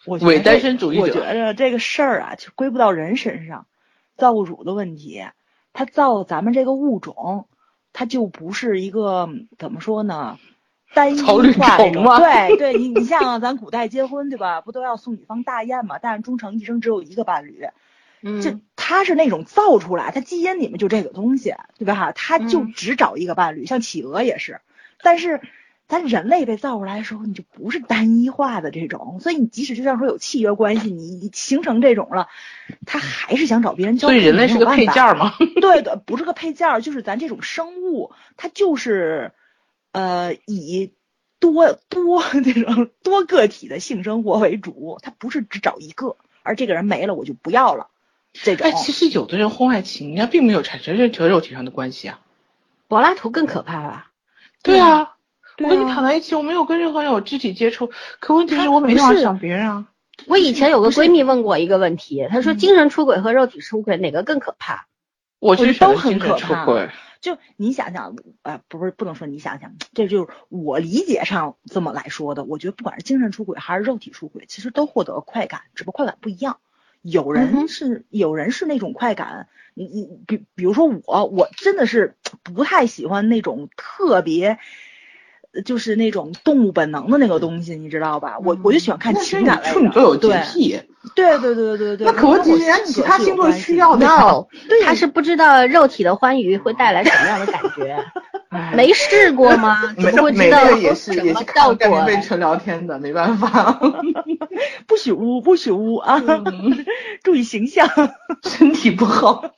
[0.07, 1.01] 我伪单身主义者。
[1.01, 3.67] 我觉得这个事儿啊，就归不到人身上，
[4.15, 5.23] 造物主的问题。
[5.73, 7.47] 他造咱们这个物种，
[7.93, 9.29] 他就不是一个
[9.59, 10.39] 怎么说呢，
[10.93, 11.77] 单一化。
[11.77, 15.99] 对对，你你 像咱古代结婚对吧，不都要送女方大雁嘛？
[16.01, 17.67] 但是忠诚一生只有一个伴侣。
[18.21, 18.41] 嗯。
[18.41, 21.93] 就他是那种造出来，他基因里面就这个东西，对吧？
[21.93, 24.61] 哈，他就只找一个伴侣，像企鹅也是。
[25.01, 25.41] 但是。
[25.87, 32.27] 咱人类被造出来的时候，你就不是单一化的这种，所以你即使就像说有契约关系，你形成这种了，
[32.85, 34.09] 他还是想找别人交。
[34.09, 35.33] 所以人类是个配件吗？
[35.61, 39.31] 对的，不是个配件，就是咱这种生物，它就是
[39.93, 40.91] 呃以
[41.39, 47.87] 多多这种多个体的性生活为主，它不是只找一个，而这个人没了我就不要了。
[48.33, 48.67] 这种。
[48.67, 52.19] 哎，其实有的人婚外情，人家并没有产生任何肉体上的关系啊。
[52.89, 54.11] 柏拉图更可怕吧？
[54.61, 55.13] 对啊。
[55.59, 59.87] 我跟你躺在一起，我没有跟任何人有肢体接触，可问题是我每天晚上想别人啊。
[60.25, 64.87] 我以前有个闺蜜问过我一个问题，她说精神出轨和肉体出轨哪个更可怕？
[65.39, 66.65] 我觉得都很可怕。
[67.19, 72.43] 就你想想，呃，不是不能说你想想，这就是我理解上这么来说的。
[72.43, 76.57] 我觉得不管是精神出轨还是肉体出轨，其实都获得快感，只不过快感不一样。
[77.01, 84.59] 有人是有人是那种快感，你你比比如说我，我真的是不太喜欢那种特别。
[85.65, 88.37] 就是那种动物本能的那个东西，你知道吧？
[88.43, 89.89] 我我就喜欢看情感类的。
[89.91, 90.81] 都有洁癖。
[91.15, 94.05] 对对对对对那可问题，人家其他星座需要的。
[94.83, 97.97] 他是不知道肉体的欢愉会带来什么样的感觉，
[98.75, 99.81] 没试过吗？
[99.95, 103.79] 怎么会知道也是也是靠干妹纯聊天的，没办法。
[104.85, 106.21] 不许污，不许污啊！
[107.23, 107.89] 注意形象，
[108.43, 109.51] 身体不好。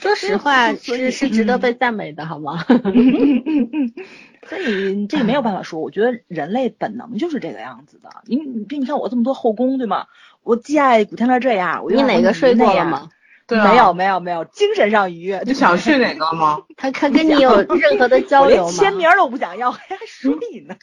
[0.00, 2.64] 说实话，是是值得被赞美的，好吗？
[4.48, 8.08] 所以这个没有办法说，我觉得人类本能就是这个样子的。
[8.24, 10.06] 你你你看我这么多后宫，对吗？
[10.42, 13.08] 我既爱古天乐这样，我你哪个睡过了吗？
[13.48, 15.42] 没有没有没有，精神上愉悦。
[15.44, 16.62] 你想睡哪个吗？
[16.78, 18.72] 他他跟你有任何的交流吗？
[18.72, 20.32] 签名都不想要，还睡
[20.66, 20.76] 呢？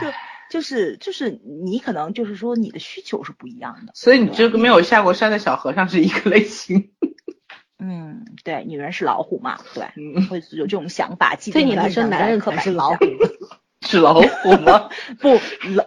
[0.00, 0.06] 就
[0.50, 6.90] 就是就是你可能就是说你的需求是不一样的，所以你这个没有下过山的小和尚是一个类型。
[7.86, 9.84] 嗯，对，女人是老虎嘛，对，
[10.26, 11.36] 会有这种想法。
[11.52, 13.04] 对你来说，男人可是老虎，
[13.86, 14.88] 是老虎吗？
[15.20, 15.38] 不，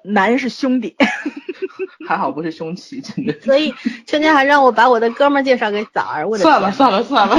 [0.03, 0.95] 男人是兄弟。
[2.07, 3.39] 还好不是凶器，真的。
[3.41, 3.73] 所以
[4.05, 7.35] 春天还让我把我的哥们介绍给枣儿，我算了算了算了，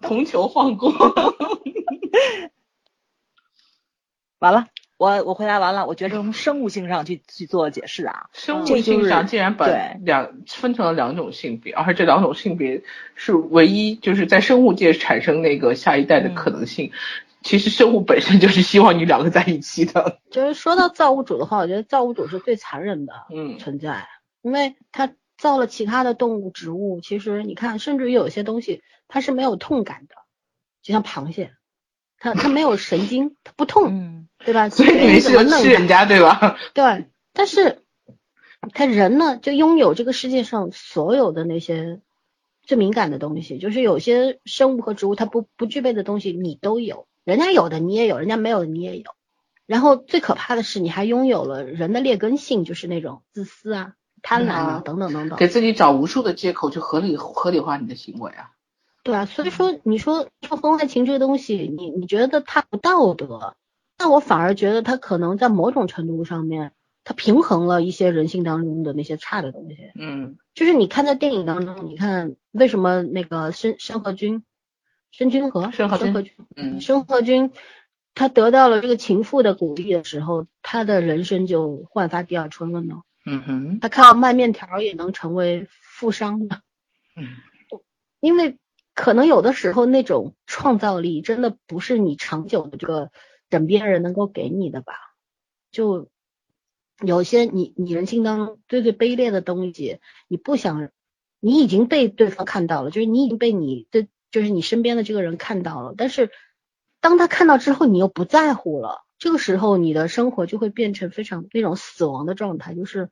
[0.00, 0.92] 同球放过。
[4.38, 4.66] 完了。
[4.98, 9.66] 我我回答完了，我觉得从生物性上去去做解释啊，生物性上竟然把
[10.02, 12.82] 两分成了两种性别，而且这两种性别
[13.14, 16.90] 是唯一就是在生物界产生那个下一代的可能性。
[17.40, 20.18] 其实生物本身就是希望你两个在一起的。
[20.28, 23.12] 就是说到造物主的话，我觉得造物主是最残忍的
[23.60, 24.08] 存在，
[24.42, 30.16] 因为他造了其他的动物、植物，其实你看，甚至于有些东西它是没有痛感的，
[30.82, 31.52] 就像螃蟹。
[32.18, 34.68] 它它没有神经，他不痛，对吧？
[34.68, 36.56] 所以你们是吃人家对吧？
[36.74, 37.82] 对， 但是
[38.74, 42.00] 他人呢，就拥有这个世界上所有的那些
[42.62, 49.04] 最敏感的东西，就是有些生物和植物它不不具备的东西，你都有，人家有的你也有，人家没有的你也有。
[49.66, 53.92] 然后最可怕的是，你还拥有了人的劣根性，就是那种自私啊、
[54.22, 58.50] 贪婪啊等等等等，给自己找无数的借口去合理合理化你的行为啊。
[59.04, 63.56] 对啊，所以说你说说婚外情这个东西，你你觉得它不道德，
[63.96, 66.72] 那我反而觉得它可能在某种程度上面，
[67.04, 69.92] 它平衡了一些人性当中的那些差的东西。
[69.94, 74.44] 嗯，就是你看在电影当中，你看为什么那个申申和君，
[75.10, 77.50] 申君和申和君，嗯，申和君
[78.14, 83.02] 他得到了这个情妇的鼓励的时候，他的人生就焕发第二春了呢。
[83.24, 86.60] 嗯哼，他靠卖面条也能成为富商的。
[87.16, 87.28] 嗯，
[88.20, 88.58] 因为。
[88.98, 93.12] 可能有的时候那种创造力真的不是你长久的这个
[93.48, 94.92] 枕边人能够给你的吧？
[95.70, 96.08] 就
[97.06, 100.90] 有些你你人性当中最最卑劣的东西，你不想，
[101.38, 106.32] 你已经被对方看到了，就是你已经被你的就是你身边的这个人看到了，但是
[107.00, 113.10] 当他看到之后，你又不在乎了，这个时候你的生活就会变成非常那种死亡的状态，就是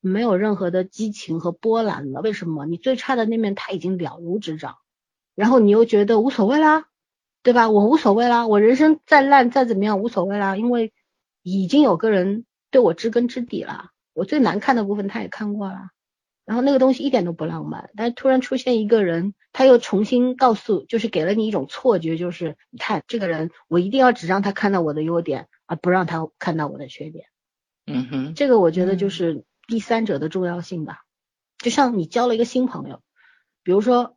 [0.00, 2.20] 没有任何的激情和波澜了。
[2.20, 2.66] 为什么？
[2.66, 4.76] 你最差的那面他已经了如指掌。
[5.34, 6.86] 然后你又觉得无所谓啦，
[7.42, 7.70] 对吧？
[7.70, 10.92] 我无所谓啦，我人生再烂再怎么样无所谓啦，因为
[11.42, 13.90] 已经有个人对我知根知底了。
[14.12, 15.90] 我最难看的部分他也看过了，
[16.44, 17.90] 然后那个东西一点都不浪漫。
[17.96, 27.26] 但是突然出现一个人，他又重新告诉，就是给了你一种错觉，就是你看这个人，我一定要只让他看到我的优点，而不让他看到我的缺点。
[27.86, 31.00] 嗯哼，这个我觉得就是第三者的重要性吧。
[31.58, 33.00] 就像你交了一个新朋友，
[33.64, 34.13] 比如说。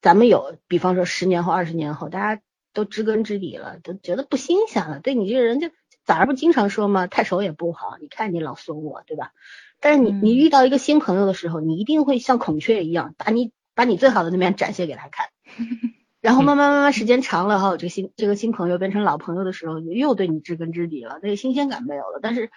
[0.00, 2.40] 咱们有，比方说十年后、二十年后，大家
[2.72, 5.00] 都知根知底了，都觉得不新鲜了。
[5.00, 5.70] 对你这个人，就
[6.04, 7.08] 早上不经常说吗？
[7.08, 7.96] 太熟也不好。
[8.00, 9.32] 你看你老损我，对吧？
[9.80, 15.30] 但是你你遇到一个新朋友的时候，你一定会像孔雀一样，把你把你最好的那面展现给他看。
[16.20, 22.20] 然后慢慢慢慢时间长了哈，这个新这个新朋友变成老朋友的时候，又对你知根知底了，那个新鲜感没有了。
[22.22, 22.50] 但是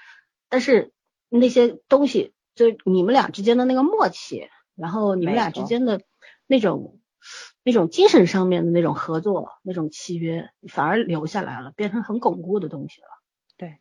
[0.48, 0.92] 但是
[1.30, 6.02] 那些东西，就你们俩之间的那个默契，然后你们俩之间的
[6.46, 7.00] 那种。
[7.64, 13.08] 那种精神上面的那种合作，那种契约反而留下来了，变成很巩固的东西了。
[13.56, 13.78] 对，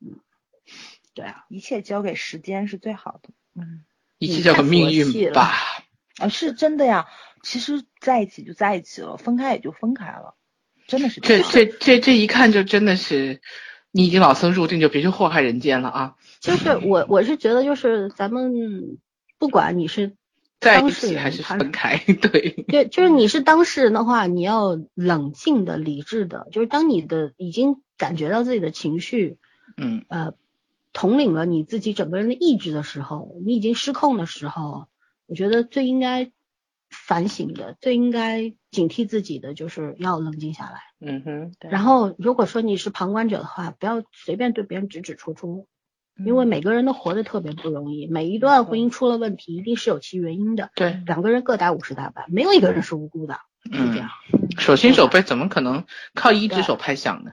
[0.00, 0.20] 嗯，
[1.14, 3.30] 对啊，一切交给时间是最好的。
[3.54, 3.86] 嗯，
[4.18, 5.52] 一切交给命运吧。
[6.18, 7.06] 啊，是真的呀。
[7.42, 10.34] 其实在一起就在一起了，分开也就分开了，
[10.86, 13.40] 真的是这这这这一看就真的是
[13.90, 16.16] 你已经老僧入定，就别去祸害人间了啊。
[16.40, 18.98] 就是我我是觉得，就是咱们
[19.38, 20.14] 不管你是。
[20.60, 21.96] 在一起还是分开？
[22.20, 26.48] 对，对，就是你是当事人的话，你要冷静的、理智的。
[26.50, 29.38] 就是当你的已经感觉到自己的情绪，
[29.76, 30.34] 嗯，呃，
[30.92, 34.86] 统领了你自己整个人的意志的时候，你已经失控的时候，
[35.26, 36.32] 我觉得最应该
[36.90, 40.80] 反省的、最应该警惕自己的，就是要冷静下来。
[41.00, 41.52] 嗯哼。
[41.70, 45.68] 然后，如果说你是旁观者的话，不要随便对别人指指出出。
[46.24, 50.70] 因为每个人都活得特别不容易，每一段婚姻出了问题，一定是有其原因的。
[50.74, 54.08] 对，两个人各打五十大板，没有一个人是无辜的，是这样。
[54.58, 55.84] 手心手背怎么可能
[56.14, 57.32] 靠一只手拍响呢？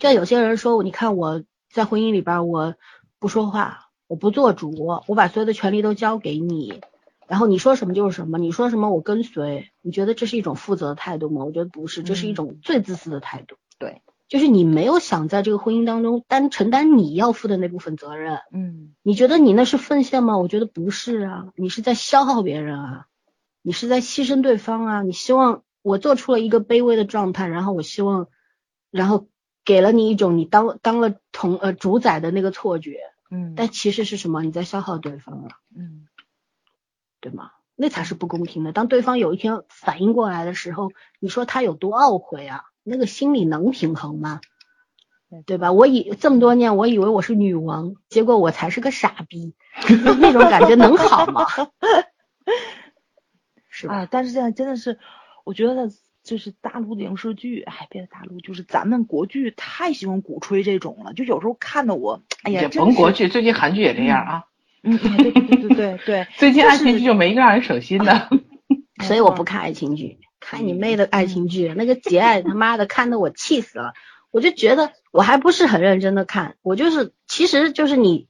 [0.00, 2.74] 就有些人说，你看我在婚姻里边，我
[3.18, 4.72] 不说话，我不做主，
[5.06, 6.80] 我把所有的权利都交给你，
[7.28, 9.70] 然后你说什么就是什么，你说什么我跟随。
[9.82, 11.44] 你觉得这是一种负责的态度吗？
[11.44, 13.56] 我觉得不是，这是一种最自私的态度。
[13.78, 14.02] 对。
[14.28, 20.36] 就是你没有想在这个婚姻当中担承担你要负的那部分责任，嗯，你觉得你那是奉献吗？
[20.36, 23.06] 我觉得不是啊，你是在消耗别人啊，
[23.62, 28.28] 你是在牺牲对方啊，你希望我做出了一个卑微的状态，然后我希望，
[28.90, 29.28] 然后
[29.64, 32.98] 给了你一种你当当了同呃主宰的那个错觉，
[33.30, 34.42] 嗯，但其实是什么？
[34.42, 36.08] 你在消耗对方啊，嗯，
[37.20, 37.52] 对吗？
[37.76, 38.72] 那才是不公平的。
[38.72, 40.90] 当对方有一天反应过来的时候，
[41.20, 42.64] 你说他有多懊悔啊？
[42.88, 44.40] 那个心理能平衡吗？
[45.44, 45.72] 对吧？
[45.72, 49.54] 我以这么多年，我以为我是女王，结果我才是个傻逼，
[50.20, 51.46] 那种感觉能好吗？
[53.68, 54.06] 是吧？
[54.08, 54.98] 但是现在真的是，
[55.44, 55.90] 我觉得
[56.22, 64.44] 就是大陆的影视剧，哎，别的大陆，就是咱们国剧太喜欢鼓吹这种了，就有时候看的我，哎呀，甭国剧，最近韩剧也这样啊。
[64.82, 68.30] 嗯，对对对对对， 最近爱情剧就没一个让人省心的，
[69.02, 73.94] 所以我不看爱情剧，看你妹的爱情剧，那个节爱他妈的看得我气死了。
[74.30, 78.28] 我就觉得我还不是很认真的看，我就是其实就是你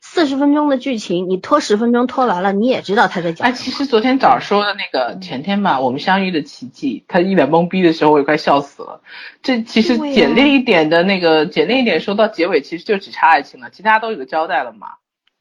[0.00, 3.46] 四十分钟的剧情，你拖十分钟拖完了，你也知道他在讲。
[3.46, 9.00] 哎，其实昨天早说的那个前天吧，我们相遇的奇迹，他一脸懵逼的时候，我也快笑死了。
[9.40, 14.88] 这其实简练一点的那个简练一点，说到结尾其实就只差爱情了，其他都有个交代了嘛。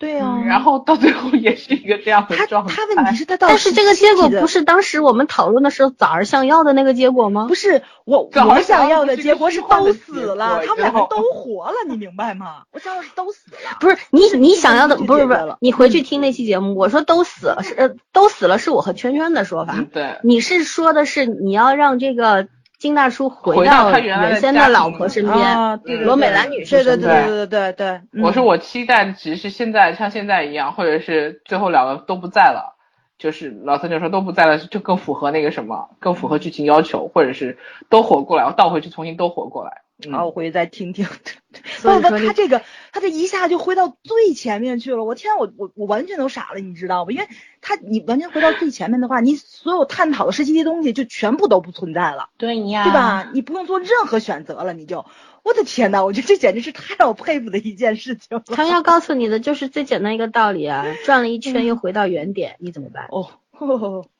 [0.01, 2.73] 对啊，然后到最后也是一个这样的状态。
[2.75, 7.45] 他他问题是他到，但是这个结果不是当时我们讨论的时候早儿想要的那个结果吗？
[7.47, 12.63] 不是，我我想要的结果是都死了，他们两个都活了，你明白吗？
[12.71, 13.77] 我想要是都死了。
[13.79, 19.85] 不是你你想要的不是不是，你回去听那期节目，我说都死了是呃都死了是我和圈圈的说法。
[19.93, 22.47] 对，你是说的是你要让这个。
[22.81, 28.23] 金大叔回到他原先的老婆身边，罗美兰女士对对对对对对对。
[28.23, 32.75] 我说我期待的只是现在像现在一样，或者是最后两个都不在了，
[33.19, 39.83] 就是老三就说都不在了，就更符合那个什么，更符合剧情要求，或者是都活过来，我倒回去重新都活过来。
[40.09, 41.05] 好，我回去再听听。
[41.81, 42.61] 不不，他这个
[42.93, 45.03] 他这一下就回到最前面去了。
[45.03, 47.11] 我天，我我我完全都傻了，你知道吧？
[47.11, 47.27] 因为
[47.59, 52.29] 他你完全回到最前面的话，你所有探讨的十七些东西就全部都不存在了。
[52.37, 53.29] 对呀，对吧？
[53.33, 55.05] 你不用做任何选择了，你就，
[55.43, 58.41] 我的天呐，我觉得这简直是太让我佩服的一件事情。
[58.45, 63.07] 他要告诉你的就是最简单一个道理啊，转了一圈又回到原点，你怎么办？
[63.09, 63.29] 哦。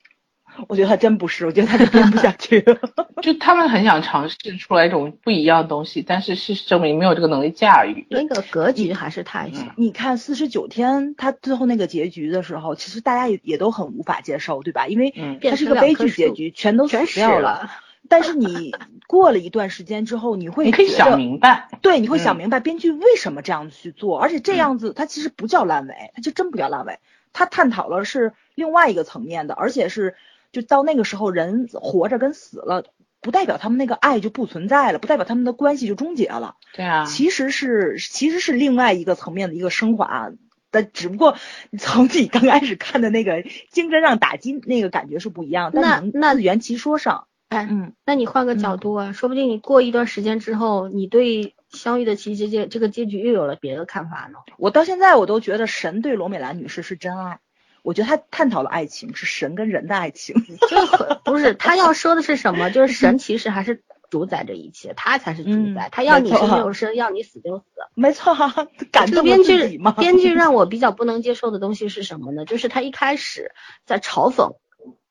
[0.67, 2.77] 我觉得他真不是，我觉得他就编不下去了。
[3.21, 8.05] 就他们很想尝试出来一种不一样的东西，但是事实证明没有这个能力驾驭。
[8.09, 9.65] 那个格局还是太小。
[9.77, 14.87] 你看四十九天，他最后那个结局的时候，其实大家也也都很无法接受，对吧？
[14.87, 17.69] 因为它是个悲剧结局，全都死掉了。
[18.09, 18.73] 但是你
[19.07, 26.99] 过了一段时间之后，你会你可以想明白，对，你会想明白编剧为什么这样去做，而且这样子它其实不叫烂尾，它就真不叫烂尾，
[27.33, 30.15] 它探讨了是另外一个层面的，而且是。
[30.51, 32.83] 就到那个时候，人活着跟死了，
[33.21, 36.55] 不代表他们那个爱就不存在了，不代表他们的关系就终结了。
[36.73, 40.31] 对啊，其实是其实是另外一个层面的一个升华，
[40.69, 41.37] 但只不过
[41.77, 45.71] 从你刚开始看的那个精神上打击那个感觉是不一样。
[45.73, 54.39] 那那原其说上，哎，嗯，那你换个角度啊，说不定你过一段时间之后，你对相遇的奇迹这这个结局又有了别的看法呢。
[54.57, 57.39] 我到现在我都觉得神对罗美兰女士是真爱。
[57.83, 60.35] 我觉得他探讨了爱情是神跟人的爱情，
[60.69, 62.69] 就不是他要说的是什么？
[62.69, 67.63] 就是神其实还是主宰这一切，他才是主宰，他要你生就生，要你死就死。
[67.95, 68.35] 没错，
[68.91, 72.45] 感动编剧编剧让我比较不能接受的东西是什么呢？
[72.45, 73.51] 就是他一开始
[73.85, 74.57] 在嘲讽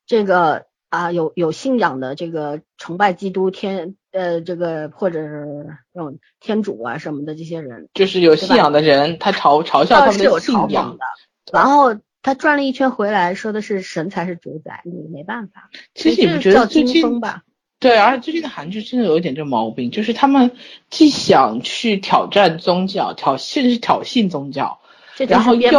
[0.05, 11.03] 这个啊有有信仰的这个崇拜基督天呃这个或者是那种天主啊什么的这些人，就是有信仰的人，他嘲嘲笑他们的信仰的，
[11.51, 11.95] 然后。
[12.23, 15.69] 他转了一圈回来，说的是神才是主宰，你没办法。
[15.95, 17.43] 其实你不觉得最近吧？
[17.79, 20.51] 对，而且最近的韩剧真的有一点这毛病，就是他们
[20.91, 24.79] 既想去挑战宗教，挑甚至是挑衅宗教，
[25.27, 25.69] 然后又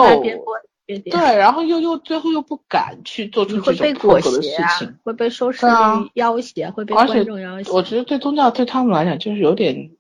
[0.85, 5.65] 对，然后又又最后又不敢去做出这种破格的事情，会被收视
[6.15, 7.73] 要挟，会被观众要挟。
[7.73, 9.93] 我觉得对宗教对他们来讲就是有点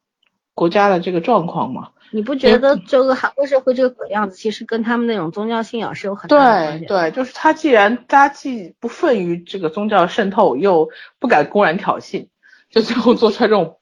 [0.55, 1.92] 国家的这个状况嘛。
[2.13, 6.85] 你不觉得这个韩国社会这个鬼样子，其实跟他们那种宗教信仰是有很大的关系？
[6.85, 12.29] 对对，就是他既然他既不愤于这个宗教渗透，又不敢公然挑衅，
[12.71, 13.79] 就最后做出来这种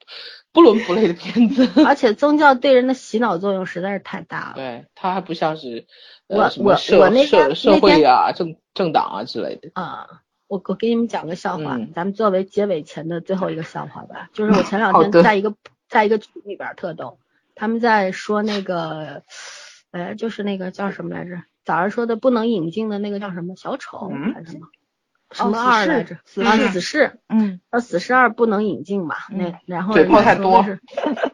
[0.53, 1.67] 不伦不类的片子。
[1.85, 4.53] 而且宗教对人的洗脑作用实在是太大了。
[4.55, 5.85] 对，他还不像是
[6.27, 9.71] 我我我那社社会啊政政党啊之类的。
[9.73, 10.07] 啊，
[10.47, 14.29] 我我给你们讲个笑话，咱们作为结尾前的最后一个笑话吧。
[14.31, 15.53] 就是我前两天在一个
[15.89, 17.17] 在一个群里边特逗。
[17.61, 19.21] 他们在说那个，
[19.91, 21.43] 呃，就是那个叫什么来着？
[21.63, 24.67] 早上说的不能引进的那个叫什么小丑还是什么？
[25.29, 26.15] 什么二来着？
[26.43, 27.19] 啊，死侍。
[27.29, 27.61] 嗯。
[27.69, 29.15] 呃死侍二不能引进嘛？
[29.29, 30.65] 那然后嘴炮太多。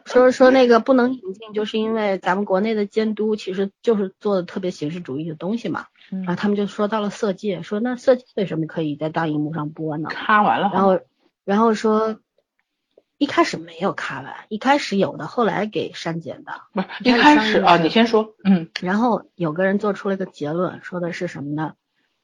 [0.04, 5.86] 说说那个不能引进，就是因为咱们国内的监督其实就是做的特别形式主义的东西嘛。
[6.10, 10.10] 然后他们就说到了色戒，说那色戒为什么可以在大荧幕上播呢？
[10.10, 10.68] 看完了。
[10.74, 11.00] 然后
[11.46, 12.20] 然后说。
[13.18, 16.52] 一开始没有卡完，一开始有的，后来给删减的。
[16.72, 18.36] 不是一开始啊，你先说。
[18.44, 18.70] 嗯。
[18.80, 21.74] 然后有个人做出了一个结论，说的是什么呢？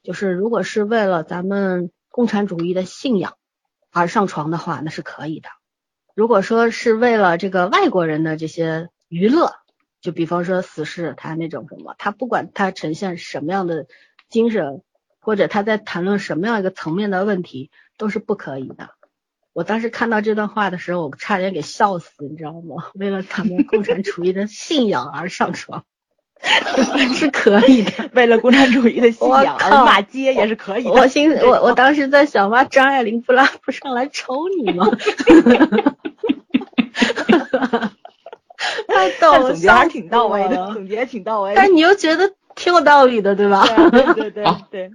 [0.05, 3.35] 就是如果是为了咱们共产主义的信仰
[3.91, 5.49] 而上床的话，那是可以的。
[6.15, 9.53] 如果说是为了这个外国人的这些娱乐，
[10.01, 13.87] 就比方说死侍他那种什么，他不管他呈现什么样的
[14.29, 14.83] 精神，
[15.19, 18.91] 或者他在谈论什么样一个层面的问题，都是不可以的。
[19.55, 22.90] 我当时看到这段话的时候，我差点给笑死，你知道吗？
[22.94, 25.85] 为了咱们共产主义的信仰而上床。
[27.16, 30.90] 是可以的，为了共产主义的信仰骂街也是可以的。
[30.90, 34.86] 我心我我当时在想，妈，张爱玲不拉不上来抽你吗？
[38.89, 41.55] 太逗了，总结还挺到位的，总结挺到位。
[41.55, 43.64] 但你又觉得挺有道理的，对吧？
[43.90, 44.90] 对对对对。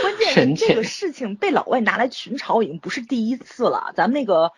[0.00, 3.92] 关键这个事情被老外拿来群嘲已经不是第一次了。
[3.94, 4.52] 咱们那个。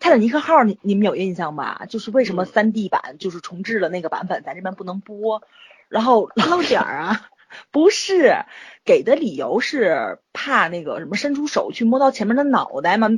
[0.00, 1.86] 泰坦尼克号，你你们有印象吧？
[1.88, 5.40] 就是为什么三 D 版就是重置了那个版本，咱这边不能播，
[5.88, 7.28] 然后漏点儿啊？
[7.70, 8.36] 不是，
[8.84, 13.08] 给的理由是怕那个什么伸出手去摸到前面的脑袋嘛？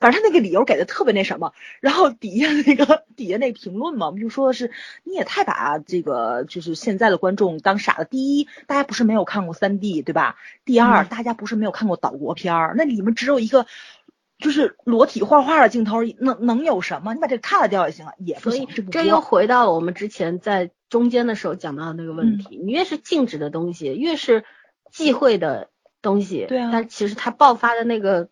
[0.00, 1.52] 反正他那个理由给的特别那什么。
[1.80, 4.70] 然后底下那个底下那评论嘛，我们就说的是
[5.02, 8.04] 你也太把这个就是现在的观众当傻了。
[8.04, 10.36] 第一，大家不是没有看过三 D 对吧？
[10.64, 13.66] 第二，大家不是没有看过岛国片儿，那里面只有一个。
[14.36, 17.14] 就是裸体画画的镜头，能能有什么？
[17.14, 18.66] 你把这看了掉也行啊，也不行。
[18.90, 22.56] 这又回到了我们之前在中间的时候讲到的那个问题。
[22.56, 24.44] 你越是禁止的东西，越是
[24.92, 25.70] 忌讳的
[26.02, 26.70] 东西，对啊。
[26.72, 28.28] 但其实它爆发的那个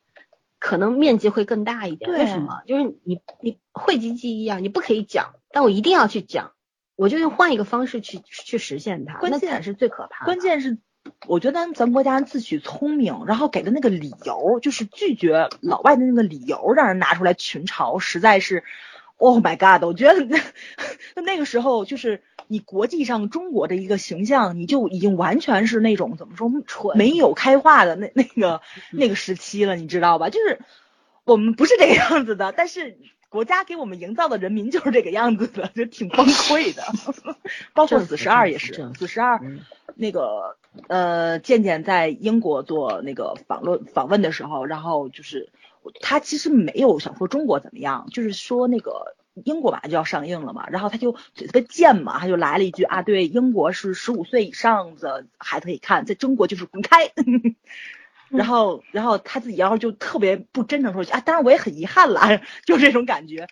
[0.61, 2.09] 可能面积会更大一点。
[2.13, 2.63] 为什么？
[2.69, 6.53] 就是你你讳疾忌医啊，你不可以讲，但我一定要去讲，
[6.95, 9.19] 我就用换一个方式去去实现它。
[9.19, 10.25] 关键是最可怕。
[10.25, 10.79] 关键是。
[11.27, 18.63] 我觉得咱咱国家自诩聪明，然后给的那个理由就是拒绝老外的那个理由，让人拿出来群嘲，实在是
[19.17, 19.85] ，Oh my God！
[19.85, 20.39] 我觉得那
[21.23, 28.60] 那个时候就是你国际上中国的一个形象，你就已经完全是那种怎么说蠢没有开化的那那个
[28.90, 30.28] 那个时期了，你知道吧？
[30.31, 30.60] 就是
[31.24, 32.98] 我们不是这个样子的，但是
[33.28, 36.82] 国家给我们营造的人民就是这个样子的，就挺崩溃的。
[37.74, 39.40] 包括死十二也是，死十二
[39.94, 40.56] 那个。
[40.89, 45.51] 呃，健健在英国做那个访论访问的时候，然后就是
[46.01, 49.14] 他其实没有想说中国怎么样，就是说那个
[49.45, 57.11] 英国马上就要上映了嘛，然后他就嘴特别贱嘛，他就来了一句啊，对，英国是十五岁以上的孩子可以看，在中国就是滚开。
[58.29, 63.47] 然后，然后他自己然后就特别不真诚说啊，当然我也很遗憾了， 就这种感觉。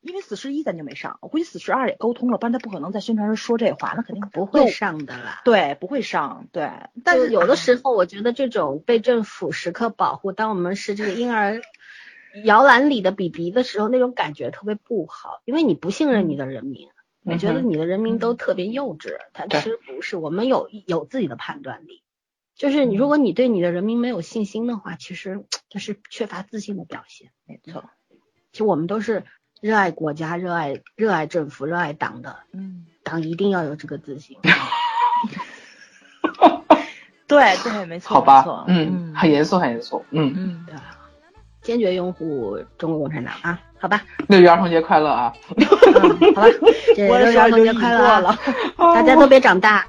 [0.00, 5.40] 因为死侍一咱就没上，我估计死侍二也沟通了，不然他不可能在宣传时说这话，那肯定不会上的啦。
[5.46, 6.46] 对，不会上。
[6.52, 6.68] 对，
[7.04, 11.62] 但是有的时候我觉得这种被政府时刻保护，当我们是这个婴儿
[12.42, 16.88] 摇篮里的 BB 的时候，那种感觉特别不好，因为你不信任你的人民，
[17.22, 22.02] 你觉得你的人民都特别幼稚，他其实不是，我们有有自己的判断力，
[22.56, 27.30] 就是你如果你对你的人民没有信心的话，其实这是缺乏自信的表现。
[27.46, 27.84] 没错，
[28.52, 29.24] 其实我们都是。
[29.60, 34.36] 热爱国家、热爱热爱政府、热爱党的，嗯，党一定要有这个自信。
[37.26, 40.34] 对对，没错，好吧，嗯，很严肃，很严肃，嗯。
[40.36, 40.74] 嗯，对，
[41.64, 44.02] 坚决拥护中国共产党啊，好吧。
[44.28, 45.32] 六一儿童节快乐啊！
[46.36, 46.48] 好吧，
[46.96, 48.38] 六一儿童节快乐了，
[48.76, 49.84] 大家都别长大。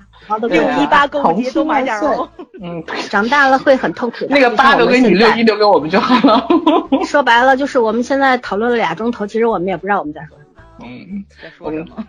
[0.50, 2.28] 六一八购物节都买点哦。
[2.60, 4.26] 嗯，长大了会很痛苦。
[4.28, 6.48] 那个八留给你，六一留给我们就好了。
[7.06, 10.64] 说白了，就是我们现在讨论了俩钟头，其实我们也不知道我们在说什么。
[10.84, 12.04] 嗯，在说什么？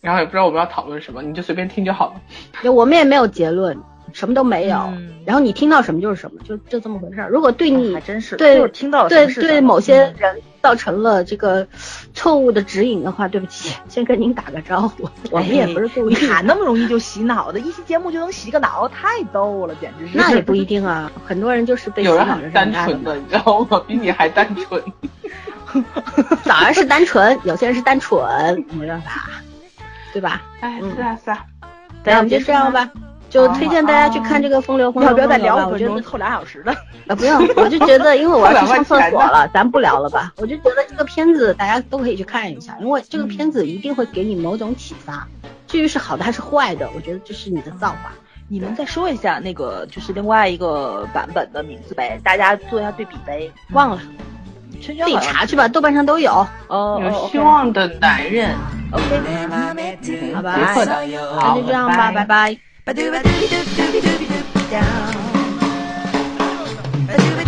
[0.00, 2.20] 然后也不知道我们要讨论什么，你就随便听就好了。
[2.62, 3.76] 就我们也没有结论。
[4.12, 4.92] 什么都没有，
[5.24, 7.28] 然后你听到什么就是什么，就就这么回事儿。
[7.28, 11.66] 如果对你还真是对听到对对某些人造成了这个
[12.14, 15.08] 错误的指引的话，对不起，先跟您打个招呼。
[15.30, 17.60] 我们也不是故意，哪那么容易就洗脑的？
[17.60, 20.16] 一期节目就能洗个脑，太逗了，简直是。
[20.16, 23.82] 那也不一定啊，很多人就是被有人很单纯的，你知道吗？
[23.86, 24.82] 比你还单纯。
[26.42, 29.30] 早上是单纯，有些人是单纯，没办法，
[30.12, 30.42] 对吧？
[30.60, 31.46] 哎，是啊是啊，
[32.04, 32.90] 那我们就这样吧。
[33.30, 36.02] 就推荐大家去看这个《风流风流》，要不要再聊五分钟？
[36.02, 36.72] 凑俩小时的
[37.06, 40.32] 啊，不用，我就觉得，因为我要去上厕所了，咱不聊了吧？
[40.36, 45.26] 我就觉得这个片子大家都可以去看一下，因为这个片子一定会给你某种启发。
[45.68, 48.12] 至于是好的还是坏的，我觉得这是你的造化。
[48.48, 53.48] 你们再说一下那个就是另外一个版本的名字呗，大家做一下对比呗。
[53.70, 54.00] 忘了，
[54.82, 56.44] 自己查去吧，豆瓣上都有。
[56.66, 58.56] 哦，有希望的男人。
[58.90, 59.46] OK，
[60.34, 62.58] 好吧，那就这样吧，拜拜。
[62.90, 65.14] ba doo ba doo doop doop doop down.
[67.06, 67.39] Ba doo